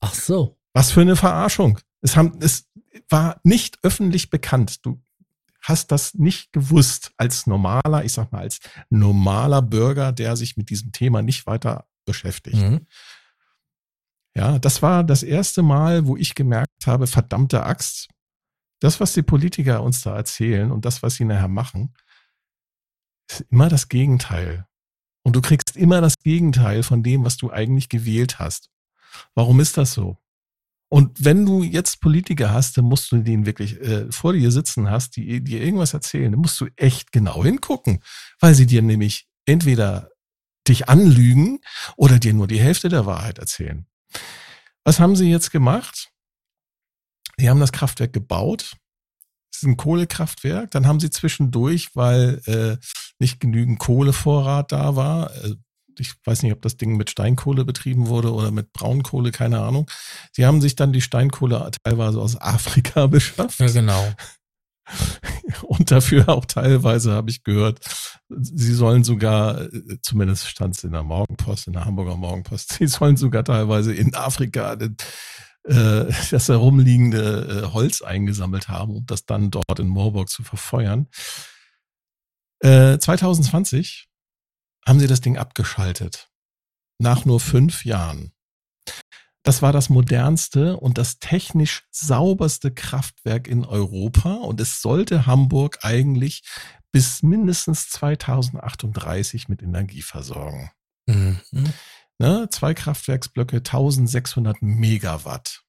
Ach 0.00 0.14
so. 0.14 0.58
Was 0.72 0.90
für 0.90 1.02
eine 1.02 1.14
Verarschung. 1.14 1.78
Es, 2.00 2.16
haben, 2.16 2.40
es 2.40 2.66
war 3.08 3.40
nicht 3.44 3.78
öffentlich 3.84 4.28
bekannt. 4.28 4.84
Du 4.84 5.00
hast 5.66 5.90
das 5.90 6.14
nicht 6.14 6.52
gewusst 6.52 7.12
als 7.16 7.46
normaler, 7.46 8.04
ich 8.04 8.12
sag 8.12 8.30
mal, 8.32 8.42
als 8.42 8.60
normaler 8.88 9.62
Bürger, 9.62 10.12
der 10.12 10.36
sich 10.36 10.56
mit 10.56 10.70
diesem 10.70 10.92
Thema 10.92 11.22
nicht 11.22 11.46
weiter 11.46 11.86
beschäftigt. 12.04 12.56
Mhm. 12.56 12.86
Ja, 14.36 14.58
das 14.58 14.82
war 14.82 15.02
das 15.02 15.22
erste 15.22 15.62
Mal, 15.62 16.06
wo 16.06 16.16
ich 16.16 16.34
gemerkt 16.34 16.86
habe, 16.86 17.06
verdammte 17.06 17.64
Axt, 17.64 18.08
das, 18.80 19.00
was 19.00 19.14
die 19.14 19.22
Politiker 19.22 19.82
uns 19.82 20.02
da 20.02 20.14
erzählen 20.14 20.70
und 20.70 20.84
das, 20.84 21.02
was 21.02 21.14
sie 21.14 21.24
nachher 21.24 21.48
machen, 21.48 21.94
ist 23.28 23.40
immer 23.50 23.68
das 23.68 23.88
Gegenteil. 23.88 24.66
Und 25.24 25.34
du 25.34 25.40
kriegst 25.40 25.76
immer 25.76 26.00
das 26.00 26.18
Gegenteil 26.18 26.82
von 26.82 27.02
dem, 27.02 27.24
was 27.24 27.36
du 27.36 27.50
eigentlich 27.50 27.88
gewählt 27.88 28.38
hast. 28.38 28.70
Warum 29.34 29.58
ist 29.58 29.76
das 29.76 29.94
so? 29.94 30.18
Und 30.88 31.24
wenn 31.24 31.44
du 31.44 31.62
jetzt 31.62 32.00
Politiker 32.00 32.52
hast, 32.52 32.76
dann 32.76 32.84
musst 32.84 33.10
du 33.10 33.18
den 33.18 33.44
wirklich 33.44 33.80
äh, 33.80 34.10
vor 34.10 34.32
dir 34.32 34.52
sitzen 34.52 34.88
hast, 34.88 35.16
die 35.16 35.42
dir 35.42 35.60
irgendwas 35.60 35.94
erzählen, 35.94 36.30
dann 36.30 36.40
musst 36.40 36.60
du 36.60 36.68
echt 36.76 37.10
genau 37.10 37.42
hingucken, 37.42 38.02
weil 38.40 38.54
sie 38.54 38.66
dir 38.66 38.82
nämlich 38.82 39.26
entweder 39.46 40.10
dich 40.68 40.88
anlügen 40.88 41.60
oder 41.96 42.18
dir 42.18 42.34
nur 42.34 42.46
die 42.46 42.60
Hälfte 42.60 42.88
der 42.88 43.06
Wahrheit 43.06 43.38
erzählen. 43.38 43.86
Was 44.84 45.00
haben 45.00 45.16
sie 45.16 45.28
jetzt 45.28 45.50
gemacht? 45.50 46.10
Sie 47.36 47.50
haben 47.50 47.60
das 47.60 47.72
Kraftwerk 47.72 48.12
gebaut. 48.12 48.76
Es 49.52 49.62
ist 49.62 49.68
ein 49.68 49.76
Kohlekraftwerk. 49.76 50.70
Dann 50.70 50.86
haben 50.86 51.00
sie 51.00 51.10
zwischendurch, 51.10 51.94
weil 51.94 52.40
äh, 52.46 52.76
nicht 53.18 53.40
genügend 53.40 53.78
Kohlevorrat 53.78 54.72
da 54.72 54.96
war, 54.96 55.34
äh, 55.44 55.54
ich 55.98 56.14
weiß 56.24 56.42
nicht, 56.42 56.52
ob 56.52 56.62
das 56.62 56.76
Ding 56.76 56.96
mit 56.96 57.10
Steinkohle 57.10 57.64
betrieben 57.64 58.08
wurde 58.08 58.32
oder 58.32 58.50
mit 58.50 58.72
Braunkohle, 58.72 59.32
keine 59.32 59.60
Ahnung. 59.60 59.90
Sie 60.32 60.46
haben 60.46 60.60
sich 60.60 60.76
dann 60.76 60.92
die 60.92 61.00
Steinkohle 61.00 61.70
teilweise 61.82 62.20
aus 62.20 62.40
Afrika 62.40 63.06
beschafft. 63.06 63.60
Ja, 63.60 63.68
genau. 63.68 64.12
Und 65.62 65.90
dafür 65.90 66.28
auch 66.28 66.44
teilweise 66.44 67.12
habe 67.12 67.30
ich 67.30 67.42
gehört, 67.42 67.80
sie 68.28 68.74
sollen 68.74 69.04
sogar, 69.04 69.68
zumindest 70.02 70.48
stand 70.48 70.76
es 70.76 70.84
in 70.84 70.92
der 70.92 71.02
Morgenpost, 71.02 71.66
in 71.66 71.72
der 71.72 71.84
Hamburger 71.84 72.16
Morgenpost, 72.16 72.72
sie 72.78 72.86
sollen 72.86 73.16
sogar 73.16 73.44
teilweise 73.44 73.94
in 73.94 74.14
Afrika 74.14 74.72
äh, 74.74 74.94
das 76.30 76.48
herumliegende 76.48 77.64
äh, 77.64 77.72
Holz 77.72 78.02
eingesammelt 78.02 78.68
haben, 78.68 78.96
um 78.96 79.06
das 79.06 79.26
dann 79.26 79.50
dort 79.50 79.78
in 79.78 79.88
Moorburg 79.88 80.28
zu 80.28 80.42
verfeuern. 80.42 81.08
Äh, 82.60 82.98
2020 82.98 84.08
haben 84.86 85.00
sie 85.00 85.06
das 85.06 85.20
Ding 85.20 85.36
abgeschaltet. 85.36 86.30
Nach 86.98 87.24
nur 87.24 87.40
fünf 87.40 87.84
Jahren. 87.84 88.32
Das 89.42 89.62
war 89.62 89.72
das 89.72 89.90
modernste 89.90 90.76
und 90.76 90.98
das 90.98 91.18
technisch 91.18 91.86
sauberste 91.90 92.72
Kraftwerk 92.72 93.46
in 93.46 93.64
Europa 93.64 94.34
und 94.34 94.60
es 94.60 94.80
sollte 94.80 95.26
Hamburg 95.26 95.78
eigentlich 95.82 96.42
bis 96.90 97.22
mindestens 97.22 97.88
2038 97.90 99.48
mit 99.48 99.62
Energie 99.62 100.02
versorgen. 100.02 100.70
Mhm. 101.06 101.40
Ne, 102.18 102.48
zwei 102.50 102.74
Kraftwerksblöcke, 102.74 103.58
1600 103.58 104.62
Megawatt. 104.62 105.62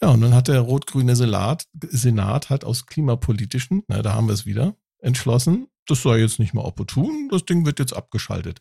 Ja, 0.00 0.08
und 0.10 0.20
dann 0.20 0.34
hat 0.34 0.48
der 0.48 0.60
rot-grüne 0.60 1.16
Senat, 1.16 1.64
Senat 1.90 2.50
halt 2.50 2.64
aus 2.64 2.86
klimapolitischen, 2.86 3.82
na, 3.88 4.02
da 4.02 4.14
haben 4.14 4.26
wir 4.26 4.34
es 4.34 4.46
wieder, 4.46 4.76
entschlossen, 5.02 5.68
das 5.86 6.02
sei 6.02 6.18
jetzt 6.18 6.38
nicht 6.38 6.54
mehr 6.54 6.64
opportun, 6.64 7.28
das 7.30 7.44
Ding 7.44 7.66
wird 7.66 7.78
jetzt 7.78 7.92
abgeschaltet. 7.92 8.60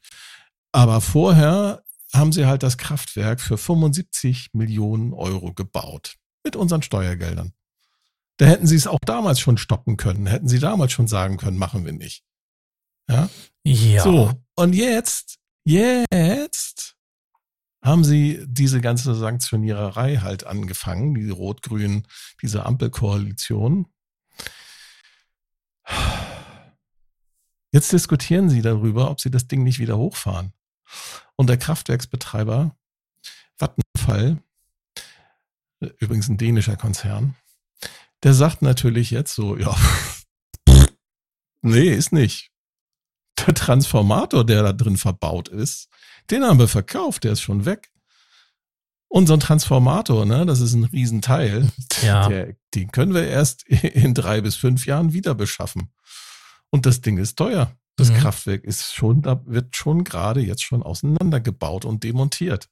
Aber 0.71 1.01
vorher 1.01 1.83
haben 2.13 2.31
sie 2.31 2.45
halt 2.45 2.63
das 2.63 2.77
Kraftwerk 2.77 3.39
für 3.39 3.57
75 3.57 4.49
Millionen 4.53 5.13
Euro 5.13 5.53
gebaut. 5.53 6.15
Mit 6.43 6.55
unseren 6.55 6.81
Steuergeldern. 6.81 7.53
Da 8.37 8.47
hätten 8.47 8.65
sie 8.65 8.75
es 8.75 8.87
auch 8.87 8.99
damals 9.05 9.39
schon 9.39 9.57
stoppen 9.57 9.97
können, 9.97 10.25
hätten 10.25 10.47
sie 10.47 10.59
damals 10.59 10.91
schon 10.91 11.07
sagen 11.07 11.37
können, 11.37 11.57
machen 11.57 11.85
wir 11.85 11.93
nicht. 11.93 12.23
Ja. 13.07 13.29
Ja. 13.63 14.03
So. 14.03 14.33
Und 14.55 14.73
jetzt, 14.73 15.37
jetzt 15.63 16.95
haben 17.83 18.03
sie 18.03 18.43
diese 18.47 18.81
ganze 18.81 19.13
Sanktioniererei 19.15 20.17
halt 20.17 20.45
angefangen, 20.45 21.13
die 21.13 21.29
Rot-Grün, 21.29 22.07
diese 22.41 22.65
Ampelkoalition. 22.65 23.87
Jetzt 27.72 27.91
diskutieren 27.93 28.49
sie 28.49 28.61
darüber, 28.61 29.09
ob 29.09 29.22
sie 29.22 29.32
das 29.32 29.47
Ding 29.47 29.63
nicht 29.63 29.80
wieder 29.80 29.97
hochfahren. 29.97 30.53
Und 31.36 31.47
der 31.47 31.57
Kraftwerksbetreiber 31.57 32.76
Vattenfall, 33.57 34.41
übrigens 35.99 36.28
ein 36.28 36.38
dänischer 36.38 36.76
Konzern, 36.76 37.36
der 38.24 38.34
sagt 38.34 38.61
natürlich 38.61 39.11
jetzt 39.11 39.34
so, 39.34 39.57
ja, 39.57 39.76
nee, 41.61 41.89
ist 41.89 42.11
nicht. 42.11 42.51
Der 43.39 43.53
Transformator, 43.55 44.45
der 44.45 44.63
da 44.63 44.74
drin 44.74 44.97
verbaut 44.97 45.47
ist, 45.47 45.89
den 46.30 46.43
haben 46.43 46.59
wir 46.59 46.67
verkauft, 46.67 47.24
der 47.24 47.32
ist 47.32 47.41
schon 47.41 47.65
weg. 47.65 47.91
Und 49.07 49.28
so 49.28 49.34
ein 49.34 49.39
Transformator, 49.39 50.26
ne, 50.26 50.45
das 50.45 50.61
ist 50.61 50.74
ein 50.74 50.86
Riesenteil. 50.86 51.69
Ja. 52.01 52.30
Der, 52.30 52.55
den 52.76 52.91
können 52.91 53.13
wir 53.13 53.28
erst 53.28 53.63
in 53.67 54.13
drei 54.13 54.41
bis 54.41 54.55
fünf 54.55 54.86
Jahren 54.86 55.13
wieder 55.13 55.36
beschaffen. 55.36 55.91
Und 56.72 56.86
das 56.86 57.01
Ding 57.01 57.17
ist 57.17 57.36
teuer. 57.38 57.72
Das 57.97 58.09
Mhm. 58.11 58.15
Kraftwerk 58.15 58.63
ist 58.63 58.93
schon, 58.95 59.22
da 59.22 59.41
wird 59.45 59.76
schon 59.76 60.03
gerade 60.03 60.39
jetzt 60.41 60.63
schon 60.63 60.82
auseinandergebaut 60.82 61.86
und 61.86 62.03
demontiert. 62.03 62.69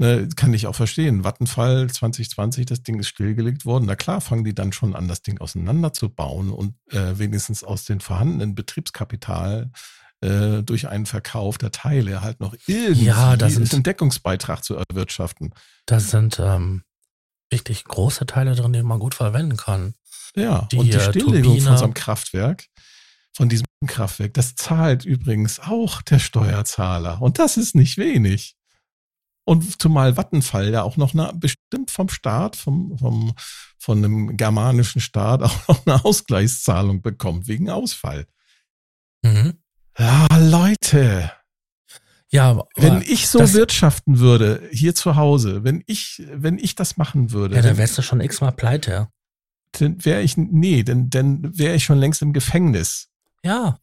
Ne, 0.00 0.28
kann 0.36 0.54
ich 0.54 0.68
auch 0.68 0.76
verstehen. 0.76 1.24
Vattenfall 1.24 1.90
2020, 1.90 2.66
das 2.66 2.82
Ding 2.84 3.00
ist 3.00 3.08
stillgelegt 3.08 3.64
worden. 3.64 3.84
Na 3.86 3.96
klar, 3.96 4.20
fangen 4.20 4.44
die 4.44 4.54
dann 4.54 4.72
schon 4.72 4.94
an, 4.94 5.08
das 5.08 5.22
Ding 5.22 5.38
auseinanderzubauen 5.40 6.50
und 6.50 6.74
äh, 6.90 7.18
wenigstens 7.18 7.64
aus 7.64 7.84
den 7.84 7.98
vorhandenen 8.00 8.54
Betriebskapital 8.54 9.72
äh, 10.20 10.62
durch 10.62 10.86
einen 10.88 11.06
Verkauf 11.06 11.58
der 11.58 11.72
Teile 11.72 12.20
halt 12.22 12.38
noch 12.38 12.54
irgendwie 12.66 13.06
Ja, 13.06 13.36
da 13.36 13.48
sind- 13.50 13.72
einen 13.74 13.82
Deckungsbeitrag 13.82 14.62
zu 14.62 14.76
erwirtschaften. 14.76 15.52
Da 15.86 15.98
sind 15.98 16.38
ähm, 16.40 16.82
richtig 17.52 17.84
große 17.84 18.26
Teile 18.26 18.54
drin, 18.54 18.72
die 18.72 18.82
man 18.82 18.98
gut 18.98 19.14
verwenden 19.14 19.56
kann. 19.56 19.94
Ja, 20.36 20.68
Die, 20.70 20.76
und 20.76 20.86
die 20.92 21.00
Stilllegung 21.00 21.42
Turbine- 21.42 21.62
von 21.68 21.78
so 21.78 21.84
einem 21.84 21.94
Kraftwerk, 21.94 22.66
von 23.34 23.48
diesem 23.48 23.66
Kraftwerk, 23.86 24.34
das 24.34 24.54
zahlt 24.54 25.04
übrigens 25.04 25.60
auch 25.60 26.02
der 26.02 26.18
Steuerzahler. 26.18 27.20
Und 27.22 27.38
das 27.38 27.56
ist 27.56 27.74
nicht 27.74 27.96
wenig. 27.96 28.54
Und 29.44 29.80
zumal 29.80 30.16
Vattenfall 30.16 30.70
ja 30.70 30.82
auch 30.82 30.98
noch 30.98 31.14
eine, 31.14 31.32
bestimmt 31.34 31.90
vom 31.90 32.10
Staat, 32.10 32.54
vom, 32.56 32.98
vom, 32.98 33.34
von 33.78 33.98
einem 33.98 34.36
germanischen 34.36 35.00
Staat 35.00 35.42
auch 35.44 35.68
noch 35.68 35.86
eine 35.86 36.04
Ausgleichszahlung 36.04 37.00
bekommt 37.00 37.48
wegen 37.48 37.70
Ausfall. 37.70 38.26
Mhm. 39.22 39.54
Ja, 39.98 40.26
Leute, 40.38 41.32
Ja, 42.30 42.62
wenn 42.76 43.00
ich 43.02 43.28
so 43.28 43.38
das- 43.38 43.54
wirtschaften 43.54 44.18
würde, 44.18 44.62
hier 44.70 44.94
zu 44.94 45.16
Hause, 45.16 45.64
wenn 45.64 45.82
ich, 45.86 46.22
wenn 46.30 46.58
ich 46.58 46.74
das 46.74 46.96
machen 46.98 47.32
würde, 47.32 47.56
ja, 47.56 47.62
dann 47.62 47.78
wärst 47.78 47.96
du 47.96 48.02
schon 48.02 48.20
x-mal 48.20 48.50
pleite. 48.52 49.08
dann 49.72 50.04
wäre 50.04 50.20
ich, 50.22 50.36
nee, 50.36 50.82
dann, 50.82 51.08
dann 51.10 51.56
wäre 51.58 51.74
ich 51.74 51.84
schon 51.84 51.98
längst 51.98 52.20
im 52.22 52.32
Gefängnis. 52.32 53.08
Ja, 53.42 53.78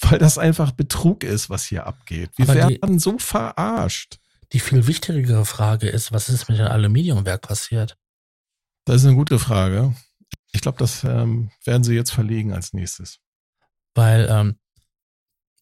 weil 0.00 0.18
das 0.18 0.36
einfach 0.36 0.72
Betrug 0.72 1.22
ist, 1.24 1.48
was 1.48 1.64
hier 1.64 1.86
abgeht. 1.86 2.30
Wir 2.36 2.48
Aber 2.48 2.54
die- 2.68 2.80
werden 2.82 2.98
so 2.98 3.18
verarscht. 3.18 4.18
die 4.52 4.60
viel 4.60 4.86
wichtigere 4.86 5.44
Frage 5.46 5.88
ist, 5.88 6.12
was 6.12 6.28
ist 6.28 6.48
mit 6.48 6.58
dem 6.58 6.66
Aluminiumwerk 6.66 7.40
passiert? 7.42 7.96
Das 8.84 8.96
ist 8.96 9.06
eine 9.06 9.16
gute 9.16 9.38
Frage. 9.38 9.94
Ich 10.50 10.60
glaube, 10.60 10.76
das 10.78 11.04
ähm, 11.04 11.50
werden 11.64 11.84
sie 11.84 11.94
jetzt 11.94 12.10
verlegen 12.12 12.52
als 12.52 12.72
nächstes. 12.74 13.18
Weil 13.94 14.26
ähm, 14.30 14.58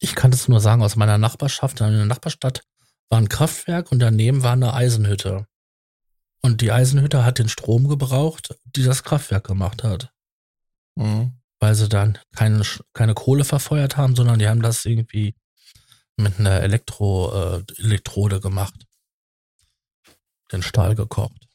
ich 0.00 0.14
kann 0.14 0.30
das 0.30 0.48
nur 0.48 0.60
sagen 0.60 0.82
aus 0.82 0.96
meiner 0.96 1.18
Nachbarschaft. 1.18 1.80
In 1.80 1.92
der 1.92 2.06
Nachbarstadt 2.06 2.62
war 3.10 3.18
ein 3.18 3.28
Kraftwerk 3.28 3.92
und 3.92 4.00
daneben 4.00 4.42
war 4.42 4.52
eine 4.52 4.72
Eisenhütte. 4.74 5.46
Und 6.42 6.62
die 6.62 6.72
Eisenhütte 6.72 7.24
hat 7.24 7.38
den 7.38 7.50
Strom 7.50 7.86
gebraucht, 7.86 8.58
die 8.64 8.82
das 8.82 9.04
Kraftwerk 9.04 9.46
gemacht 9.46 9.84
hat. 9.84 10.10
Mhm. 10.96 11.34
Weil 11.58 11.74
sie 11.74 11.88
dann 11.88 12.18
keine, 12.34 12.62
keine 12.94 13.12
Kohle 13.12 13.44
verfeuert 13.44 13.98
haben, 13.98 14.16
sondern 14.16 14.38
die 14.38 14.48
haben 14.48 14.62
das 14.62 14.86
irgendwie 14.86 15.34
mit 16.16 16.40
einer 16.40 16.62
Elektro, 16.62 17.58
äh, 17.58 17.64
Elektrode 17.76 18.40
gemacht. 18.40 18.86
Den 20.50 20.62
Stahl 20.62 20.94
gekocht. 20.94 21.46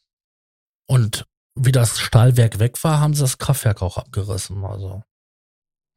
Und 0.86 1.26
wie 1.56 1.72
das 1.72 2.00
Stahlwerk 2.00 2.60
weg 2.60 2.84
war, 2.84 3.00
haben 3.00 3.16
sie 3.16 3.22
das 3.22 3.40
Kraftwerk 3.40 3.82
auch 3.82 3.98
abgerissen. 3.98 4.64
Also. 4.64 5.04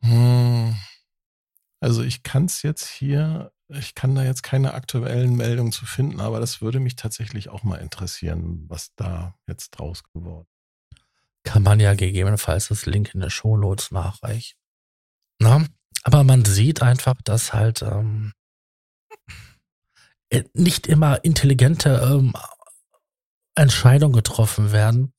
Hm. 0.01 0.77
Also 1.81 2.03
ich 2.03 2.23
kann 2.23 2.47
es 2.47 2.63
jetzt 2.63 2.87
hier, 2.87 3.53
ich 3.69 3.95
kann 3.95 4.15
da 4.15 4.25
jetzt 4.25 4.43
keine 4.43 4.75
aktuellen 4.75 5.37
Meldungen 5.37 5.73
zu 5.73 5.87
finden, 5.87 6.21
aber 6.21 6.41
das 6.41 6.61
würde 6.61 6.81
mich 6.81 6.97
tatsächlich 6.97 7.49
auch 7.49 7.63
mal 7.63 7.77
interessieren, 7.77 8.65
was 8.69 8.95
da 8.97 9.35
jetzt 9.47 9.71
draus 9.71 10.03
geworden 10.13 10.49
kann 11.49 11.63
man 11.63 11.81
ja 11.81 11.95
gegebenenfalls 11.95 12.69
das 12.69 12.85
Link 12.85 13.15
in 13.15 13.21
den 13.21 13.31
Shownotes 13.31 13.91
nachreichen. 13.91 14.59
Na, 15.39 15.65
aber 16.03 16.23
man 16.23 16.45
sieht 16.45 16.83
einfach, 16.83 17.15
dass 17.25 17.55
halt 17.55 17.81
ähm, 17.81 18.35
äh, 20.29 20.45
nicht 20.53 20.87
immer 20.87 21.25
intelligente 21.25 22.07
ähm, 22.13 22.35
Entscheidungen 23.55 24.13
getroffen 24.13 24.73
werden 24.73 25.15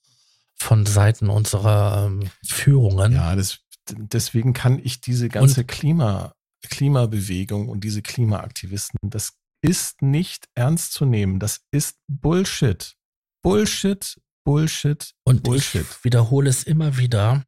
von 0.56 0.86
Seiten 0.86 1.30
unserer 1.30 2.06
ähm, 2.06 2.30
Führungen. 2.46 3.14
Ja, 3.14 3.36
das, 3.36 3.62
deswegen 3.90 4.54
kann 4.54 4.78
ich 4.78 5.02
diese 5.02 5.30
ganze 5.30 5.66
Klima, 5.66 6.34
Klimabewegung 6.68 7.70
und 7.70 7.84
diese 7.84 8.02
Klimaaktivisten, 8.02 9.10
das 9.10 9.34
ist 9.62 10.02
nicht 10.02 10.48
ernst 10.56 10.94
zu 10.94 11.06
nehmen. 11.06 11.40
Das 11.40 11.62
ist 11.72 11.98
Bullshit. 12.08 12.96
Bullshit, 13.42 14.20
Bullshit, 14.44 15.14
Und 15.24 15.44
Bullshit. 15.44 15.86
ich 15.90 16.04
wiederhole 16.04 16.50
es 16.50 16.64
immer 16.64 16.98
wieder. 16.98 17.46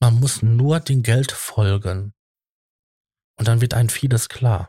Man 0.00 0.20
muss 0.20 0.42
nur 0.42 0.80
dem 0.80 1.02
Geld 1.02 1.32
folgen. 1.32 2.12
Und 3.38 3.48
dann 3.48 3.60
wird 3.60 3.74
ein 3.74 3.88
vieles 3.88 4.28
klar. 4.28 4.68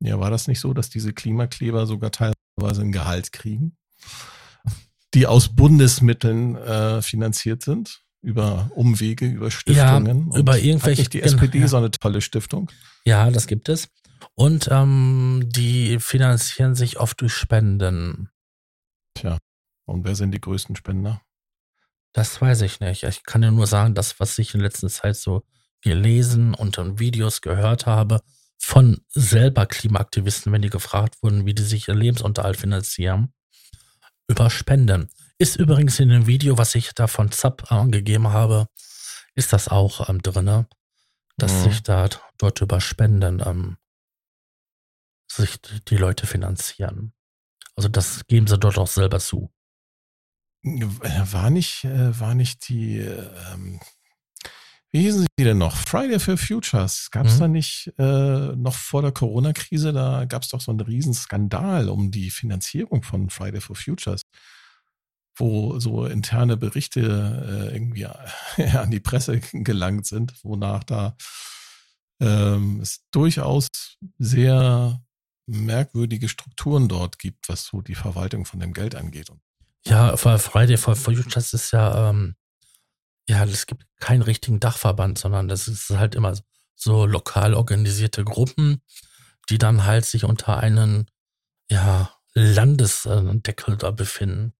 Ja, 0.00 0.18
war 0.18 0.30
das 0.30 0.48
nicht 0.48 0.60
so, 0.60 0.74
dass 0.74 0.90
diese 0.90 1.12
Klimakleber 1.12 1.86
sogar 1.86 2.10
teilweise 2.10 2.82
ein 2.82 2.92
Gehalt 2.92 3.32
kriegen, 3.32 3.76
die 5.14 5.26
aus 5.26 5.54
Bundesmitteln 5.54 6.56
äh, 6.56 7.02
finanziert 7.02 7.62
sind? 7.62 8.02
Über 8.22 8.70
Umwege, 8.74 9.26
über 9.26 9.50
Stiftungen. 9.50 10.28
Und 10.28 10.38
über 10.38 10.54
hat 10.54 10.62
irgendwelche- 10.62 11.02
nicht 11.02 11.12
die 11.12 11.20
genau, 11.20 11.32
SPD 11.32 11.58
ja. 11.58 11.68
so 11.68 11.76
eine 11.76 11.90
tolle 11.90 12.20
Stiftung? 12.20 12.70
Ja, 13.04 13.30
das 13.30 13.46
gibt 13.46 13.68
es. 13.68 13.88
Und 14.34 14.68
ähm, 14.70 15.48
die 15.48 15.98
finanzieren 15.98 16.74
sich 16.74 16.98
oft 17.00 17.20
durch 17.20 17.34
Spenden. 17.34 18.30
Tja, 19.14 19.38
und 19.86 20.04
wer 20.04 20.14
sind 20.14 20.30
die 20.32 20.40
größten 20.40 20.76
Spender? 20.76 21.20
Das 22.12 22.40
weiß 22.40 22.62
ich 22.62 22.80
nicht. 22.80 23.02
Ich 23.02 23.24
kann 23.24 23.42
dir 23.42 23.50
nur 23.50 23.66
sagen, 23.66 23.94
das, 23.94 24.20
was 24.20 24.38
ich 24.38 24.54
in 24.54 24.60
letzter 24.60 24.88
Zeit 24.88 25.16
so 25.16 25.42
gelesen 25.82 26.54
und 26.54 26.78
in 26.78 26.98
Videos 26.98 27.40
gehört 27.40 27.86
habe, 27.86 28.20
von 28.58 29.00
selber 29.08 29.66
Klimaaktivisten, 29.66 30.52
wenn 30.52 30.62
die 30.62 30.70
gefragt 30.70 31.16
wurden, 31.22 31.46
wie 31.46 31.54
die 31.54 31.64
sich 31.64 31.88
ihr 31.88 31.94
Lebensunterhalt 31.94 32.56
finanzieren, 32.56 33.32
über 34.28 34.48
Spenden. 34.50 35.10
Ist 35.42 35.56
übrigens 35.56 35.98
in 35.98 36.08
dem 36.08 36.28
Video, 36.28 36.56
was 36.56 36.76
ich 36.76 36.92
da 36.94 37.08
von 37.08 37.32
ZAP 37.32 37.72
angegeben 37.72 38.28
habe, 38.28 38.68
ist 39.34 39.52
das 39.52 39.66
auch 39.66 40.08
ähm, 40.08 40.22
drinne, 40.22 40.68
dass 41.36 41.52
Mhm. 41.52 41.62
sich 41.64 41.82
da 41.82 42.08
dort 42.38 42.60
über 42.60 42.80
Spenden 42.80 43.42
ähm, 43.44 43.76
sich 45.28 45.60
die 45.60 45.96
Leute 45.96 46.28
finanzieren. 46.28 47.12
Also 47.74 47.88
das 47.88 48.24
geben 48.28 48.46
sie 48.46 48.56
dort 48.56 48.78
auch 48.78 48.86
selber 48.86 49.18
zu. 49.18 49.50
War 50.62 51.50
nicht, 51.50 51.82
äh, 51.86 52.20
war 52.20 52.36
nicht 52.36 52.68
die, 52.68 52.98
ähm, 52.98 53.80
wie 54.92 55.00
hießen 55.00 55.22
sie 55.36 55.44
denn 55.44 55.58
noch? 55.58 55.74
Friday 55.76 56.20
for 56.20 56.36
Futures. 56.38 57.10
Gab 57.10 57.26
es 57.26 57.34
Mhm. 57.34 57.40
da 57.40 57.48
nicht 57.48 57.92
äh, 57.98 58.54
noch 58.54 58.74
vor 58.76 59.02
der 59.02 59.10
Corona-Krise, 59.10 59.92
da 59.92 60.24
gab 60.24 60.44
es 60.44 60.50
doch 60.50 60.60
so 60.60 60.70
einen 60.70 60.78
riesen 60.82 61.14
Skandal 61.14 61.88
um 61.88 62.12
die 62.12 62.30
Finanzierung 62.30 63.02
von 63.02 63.28
Friday 63.28 63.60
for 63.60 63.74
Futures, 63.74 64.22
wo 65.36 65.78
so 65.78 66.06
interne 66.06 66.56
Berichte 66.56 67.00
äh, 67.70 67.74
irgendwie 67.74 68.06
an 68.76 68.90
die 68.90 69.00
Presse 69.00 69.40
gelangt 69.40 70.06
sind, 70.06 70.34
wonach 70.42 70.84
da 70.84 71.16
ähm, 72.20 72.80
es 72.80 73.04
durchaus 73.10 73.68
sehr 74.18 75.02
merkwürdige 75.46 76.28
Strukturen 76.28 76.88
dort 76.88 77.18
gibt, 77.18 77.48
was 77.48 77.66
so 77.66 77.80
die 77.80 77.94
Verwaltung 77.94 78.44
von 78.44 78.60
dem 78.60 78.72
Geld 78.72 78.94
angeht. 78.94 79.30
Ja, 79.84 80.16
Friday 80.16 80.76
for 80.76 80.94
Futures 80.94 81.52
ist 81.52 81.72
ja, 81.72 82.10
ähm, 82.10 82.36
ja, 83.28 83.44
es 83.44 83.66
gibt 83.66 83.84
keinen 83.98 84.22
richtigen 84.22 84.60
Dachverband, 84.60 85.18
sondern 85.18 85.48
das 85.48 85.66
ist 85.66 85.90
halt 85.90 86.14
immer 86.14 86.36
so 86.76 87.06
lokal 87.06 87.54
organisierte 87.54 88.24
Gruppen, 88.24 88.82
die 89.48 89.58
dann 89.58 89.84
halt 89.84 90.04
sich 90.04 90.24
unter 90.24 90.58
einen, 90.58 91.10
ja, 91.68 92.10
Landesdeckel 92.34 93.76
da 93.76 93.90
befinden. 93.90 94.54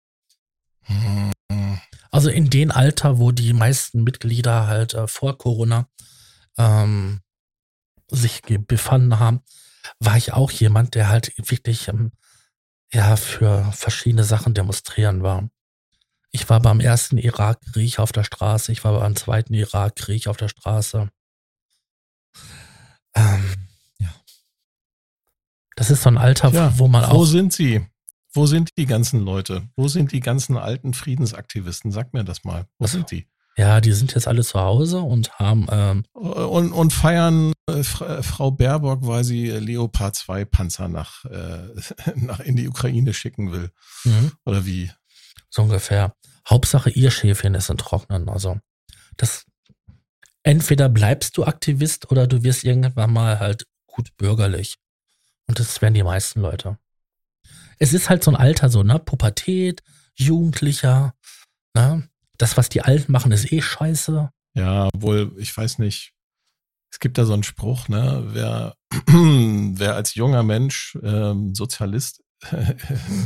Also 2.10 2.28
in 2.28 2.50
dem 2.50 2.70
Alter, 2.70 3.18
wo 3.18 3.32
die 3.32 3.54
meisten 3.54 4.04
Mitglieder 4.04 4.66
halt 4.66 4.94
äh, 4.94 5.06
vor 5.08 5.38
Corona 5.38 5.88
ähm, 6.58 7.22
sich 8.08 8.42
befanden 8.42 9.18
haben, 9.18 9.40
war 9.98 10.16
ich 10.16 10.32
auch 10.32 10.50
jemand, 10.50 10.94
der 10.94 11.08
halt 11.08 11.32
wirklich 11.38 11.88
ähm, 11.88 12.12
ja 12.92 13.16
für 13.16 13.72
verschiedene 13.72 14.24
Sachen 14.24 14.52
demonstrieren 14.52 15.22
war. 15.22 15.48
Ich 16.30 16.48
war 16.48 16.60
beim 16.60 16.80
ersten 16.80 17.18
Irakkrieg 17.18 17.98
auf 17.98 18.12
der 18.12 18.24
Straße, 18.24 18.72
ich 18.72 18.84
war 18.84 18.98
beim 19.00 19.16
zweiten 19.16 19.54
Irakkrieg 19.54 20.26
auf 20.26 20.36
der 20.36 20.48
Straße. 20.48 21.10
Ähm, 23.14 23.68
ja. 23.98 24.14
Das 25.76 25.90
ist 25.90 26.02
so 26.02 26.10
ein 26.10 26.18
Alter, 26.18 26.50
ja, 26.50 26.78
wo 26.78 26.88
man 26.88 27.02
wo 27.02 27.06
auch. 27.06 27.14
Wo 27.20 27.24
sind 27.24 27.52
sie? 27.52 27.86
Wo 28.34 28.46
sind 28.46 28.70
die 28.78 28.86
ganzen 28.86 29.20
Leute? 29.20 29.68
Wo 29.76 29.88
sind 29.88 30.12
die 30.12 30.20
ganzen 30.20 30.56
alten 30.56 30.94
Friedensaktivisten? 30.94 31.92
Sag 31.92 32.14
mir 32.14 32.24
das 32.24 32.44
mal. 32.44 32.66
Wo 32.78 32.84
also, 32.84 32.98
sind 32.98 33.10
die? 33.10 33.26
Ja, 33.56 33.82
die 33.82 33.92
sind 33.92 34.14
jetzt 34.14 34.26
alle 34.26 34.42
zu 34.42 34.58
Hause 34.58 35.00
und 35.00 35.38
haben 35.38 35.66
ähm, 35.70 36.04
und, 36.14 36.72
und 36.72 36.92
feiern 36.92 37.52
äh, 37.68 37.80
äh 37.80 38.22
Frau 38.22 38.50
Baerbock, 38.50 39.06
weil 39.06 39.24
sie 39.24 39.50
Leopard 39.50 40.16
2 40.16 40.46
Panzer 40.46 40.88
nach, 40.88 41.24
äh, 41.26 41.68
nach 42.16 42.40
in 42.40 42.56
die 42.56 42.68
Ukraine 42.68 43.12
schicken 43.12 43.52
will. 43.52 43.70
Mhm. 44.04 44.32
Oder 44.46 44.64
wie? 44.64 44.90
So 45.50 45.62
ungefähr. 45.62 46.14
Hauptsache 46.48 46.90
ihr 46.90 47.10
Schäfchen 47.10 47.54
ist 47.54 47.68
in 47.68 47.76
Trocknen. 47.76 48.28
Also 48.30 48.58
das 49.18 49.44
entweder 50.42 50.88
bleibst 50.88 51.36
du 51.36 51.44
Aktivist 51.44 52.10
oder 52.10 52.26
du 52.26 52.42
wirst 52.42 52.64
irgendwann 52.64 53.12
mal 53.12 53.38
halt 53.38 53.66
gut 53.86 54.16
bürgerlich. 54.16 54.78
Und 55.46 55.58
das 55.58 55.82
werden 55.82 55.94
die 55.94 56.02
meisten 56.02 56.40
Leute. 56.40 56.78
Es 57.78 57.92
ist 57.92 58.08
halt 58.08 58.22
so 58.24 58.30
ein 58.30 58.36
Alter 58.36 58.68
so, 58.68 58.82
ne? 58.82 58.98
Pubertät, 58.98 59.82
Jugendlicher, 60.14 61.14
ne? 61.74 62.08
das, 62.42 62.56
was 62.56 62.68
die 62.68 62.82
Alten 62.82 63.12
machen, 63.12 63.30
ist 63.30 63.52
eh 63.52 63.62
scheiße. 63.62 64.30
Ja, 64.54 64.88
obwohl, 64.92 65.32
ich 65.38 65.56
weiß 65.56 65.78
nicht. 65.78 66.12
Es 66.90 66.98
gibt 66.98 67.16
da 67.16 67.24
so 67.24 67.32
einen 67.32 67.44
Spruch, 67.44 67.88
ne? 67.88 68.24
Wer, 68.32 68.74
wer 69.06 69.94
als 69.94 70.14
junger 70.14 70.42
Mensch 70.42 70.98
ähm, 71.02 71.54
Sozialist 71.54 72.22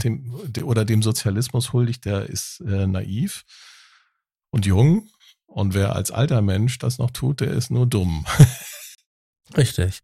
dem, 0.04 0.34
oder 0.62 0.84
dem 0.84 1.02
Sozialismus 1.02 1.72
huldigt, 1.72 2.04
der 2.04 2.28
ist 2.28 2.60
äh, 2.60 2.86
naiv 2.86 3.44
und 4.50 4.66
jung. 4.66 5.08
Und 5.46 5.72
wer 5.72 5.96
als 5.96 6.10
alter 6.10 6.42
Mensch 6.42 6.78
das 6.78 6.98
noch 6.98 7.10
tut, 7.10 7.40
der 7.40 7.52
ist 7.52 7.70
nur 7.70 7.86
dumm. 7.86 8.26
Richtig. 9.56 10.02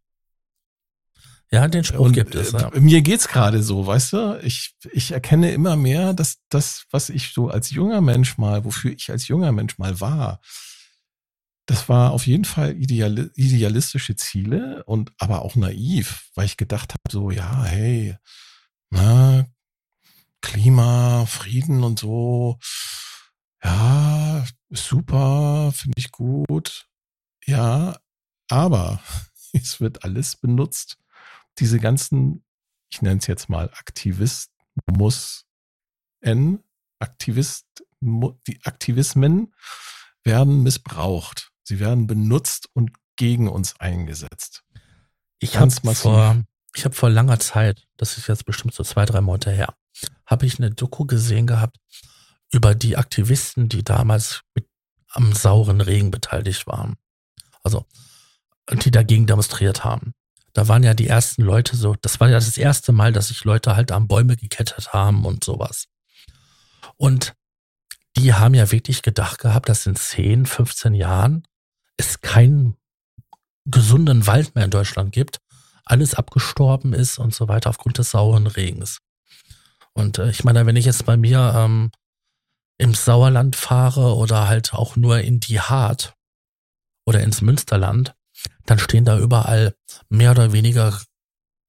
Ja, 1.53 1.67
den 1.67 1.83
Spruch 1.83 2.07
und, 2.07 2.13
gibt 2.13 2.33
es. 2.33 2.51
Ja. 2.53 2.71
Mir 2.73 3.03
geht's 3.03 3.27
gerade 3.27 3.61
so, 3.61 3.85
weißt 3.85 4.13
du? 4.13 4.39
Ich, 4.41 4.73
ich 4.91 5.11
erkenne 5.11 5.51
immer 5.51 5.75
mehr, 5.75 6.15
dass 6.15 6.39
das, 6.49 6.85
was 6.89 7.11
ich 7.11 7.31
so 7.31 7.47
als 7.47 7.69
junger 7.69 8.01
Mensch 8.01 8.39
mal, 8.39 8.65
wofür 8.65 8.91
ich 8.91 9.11
als 9.11 9.27
junger 9.27 9.51
Mensch 9.51 9.77
mal 9.77 10.01
war, 10.01 10.41
das 11.67 11.87
war 11.89 12.09
auf 12.09 12.25
jeden 12.25 12.45
Fall 12.45 12.75
ideal, 12.75 13.29
idealistische 13.35 14.15
Ziele 14.15 14.83
und 14.85 15.11
aber 15.19 15.43
auch 15.43 15.55
naiv, 15.55 16.31
weil 16.33 16.45
ich 16.45 16.57
gedacht 16.57 16.93
habe, 16.93 17.03
so, 17.11 17.29
ja, 17.29 17.63
hey, 17.65 18.17
na, 18.89 19.45
Klima, 20.41 21.27
Frieden 21.27 21.83
und 21.83 21.99
so, 21.99 22.57
ja, 23.63 24.43
super, 24.71 25.71
finde 25.75 25.99
ich 25.99 26.11
gut. 26.11 26.87
Ja, 27.45 27.99
aber 28.49 29.03
es 29.53 29.79
wird 29.79 30.03
alles 30.03 30.35
benutzt 30.35 30.97
diese 31.59 31.79
ganzen, 31.79 32.43
ich 32.89 33.01
nenne 33.01 33.19
es 33.19 33.27
jetzt 33.27 33.49
mal 33.49 33.69
Aktivismus 33.73 35.45
N, 36.21 36.63
Aktivist, 36.99 37.65
die 38.01 38.59
Aktivismen 38.63 39.53
werden 40.23 40.63
missbraucht. 40.63 41.51
Sie 41.63 41.79
werden 41.79 42.07
benutzt 42.07 42.69
und 42.73 42.91
gegen 43.15 43.47
uns 43.49 43.79
eingesetzt. 43.79 44.63
Ich 45.39 45.57
habe 45.57 45.71
vor, 45.93 46.43
ich 46.75 46.85
habe 46.85 46.95
vor 46.95 47.09
langer 47.09 47.39
Zeit, 47.39 47.85
das 47.97 48.17
ist 48.17 48.27
jetzt 48.27 48.45
bestimmt 48.45 48.73
so 48.73 48.83
zwei, 48.83 49.05
drei 49.05 49.21
Monate 49.21 49.51
her, 49.51 49.75
habe 50.25 50.45
ich 50.45 50.57
eine 50.57 50.71
Doku 50.71 51.05
gesehen 51.05 51.47
gehabt 51.47 51.77
über 52.51 52.75
die 52.75 52.97
Aktivisten, 52.97 53.67
die 53.67 53.83
damals 53.83 54.41
mit 54.55 54.67
am 55.09 55.33
sauren 55.33 55.81
Regen 55.81 56.11
beteiligt 56.11 56.65
waren. 56.65 56.95
Also, 57.61 57.85
die 58.71 58.91
dagegen 58.91 59.27
demonstriert 59.27 59.83
haben 59.83 60.13
da 60.53 60.67
waren 60.67 60.83
ja 60.83 60.93
die 60.93 61.07
ersten 61.07 61.41
Leute 61.41 61.75
so, 61.75 61.95
das 62.01 62.19
war 62.19 62.29
ja 62.29 62.35
das 62.35 62.57
erste 62.57 62.91
Mal, 62.91 63.11
dass 63.11 63.29
sich 63.29 63.43
Leute 63.43 63.75
halt 63.75 63.91
an 63.91 64.07
Bäume 64.07 64.37
gekettet 64.37 64.93
haben 64.93 65.25
und 65.25 65.43
sowas. 65.43 65.87
Und 66.95 67.33
die 68.15 68.33
haben 68.33 68.53
ja 68.53 68.71
wirklich 68.71 69.01
gedacht 69.01 69.39
gehabt, 69.39 69.69
dass 69.69 69.87
in 69.87 69.95
10, 69.95 70.45
15 70.45 70.93
Jahren 70.93 71.47
es 71.97 72.21
keinen 72.21 72.77
gesunden 73.65 74.27
Wald 74.27 74.55
mehr 74.55 74.65
in 74.65 74.71
Deutschland 74.71 75.11
gibt, 75.11 75.39
alles 75.85 76.13
abgestorben 76.13 76.93
ist 76.93 77.17
und 77.17 77.33
so 77.33 77.47
weiter 77.47 77.69
aufgrund 77.69 77.97
des 77.97 78.11
sauren 78.11 78.47
Regens. 78.47 78.99
Und 79.93 80.19
äh, 80.19 80.29
ich 80.29 80.43
meine, 80.43 80.65
wenn 80.65 80.75
ich 80.75 80.85
jetzt 80.85 81.05
bei 81.05 81.17
mir 81.17 81.53
ähm, 81.55 81.91
im 82.77 82.93
Sauerland 82.93 83.55
fahre 83.55 84.15
oder 84.15 84.47
halt 84.47 84.73
auch 84.73 84.95
nur 84.95 85.19
in 85.19 85.39
die 85.39 85.59
Hart 85.59 86.13
oder 87.05 87.21
ins 87.21 87.41
Münsterland, 87.41 88.15
dann 88.65 88.79
stehen 88.79 89.05
da 89.05 89.17
überall 89.17 89.75
mehr 90.09 90.31
oder 90.31 90.53
weniger 90.53 90.99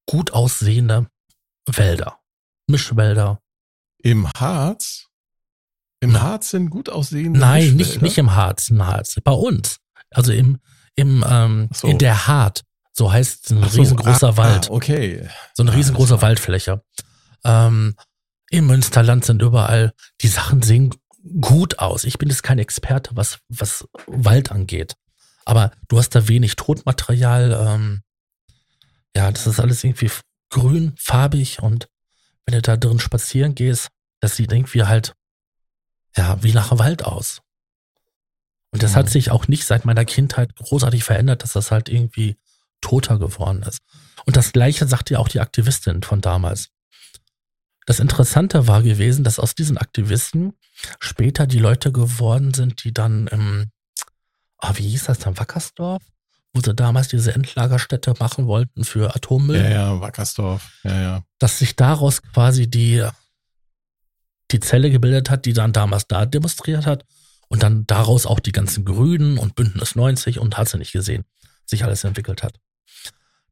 gut 0.05 0.31
aussehende 0.31 1.07
Wälder, 1.67 2.19
Mischwälder. 2.67 3.39
Im 3.99 4.29
Harz? 4.37 5.07
Im 5.99 6.11
Na, 6.11 6.21
Harz 6.21 6.51
sind 6.51 6.69
gut 6.69 6.89
aussehende 6.89 7.39
Nein, 7.39 7.75
nicht, 7.75 8.01
nicht 8.01 8.17
im 8.17 8.35
Harz, 8.35 8.69
im 8.69 8.85
Harz, 8.85 9.15
bei 9.23 9.31
uns. 9.31 9.77
Also 10.11 10.31
im, 10.31 10.59
im, 10.95 11.25
ähm, 11.27 11.69
so. 11.73 11.87
in 11.87 11.97
der 11.97 12.27
Hart. 12.27 12.63
So 12.93 13.11
heißt 13.11 13.51
ein 13.51 13.63
so, 13.67 13.81
riesengroßer 13.81 14.29
ah, 14.29 14.37
Wald. 14.37 14.69
Ah, 14.69 14.73
okay. 14.73 15.27
So 15.53 15.63
eine 15.63 15.73
riesengroße 15.73 16.21
Waldfläche. 16.21 16.81
Ähm, 17.43 17.95
Im 18.49 18.67
Münsterland 18.67 19.25
sind 19.25 19.41
überall, 19.41 19.93
die 20.21 20.27
Sachen 20.27 20.61
sehen 20.61 20.93
gut 21.41 21.79
aus. 21.79 22.03
Ich 22.05 22.17
bin 22.17 22.29
jetzt 22.29 22.43
kein 22.43 22.59
Experte, 22.59 23.11
was, 23.15 23.39
was 23.49 23.87
Wald 24.07 24.51
angeht. 24.51 24.95
Aber 25.45 25.71
du 25.87 25.97
hast 25.97 26.09
da 26.09 26.27
wenig 26.27 26.55
Totmaterial. 26.55 27.51
Ähm, 27.67 28.01
ja, 29.15 29.31
das 29.31 29.47
ist 29.47 29.59
alles 29.59 29.83
irgendwie 29.83 30.11
grün, 30.49 30.93
farbig 30.97 31.61
und 31.61 31.87
wenn 32.45 32.55
du 32.55 32.61
da 32.61 32.77
drin 32.77 32.99
spazieren 32.99 33.55
gehst, 33.55 33.89
das 34.19 34.35
sieht 34.35 34.51
irgendwie 34.51 34.83
halt, 34.83 35.15
ja, 36.15 36.41
wie 36.43 36.53
nach 36.53 36.77
Wald 36.77 37.03
aus. 37.03 37.41
Und 38.71 38.83
das 38.83 38.91
mhm. 38.91 38.95
hat 38.97 39.09
sich 39.09 39.31
auch 39.31 39.47
nicht 39.47 39.65
seit 39.65 39.85
meiner 39.85 40.05
Kindheit 40.05 40.55
großartig 40.55 41.03
verändert, 41.03 41.43
dass 41.43 41.53
das 41.53 41.71
halt 41.71 41.89
irgendwie 41.89 42.37
toter 42.81 43.17
geworden 43.17 43.63
ist. 43.63 43.79
Und 44.25 44.35
das 44.35 44.51
Gleiche 44.51 44.87
sagt 44.87 45.09
ja 45.09 45.19
auch 45.19 45.27
die 45.27 45.39
Aktivistin 45.39 46.03
von 46.03 46.21
damals. 46.21 46.69
Das 47.85 47.99
Interessante 47.99 48.67
war 48.67 48.81
gewesen, 48.81 49.23
dass 49.23 49.39
aus 49.39 49.55
diesen 49.55 49.77
Aktivisten 49.77 50.53
später 50.99 51.47
die 51.47 51.59
Leute 51.59 51.91
geworden 51.91 52.53
sind, 52.53 52.83
die 52.83 52.93
dann 52.93 53.27
im 53.27 53.71
ah, 54.65 54.77
wie 54.77 54.89
hieß 54.89 55.05
das 55.05 55.19
dann, 55.19 55.37
Wackersdorf? 55.37 56.03
Wo 56.53 56.61
sie 56.61 56.73
damals 56.73 57.09
diese 57.09 57.33
Endlagerstätte 57.33 58.13
machen 58.19 58.47
wollten 58.47 58.85
für 58.85 59.15
Atommüll. 59.15 59.57
Ja, 59.57 59.69
ja, 59.69 60.01
Wackersdorf, 60.01 60.69
ja, 60.83 61.01
ja. 61.01 61.23
Dass 61.39 61.59
sich 61.59 61.75
daraus 61.75 62.21
quasi 62.21 62.69
die, 62.69 63.05
die 64.51 64.59
Zelle 64.59 64.89
gebildet 64.89 65.29
hat, 65.29 65.45
die 65.45 65.53
dann 65.53 65.73
damals 65.73 66.07
da 66.07 66.25
demonstriert 66.25 66.85
hat 66.85 67.05
und 67.49 67.63
dann 67.63 67.85
daraus 67.87 68.25
auch 68.25 68.39
die 68.39 68.53
ganzen 68.53 68.85
Grünen 68.85 69.37
und 69.37 69.55
Bündnis 69.55 69.95
90 69.95 70.39
und 70.39 70.57
hat 70.57 70.69
sie 70.69 70.77
nicht 70.77 70.93
gesehen, 70.93 71.25
sich 71.65 71.83
alles 71.83 72.03
entwickelt 72.03 72.41
hat. 72.41 72.59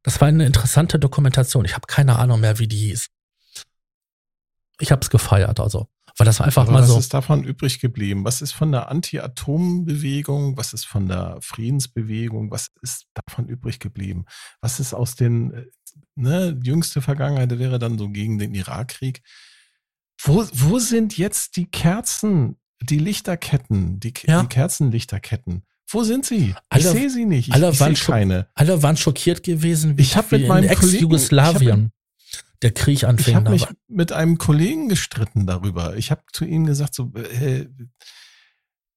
Das 0.02 0.20
war 0.20 0.28
eine 0.28 0.46
interessante 0.46 0.98
Dokumentation. 0.98 1.64
Ich 1.64 1.74
habe 1.74 1.86
keine 1.86 2.18
Ahnung 2.18 2.40
mehr, 2.40 2.58
wie 2.58 2.68
die 2.68 2.88
hieß. 2.88 3.08
Ich 4.80 4.92
habe 4.92 5.02
es 5.02 5.10
gefeiert, 5.10 5.60
also. 5.60 5.88
Weil 6.16 6.26
das 6.26 6.40
einfach 6.40 6.62
Aber 6.62 6.72
mal 6.72 6.84
so. 6.84 6.94
Was 6.94 7.04
ist 7.04 7.14
davon 7.14 7.42
übrig 7.42 7.80
geblieben? 7.80 8.24
Was 8.24 8.40
ist 8.40 8.52
von 8.52 8.70
der 8.70 8.88
Anti-Atom-Bewegung? 8.88 10.56
Was 10.56 10.72
ist 10.72 10.86
von 10.86 11.08
der 11.08 11.38
Friedensbewegung? 11.40 12.50
Was 12.52 12.70
ist 12.82 13.06
davon 13.14 13.48
übrig 13.48 13.80
geblieben? 13.80 14.24
Was 14.60 14.78
ist 14.78 14.94
aus 14.94 15.16
den, 15.16 15.52
äh, 15.52 15.64
ne, 16.14 16.58
jüngste 16.62 17.02
Vergangenheit 17.02 17.58
wäre 17.58 17.78
dann 17.78 17.98
so 17.98 18.08
gegen 18.08 18.38
den 18.38 18.54
Irakkrieg. 18.54 19.22
Wo, 20.22 20.46
wo 20.52 20.78
sind 20.78 21.18
jetzt 21.18 21.56
die 21.56 21.66
Kerzen, 21.66 22.56
die 22.80 22.98
Lichterketten, 22.98 23.98
die, 24.00 24.14
ja. 24.26 24.42
die 24.42 24.48
Kerzenlichterketten? 24.48 25.64
Wo 25.88 26.02
sind 26.02 26.24
sie? 26.24 26.54
Alle, 26.70 26.82
ich 26.82 26.88
sehe 26.88 27.10
sie 27.10 27.24
nicht. 27.26 27.48
Ich, 27.48 27.54
alle, 27.54 27.70
ich 27.70 27.80
waren 27.80 27.94
keine. 27.94 28.48
alle 28.54 28.82
waren 28.82 28.96
schockiert 28.96 29.42
gewesen, 29.42 29.98
wie, 29.98 30.02
ich 30.02 30.16
wie 30.16 30.38
mit 30.38 30.48
in 30.48 30.64
Ex-Jugoslawien 30.64 31.92
der 32.62 32.72
Krieg 32.72 32.96
Ich 32.98 33.06
anfing. 33.06 33.34
habe 33.34 33.44
da 33.46 33.50
mich 33.50 33.66
mit 33.88 34.12
einem 34.12 34.38
Kollegen 34.38 34.88
gestritten 34.88 35.46
darüber. 35.46 35.96
Ich 35.96 36.10
habe 36.10 36.22
zu 36.32 36.44
ihm 36.44 36.66
gesagt, 36.66 36.94
so, 36.94 37.12
äh, 37.14 37.68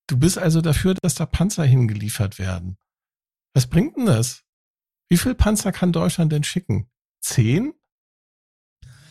du 0.08 0.18
bist 0.18 0.38
also 0.38 0.62
dafür, 0.62 0.94
dass 0.96 1.16
da 1.16 1.26
Panzer 1.26 1.64
hingeliefert 1.66 2.40
werden. 2.40 2.78
Was 3.54 3.68
bringt 3.68 3.98
denn 3.98 4.06
das? 4.06 4.44
Wie 5.10 5.18
viel 5.18 5.36
Panzer 5.36 5.72
kann 5.72 5.92
Deutschland 5.92 6.32
denn 6.32 6.44
schicken? 6.44 6.90
Zehn? 7.22 7.74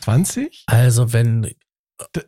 20? 0.01 0.63
Also 0.67 1.11
wenn, 1.13 1.53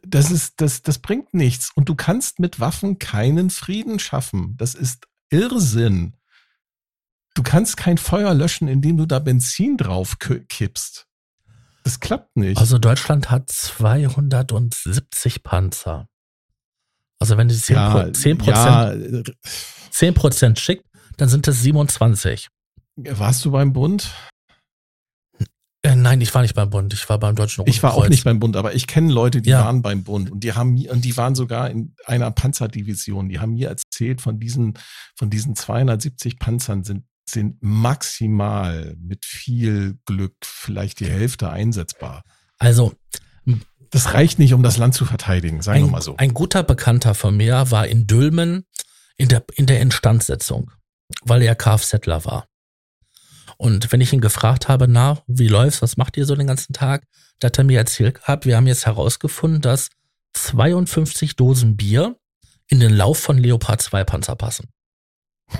Das 0.02 0.32
ist, 0.32 0.60
das, 0.62 0.82
das 0.82 1.00
bringt 1.00 1.34
nichts. 1.34 1.72
Und 1.76 1.90
du 1.90 1.96
kannst 1.96 2.40
mit 2.40 2.60
Waffen 2.60 3.00
keinen 3.00 3.50
Frieden 3.50 4.00
schaffen. 4.00 4.56
Das 4.58 4.76
ist 4.76 5.08
Irrsinn. 5.30 6.16
Du 7.36 7.44
kannst 7.44 7.78
kein 7.78 7.98
Feuer 7.98 8.34
löschen, 8.34 8.68
indem 8.68 8.98
du 8.98 9.06
da 9.06 9.20
Benzin 9.20 9.78
drauf 9.78 10.18
kippst. 10.20 11.08
Das 11.84 12.00
klappt 12.00 12.36
nicht. 12.38 12.58
also 12.60 12.78
Deutschland 12.78 13.32
hat 13.32 13.50
270 13.50 15.44
Panzer. 15.44 16.08
Also 17.20 17.38
wenn 17.38 17.48
die 17.50 17.56
10%, 17.56 17.74
ja, 17.74 18.04
10%, 18.06 18.44
ja, 18.46 18.94
äh, 18.94 19.24
10 19.92 20.56
schickt, 20.56 20.86
dann 21.18 21.30
sind 21.30 21.48
es 21.48 21.62
27. 21.62 22.48
warst 22.96 23.44
du 23.44 23.52
beim 23.52 23.74
Bund? 23.74 24.14
Äh, 25.82 25.96
nein, 25.96 26.20
ich 26.20 26.34
war 26.36 26.42
nicht 26.42 26.56
beim 26.56 26.70
Bund, 26.70 26.94
ich 26.94 27.08
war 27.08 27.20
beim 27.20 27.36
Deutschen 27.36 27.64
Ich 27.66 27.82
war 27.84 27.94
auch 27.94 28.00
Roten 28.00 28.10
nicht 28.10 28.26
beim 28.26 28.40
Bund, 28.40 28.58
aber 28.58 28.74
ich 28.76 28.86
kenne 28.86 29.14
Leute, 29.14 29.42
die 29.42 29.52
Ja. 29.52 29.64
waren 29.64 29.82
beim 29.82 30.04
Bund 30.04 30.30
und 30.30 30.44
die 30.44 30.52
haben 30.54 30.74
mir- 30.74 30.92
und 30.92 31.06
die 31.06 31.16
waren 31.16 31.36
sogar 31.36 31.70
in 31.70 31.96
einer 32.06 32.32
Panzerdivision. 32.32 33.30
Die 33.30 33.40
haben 33.40 33.54
mir 33.54 33.70
erzählt, 33.70 34.20
von 34.22 34.40
diesen 34.40 34.74
von 35.18 35.30
diesen 35.30 35.56
270 35.56 36.38
Panzern 36.38 36.84
sind 36.84 37.06
sind 37.32 37.58
maximal 37.62 38.96
mit 39.00 39.26
viel 39.26 39.98
Glück 40.06 40.36
vielleicht 40.44 41.00
die 41.00 41.08
Hälfte 41.10 41.50
einsetzbar. 41.50 42.24
Also 42.58 42.94
Das 43.92 44.14
reicht 44.14 44.38
nicht, 44.38 44.54
um 44.54 44.62
das 44.62 44.78
Land 44.78 44.94
zu 44.94 45.06
verteidigen, 45.06 45.62
sagen 45.62 45.80
wir 45.80 45.86
ein, 45.86 45.92
mal 45.92 46.02
so. 46.02 46.16
ein 46.18 46.34
guter 46.34 46.64
Bekannter 46.64 47.16
von 47.16 47.36
mir 47.36 47.72
war 47.72 47.88
in 47.88 48.06
Dülmen 48.06 48.66
in 49.18 49.30
der, 49.30 49.44
in 49.56 49.66
der 49.66 49.82
Instandsetzung, 49.82 50.72
weil 51.24 51.42
er 51.42 51.56
Kfzler 51.56 52.24
war. 52.26 52.48
Und 53.58 53.92
wenn 53.92 54.00
ich 54.00 54.14
ihn 54.14 54.22
gefragt 54.22 54.68
habe, 54.68 54.88
na, 54.88 55.22
wie 55.28 55.48
läuft's, 55.48 55.82
was 55.82 55.98
macht 55.98 56.16
ihr 56.18 56.26
so 56.26 56.36
den 56.36 56.48
ganzen 56.48 56.72
Tag, 56.74 57.04
da 57.40 57.48
hat 57.48 57.58
er 57.58 57.64
mir 57.64 57.80
erzählt 57.80 58.16
gehabt, 58.16 58.46
wir 58.46 58.56
haben 58.56 58.68
jetzt 58.68 58.86
herausgefunden, 58.86 59.62
dass 59.62 59.90
52 60.34 61.36
Dosen 61.36 61.76
Bier 61.76 62.18
in 62.68 62.80
den 62.80 62.96
Lauf 62.96 63.20
von 63.20 63.38
Leopard 63.38 63.82
2 63.82 64.04
Panzer 64.04 64.36
passen. 64.36 64.70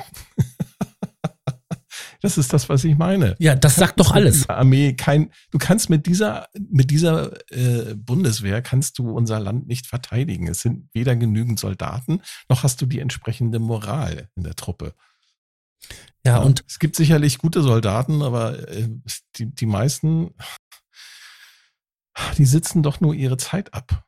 Das 2.22 2.38
ist 2.38 2.52
das, 2.52 2.68
was 2.68 2.84
ich 2.84 2.98
meine. 2.98 3.36
Ja, 3.40 3.56
das 3.56 3.76
sagt 3.76 4.00
doch 4.00 4.12
alles. 4.12 4.50
Armee 4.50 4.94
kein, 4.94 5.32
du 5.52 5.58
kannst 5.58 5.90
mit 5.90 6.06
dieser, 6.06 6.50
mit 6.54 6.92
dieser 6.92 7.32
äh, 7.52 7.96
Bundeswehr 7.96 8.62
kannst 8.62 9.00
du 9.00 9.12
unser 9.12 9.40
Land 9.40 9.68
nicht 9.68 9.88
verteidigen. 9.88 10.48
Es 10.48 10.60
sind 10.60 10.90
weder 10.94 11.16
genügend 11.16 11.60
Soldaten, 11.60 12.22
noch 12.50 12.64
hast 12.64 12.82
du 12.82 12.86
die 12.86 13.00
entsprechende 13.00 13.60
Moral 13.60 14.30
in 14.36 14.44
der 14.44 14.56
Truppe. 14.56 14.94
Ja, 16.26 16.40
und 16.40 16.66
es 16.68 16.80
gibt 16.80 16.98
sicherlich 16.98 17.38
gute 17.38 17.62
Soldaten, 17.62 18.22
aber 18.22 18.68
äh, 18.68 18.90
die, 19.38 19.46
die 19.54 19.66
meisten, 19.66 20.34
die 22.38 22.46
sitzen 22.46 22.84
doch 22.84 23.00
nur 23.00 23.14
ihre 23.14 23.38
Zeit 23.38 23.74
ab. 23.74 24.06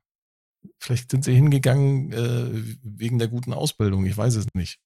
Vielleicht 0.79 1.11
sind 1.11 1.23
sie 1.23 1.33
hingegangen 1.33 2.11
äh, 2.11 2.77
wegen 2.83 3.19
der 3.19 3.29
guten 3.29 3.53
Ausbildung. 3.53 4.05
Ich 4.05 4.17
weiß 4.17 4.35
es 4.35 4.47
nicht. 4.53 4.79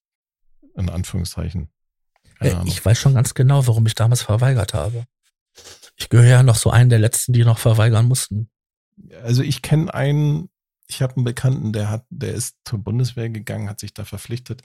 In 0.74 0.88
Anführungszeichen. 0.90 1.70
Äh, 2.40 2.52
Ahnung. 2.52 2.66
ich 2.66 2.84
weiß 2.84 2.98
schon 2.98 3.14
ganz 3.14 3.34
genau, 3.34 3.66
warum 3.66 3.86
ich 3.86 3.94
damals 3.94 4.22
verweigert 4.22 4.74
habe. 4.74 5.04
Ich 5.96 6.08
gehöre 6.08 6.26
ja 6.26 6.42
noch 6.42 6.56
so 6.56 6.70
einen 6.70 6.90
der 6.90 6.98
letzten, 6.98 7.32
die 7.32 7.44
noch 7.44 7.58
verweigern 7.58 8.06
mussten. 8.06 8.50
also 9.22 9.42
ich 9.42 9.62
kenne 9.62 9.92
einen, 9.92 10.50
ich 10.88 11.02
habe 11.02 11.16
einen 11.16 11.24
Bekannten, 11.24 11.72
der 11.72 11.90
hat, 11.90 12.04
der 12.10 12.34
ist 12.34 12.56
zur 12.64 12.78
Bundeswehr 12.78 13.30
gegangen, 13.30 13.68
hat 13.68 13.80
sich 13.80 13.94
da 13.94 14.04
verpflichtet 14.04 14.62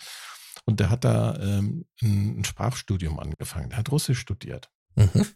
und 0.65 0.79
der 0.79 0.89
hat 0.89 1.03
da 1.03 1.37
ähm, 1.39 1.85
ein, 2.01 2.43
Sprachstudium 2.43 3.19
angefangen. 3.19 3.69
Der 3.69 3.79
hat 3.79 3.91
Russisch 3.91 4.19
studiert. 4.19 4.69
Mhm. 4.95 5.27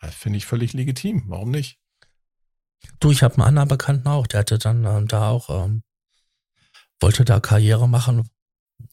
Das 0.00 0.14
Finde 0.14 0.38
ich 0.38 0.46
völlig 0.46 0.72
legitim. 0.72 1.24
Warum 1.26 1.50
nicht? 1.50 1.78
Du, 2.98 3.10
ich 3.10 3.22
habe 3.22 3.34
einen 3.34 3.46
anderen 3.46 3.68
Bekannten 3.68 4.08
auch, 4.08 4.26
der 4.26 4.40
hatte 4.40 4.58
dann 4.58 4.84
ähm, 4.84 5.06
da 5.06 5.28
auch, 5.28 5.64
ähm, 5.64 5.82
wollte 7.00 7.24
da 7.24 7.40
Karriere 7.40 7.88
machen, 7.88 8.28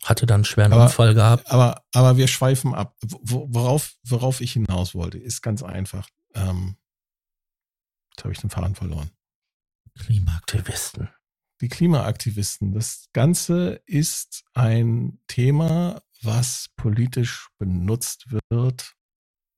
hatte 0.04 0.26
dann 0.26 0.36
einen 0.40 0.46
schweren 0.46 0.74
Aber- 0.74 0.84
Unfall 0.84 1.14
gehabt. 1.14 1.50
Aber, 1.52 1.84
aber 1.94 2.18
wir 2.18 2.28
schweifen 2.28 2.74
ab. 2.74 2.96
Wo- 3.02 3.48
Worauf, 3.50 3.94
worauf 4.04 4.42
ich 4.42 4.54
hinaus 4.54 4.94
wollte, 4.96 5.18
ist 5.18 5.42
ganz 5.42 5.64
einfach. 5.64 6.08
Ähm, 6.34 6.76
jetzt 8.12 8.24
habe 8.24 8.34
ich 8.34 8.40
den 8.40 8.50
Faden 8.50 8.76
verloren. 8.76 9.12
Klimaaktivisten. 10.00 11.10
die 11.62 11.70
Klimaaktivisten. 11.70 12.74
Das 12.74 13.08
Ganze 13.14 13.82
ist 13.88 14.44
ein 14.54 15.20
Thema, 15.28 16.02
was 16.22 16.68
politisch 16.76 17.50
benutzt 17.58 18.28
wird, 18.52 18.94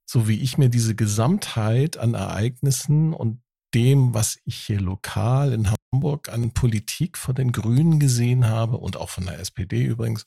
so 0.10 0.28
wie 0.30 0.40
ich 0.40 0.58
mir 0.58 0.70
diese 0.70 0.96
Gesamtheit 0.96 1.98
an 1.98 2.14
Ereignissen 2.14 3.14
und 3.14 3.42
dem, 3.74 4.14
was 4.14 4.40
ich 4.46 4.56
hier 4.56 4.80
lokal 4.80 5.54
in 5.54 5.70
Hamburg 5.72 6.30
an 6.30 6.52
Politik 6.52 7.18
von 7.18 7.36
den 7.36 7.52
Grünen 7.52 8.00
gesehen 8.00 8.48
habe 8.48 8.78
und 8.78 8.98
auch 8.98 9.10
von 9.10 9.26
der 9.26 9.40
SPD 9.40 9.84
übrigens 9.84 10.26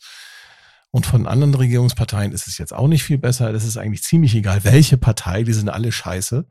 und 0.93 1.07
von 1.07 1.27
anderen 1.27 1.55
Regierungsparteien 1.55 2.33
ist 2.33 2.47
es 2.47 2.59
jetzt 2.59 2.75
auch 2.75 2.87
nicht 2.87 3.03
viel 3.03 3.19
besser. 3.19 3.53
Das 3.53 3.65
ist 3.65 3.79
eigentlich 3.79 4.03
ziemlich 4.03 4.35
egal, 4.35 4.63
welche 4.65 4.99
Partei, 4.99 5.43
die 5.43 5.55
sind 5.55 5.71
alle 5.71 5.91
scheiße, 5.91 6.47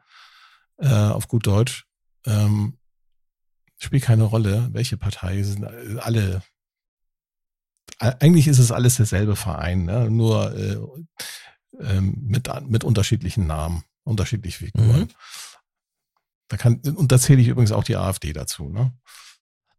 äh, 0.78 0.88
auf 0.88 1.28
gut 1.28 1.46
Deutsch. 1.46 1.86
Ähm, 2.26 2.78
spielt 3.78 4.04
keine 4.04 4.24
Rolle, 4.24 4.70
welche 4.72 4.98
Partei, 4.98 5.44
sind 5.44 5.66
alle, 6.00 6.42
eigentlich 8.00 8.48
ist 8.48 8.60
es 8.60 8.72
alles 8.72 8.96
derselbe 8.96 9.36
Verein, 9.36 9.86
ne? 9.86 10.10
nur 10.10 10.56
äh, 10.56 10.78
ähm, 11.80 12.16
mit, 12.22 12.50
mit 12.68 12.84
unterschiedlichen 12.84 13.46
Namen, 13.46 13.84
unterschiedlich 14.04 14.58
Figuren. 14.58 15.02
Mhm. 15.02 15.08
Da 16.52 16.58
kann, 16.58 16.82
und 16.82 17.14
da 17.14 17.18
zähle 17.18 17.42
ich 17.42 17.48
übrigens 17.48 17.72
auch 17.72 17.86
die 17.86 17.96
AfD 17.96 18.34
dazu. 18.34 18.68
Ne? 18.68 18.92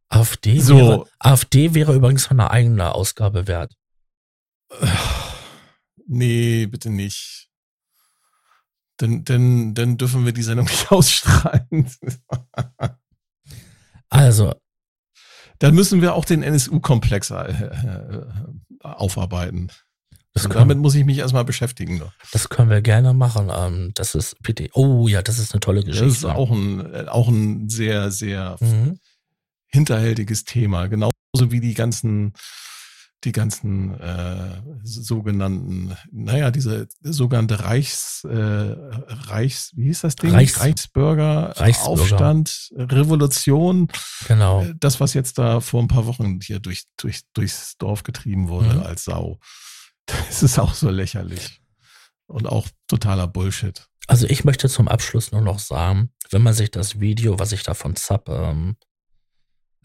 AfD, 0.08 0.58
So. 0.58 0.76
wäre, 0.76 1.04
AfD 1.18 1.74
wäre 1.74 1.94
übrigens 1.94 2.24
von 2.24 2.40
einer 2.40 2.50
eigenen 2.50 2.80
Ausgabe 2.80 3.46
wert. 3.46 3.76
Nee, 6.14 6.66
bitte 6.66 6.90
nicht. 6.90 7.48
Denn, 9.00 9.24
denn, 9.24 9.72
dann 9.74 9.96
dürfen 9.96 10.24
wir 10.26 10.32
die 10.32 10.42
Sendung 10.42 10.66
nicht 10.70 10.90
ausstrahlen. 10.90 11.90
Also, 14.10 14.52
Dann 15.58 15.74
müssen 15.74 16.02
wir 16.02 16.14
auch 16.14 16.24
den 16.24 16.42
NSU-Komplex 16.42 17.30
äh, 17.30 17.52
äh, 17.52 18.26
aufarbeiten. 18.80 19.70
Das 20.34 20.44
Und 20.44 20.52
können, 20.52 20.60
damit 20.68 20.78
muss 20.78 20.94
ich 20.94 21.04
mich 21.04 21.18
erstmal 21.18 21.44
beschäftigen. 21.44 21.98
Noch. 21.98 22.12
das 22.32 22.48
können 22.48 22.70
wir 22.70 22.80
gerne 22.80 23.12
machen. 23.14 23.50
Ähm, 23.54 23.92
das 23.94 24.14
ist 24.14 24.36
bitte. 24.42 24.68
Oh 24.72 25.06
ja, 25.08 25.20
das 25.22 25.38
ist 25.38 25.52
eine 25.52 25.60
tolle 25.60 25.80
Das 25.80 25.86
Geschichte. 25.90 26.06
ist 26.08 26.24
auch 26.24 26.50
ein, 26.50 26.80
äh, 26.94 27.04
auch 27.08 27.28
ein 27.28 27.68
sehr, 27.68 28.10
sehr 28.10 28.56
Mhm. 28.60 28.98
hinterhältiges 29.68 30.44
Thema. 30.44 30.86
Genauso 30.88 31.12
wie 31.38 31.60
die 31.60 31.74
ganzen, 31.74 32.32
die 33.24 33.32
ganzen 33.32 33.98
äh, 34.00 34.60
sogenannten, 34.82 35.94
naja, 36.10 36.50
diese 36.50 36.88
sogenannte 37.02 37.60
Reichs, 37.60 38.24
äh, 38.24 38.32
Reichs, 38.34 39.70
wie 39.76 39.84
hieß 39.84 40.00
das 40.00 40.16
Ding? 40.16 40.32
Reichs- 40.32 40.60
Reichsbürger, 40.60 41.52
Reichsbürger. 41.56 41.90
Aufstand, 42.02 42.70
Revolution. 42.76 43.88
Genau. 44.26 44.62
Äh, 44.64 44.74
Das, 44.80 44.98
was 44.98 45.14
jetzt 45.14 45.38
da 45.38 45.60
vor 45.60 45.80
ein 45.82 45.88
paar 45.88 46.06
Wochen 46.06 46.40
hier 46.42 46.58
durch, 46.58 46.82
durch, 46.96 47.20
durchs 47.34 47.76
Dorf 47.78 48.02
getrieben 48.02 48.48
wurde 48.48 48.74
Mhm. 48.76 48.82
als 48.82 49.04
Sau. 49.04 49.38
Das 50.28 50.42
ist 50.42 50.58
auch 50.58 50.74
so 50.74 50.90
lächerlich. 50.90 51.60
Und 52.26 52.46
auch 52.46 52.66
totaler 52.88 53.28
Bullshit. 53.28 53.86
Also 54.08 54.26
ich 54.26 54.44
möchte 54.44 54.68
zum 54.68 54.88
Abschluss 54.88 55.32
nur 55.32 55.42
noch 55.42 55.58
sagen, 55.58 56.10
wenn 56.30 56.42
man 56.42 56.54
sich 56.54 56.70
das 56.70 57.00
Video, 57.00 57.38
was 57.38 57.52
ich 57.52 57.62
da 57.62 57.74
von 57.74 57.94
Zap 57.96 58.28
ähm, 58.28 58.76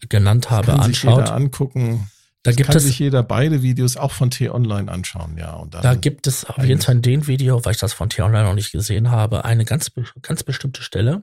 genannt 0.08 0.50
habe, 0.50 0.66
Kann 0.72 0.82
sich 0.82 1.04
anschaut, 1.04 1.20
jeder 1.20 1.34
angucken. 1.34 2.10
da 2.42 2.52
gibt 2.52 2.68
kann 2.68 2.76
es 2.76 2.84
sich 2.84 2.98
jeder 2.98 3.22
beide 3.22 3.62
Videos 3.62 3.96
auch 3.96 4.12
von 4.12 4.30
T-Online 4.30 4.90
anschauen, 4.90 5.36
ja. 5.38 5.52
Und 5.54 5.74
Da 5.74 5.94
gibt 5.94 6.26
es 6.26 6.44
auf 6.44 6.64
jeden 6.64 6.80
Fall 6.80 6.96
in 6.96 7.02
dem 7.02 7.26
Video, 7.26 7.64
weil 7.64 7.72
ich 7.72 7.80
das 7.80 7.92
von 7.92 8.10
T-Online 8.10 8.44
noch 8.44 8.54
nicht 8.54 8.72
gesehen 8.72 9.10
habe, 9.10 9.44
eine 9.44 9.64
ganz, 9.64 9.90
ganz 10.22 10.42
bestimmte 10.42 10.82
Stelle. 10.82 11.22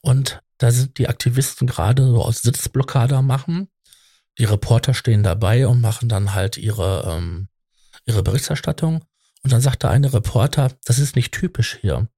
Und 0.00 0.40
da 0.58 0.70
sind 0.70 0.98
die 0.98 1.08
Aktivisten 1.08 1.66
gerade 1.66 2.06
so 2.06 2.22
aus 2.22 2.42
Sitzblockade 2.42 3.20
machen. 3.22 3.68
Die 4.38 4.44
Reporter 4.44 4.94
stehen 4.94 5.22
dabei 5.22 5.66
und 5.66 5.80
machen 5.80 6.08
dann 6.08 6.34
halt 6.34 6.56
ihre, 6.56 7.04
ähm, 7.16 7.48
ihre 8.06 8.22
Berichterstattung. 8.22 9.04
Und 9.42 9.52
dann 9.52 9.60
sagt 9.60 9.82
der 9.82 9.90
eine 9.90 10.12
Reporter, 10.12 10.72
das 10.84 10.98
ist 10.98 11.14
nicht 11.16 11.32
typisch 11.32 11.78
hier. 11.80 12.08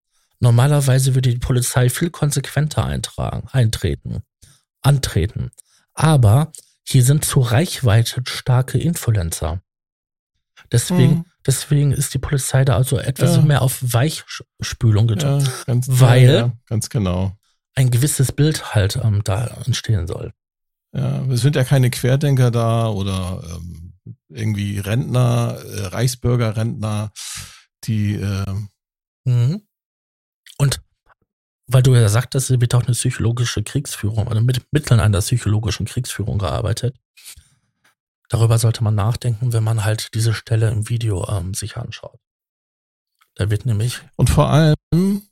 Normalerweise 0.41 1.15
würde 1.15 1.31
die 1.31 1.39
Polizei 1.39 1.89
viel 1.91 2.11
konsequenter 2.11 2.85
eintragen, 2.85 3.49
eintreten, 3.51 4.23
antreten. 4.83 5.51
Aber 5.95 6.53
hier 6.85 7.03
sind 7.03 7.25
zu 7.25 7.41
Reichweite 7.41 8.23
starke 8.27 8.79
Influencer. 8.79 9.61
Deswegen, 10.73 11.13
Mhm. 11.15 11.25
deswegen 11.47 11.93
ist 11.93 12.15
die 12.15 12.19
Polizei 12.19 12.65
da 12.65 12.77
also 12.77 12.99
etwas 12.99 13.37
Ja. 13.37 13.43
mehr 13.43 13.63
auf 13.63 13.79
Weichspülung 13.83 15.07
getan. 15.07 15.41
ja, 15.45 15.51
ganz, 15.67 15.87
Weil- 15.89 16.23
ja, 16.23 16.33
ja, 16.33 16.53
ganz 16.67 16.89
genau. 16.89 17.33
ein 17.75 17.91
gewisses 17.91 18.33
Bild 18.33 18.75
halt 18.75 18.97
ähm, 19.03 19.23
da 19.25 19.47
entstehen 19.67 20.07
soll. 20.07 20.33
Ja, 20.93 21.23
es 21.31 21.41
sind 21.43 21.57
ja 21.57 21.65
keine 21.65 21.91
Querdenker 21.91 22.51
da 22.51 22.89
oder 22.89 23.43
ähm, 23.55 23.88
irgendwie 24.29 24.79
Rentner, 24.79 25.59
äh, 25.65 25.87
Reichsbürger-Rentner, 25.87 27.13
die 27.85 28.15
äh, 28.15 28.55
mhm. 29.25 29.63
und 30.59 30.81
weil 31.71 31.83
du 31.83 31.95
ja 31.95 32.09
sagtest, 32.09 32.51
es 32.51 32.61
wird 32.61 32.75
auch 32.75 32.85
eine 32.85 32.95
psychologische 32.95 33.63
Kriegsführung 33.63 34.27
oder 34.27 34.41
mit 34.41 34.67
Mitteln 34.73 35.01
einer 35.01 35.21
psychologischen 35.21 35.85
Kriegsführung 35.85 36.39
gearbeitet. 36.39 36.97
Darüber 38.31 38.59
sollte 38.59 38.83
man 38.83 38.95
nachdenken, 38.95 39.53
wenn 39.53 39.65
man 39.65 39.85
halt 39.85 40.15
diese 40.15 40.35
Stelle 40.35 40.71
im 40.71 40.89
Video 40.89 41.29
ähm, 41.29 41.55
sich 41.55 41.77
anschaut. 41.77 42.19
Da 43.35 43.51
wird 43.51 43.67
nämlich. 43.67 44.01
Und 44.17 44.31
vor 44.31 44.51
allem, 44.51 45.23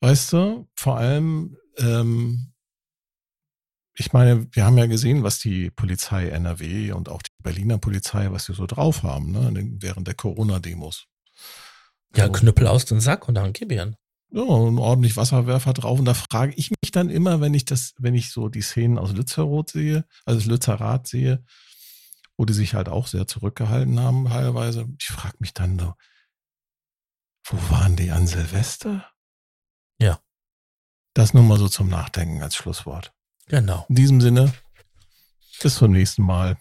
weißt 0.00 0.32
du, 0.32 0.68
vor 0.76 0.98
allem, 0.98 1.56
ähm, 1.78 2.53
ich 3.96 4.12
meine, 4.12 4.46
wir 4.52 4.64
haben 4.64 4.78
ja 4.78 4.86
gesehen, 4.86 5.22
was 5.22 5.38
die 5.38 5.70
Polizei 5.70 6.28
NRW 6.28 6.92
und 6.92 7.08
auch 7.08 7.22
die 7.22 7.30
Berliner 7.42 7.78
Polizei, 7.78 8.30
was 8.30 8.46
sie 8.46 8.54
so 8.54 8.66
drauf 8.66 9.02
haben, 9.02 9.32
ne, 9.32 9.52
während 9.80 10.06
der 10.06 10.14
Corona-Demos. 10.14 11.06
Ja, 12.16 12.28
Knüppel 12.28 12.66
aus 12.66 12.84
dem 12.84 13.00
Sack 13.00 13.28
und 13.28 13.34
dann 13.34 13.52
gib 13.52 13.72
ihn 13.72 13.96
ja, 14.34 14.42
und 14.42 14.78
ordentlich 14.78 15.16
Wasserwerfer 15.16 15.72
drauf. 15.72 15.98
Und 15.98 16.06
da 16.06 16.14
frage 16.14 16.54
ich 16.56 16.70
mich 16.70 16.90
dann 16.90 17.08
immer, 17.08 17.40
wenn 17.40 17.54
ich 17.54 17.64
das, 17.64 17.94
wenn 17.98 18.14
ich 18.14 18.32
so 18.32 18.48
die 18.48 18.62
Szenen 18.62 18.98
aus 18.98 19.12
Lützerath 19.12 19.70
sehe, 19.70 20.04
also 20.24 20.50
Lützerath 20.50 21.06
sehe, 21.06 21.44
wo 22.36 22.44
die 22.44 22.52
sich 22.52 22.74
halt 22.74 22.88
auch 22.88 23.06
sehr 23.06 23.28
zurückgehalten 23.28 24.00
haben 24.00 24.26
teilweise. 24.26 24.88
Ich 24.98 25.06
frage 25.06 25.36
mich 25.38 25.54
dann 25.54 25.78
so, 25.78 25.94
wo 27.46 27.70
waren 27.70 27.94
die 27.94 28.10
an 28.10 28.26
Silvester? 28.26 29.08
Ja. 30.00 30.20
Das 31.14 31.32
nur 31.32 31.44
mal 31.44 31.58
so 31.58 31.68
zum 31.68 31.88
Nachdenken 31.88 32.42
als 32.42 32.56
Schlusswort. 32.56 33.14
Genau. 33.46 33.84
In 33.88 33.94
diesem 33.94 34.20
Sinne, 34.20 34.52
bis 35.62 35.76
zum 35.76 35.92
nächsten 35.92 36.22
Mal. 36.22 36.56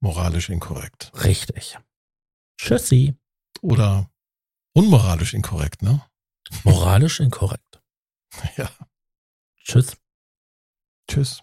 Moralisch 0.00 0.50
inkorrekt. 0.50 1.10
Richtig. 1.24 1.78
Tschüssi. 2.58 3.14
Oder 3.62 4.08
unmoralisch 4.74 5.32
inkorrekt, 5.34 5.82
ne? 5.82 6.02
Moralisch 6.64 7.20
inkorrekt. 7.20 7.62
Ja. 8.56 8.68
Tschüss. 9.64 9.96
Tschüss. 11.08 11.42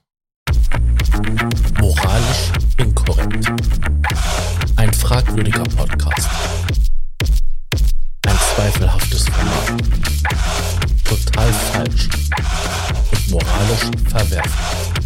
Moralisch 1.79 2.51
inkorrekt. 2.77 3.47
Ein 4.75 4.93
fragwürdiger 4.93 5.63
Podcast. 5.63 6.29
Ein 8.27 8.37
zweifelhaftes 8.55 9.25
Format 9.27 10.92
total 11.15 11.53
falsch 11.53 12.09
und 13.11 13.29
moralisch 13.29 13.91
verwerflich. 14.09 15.03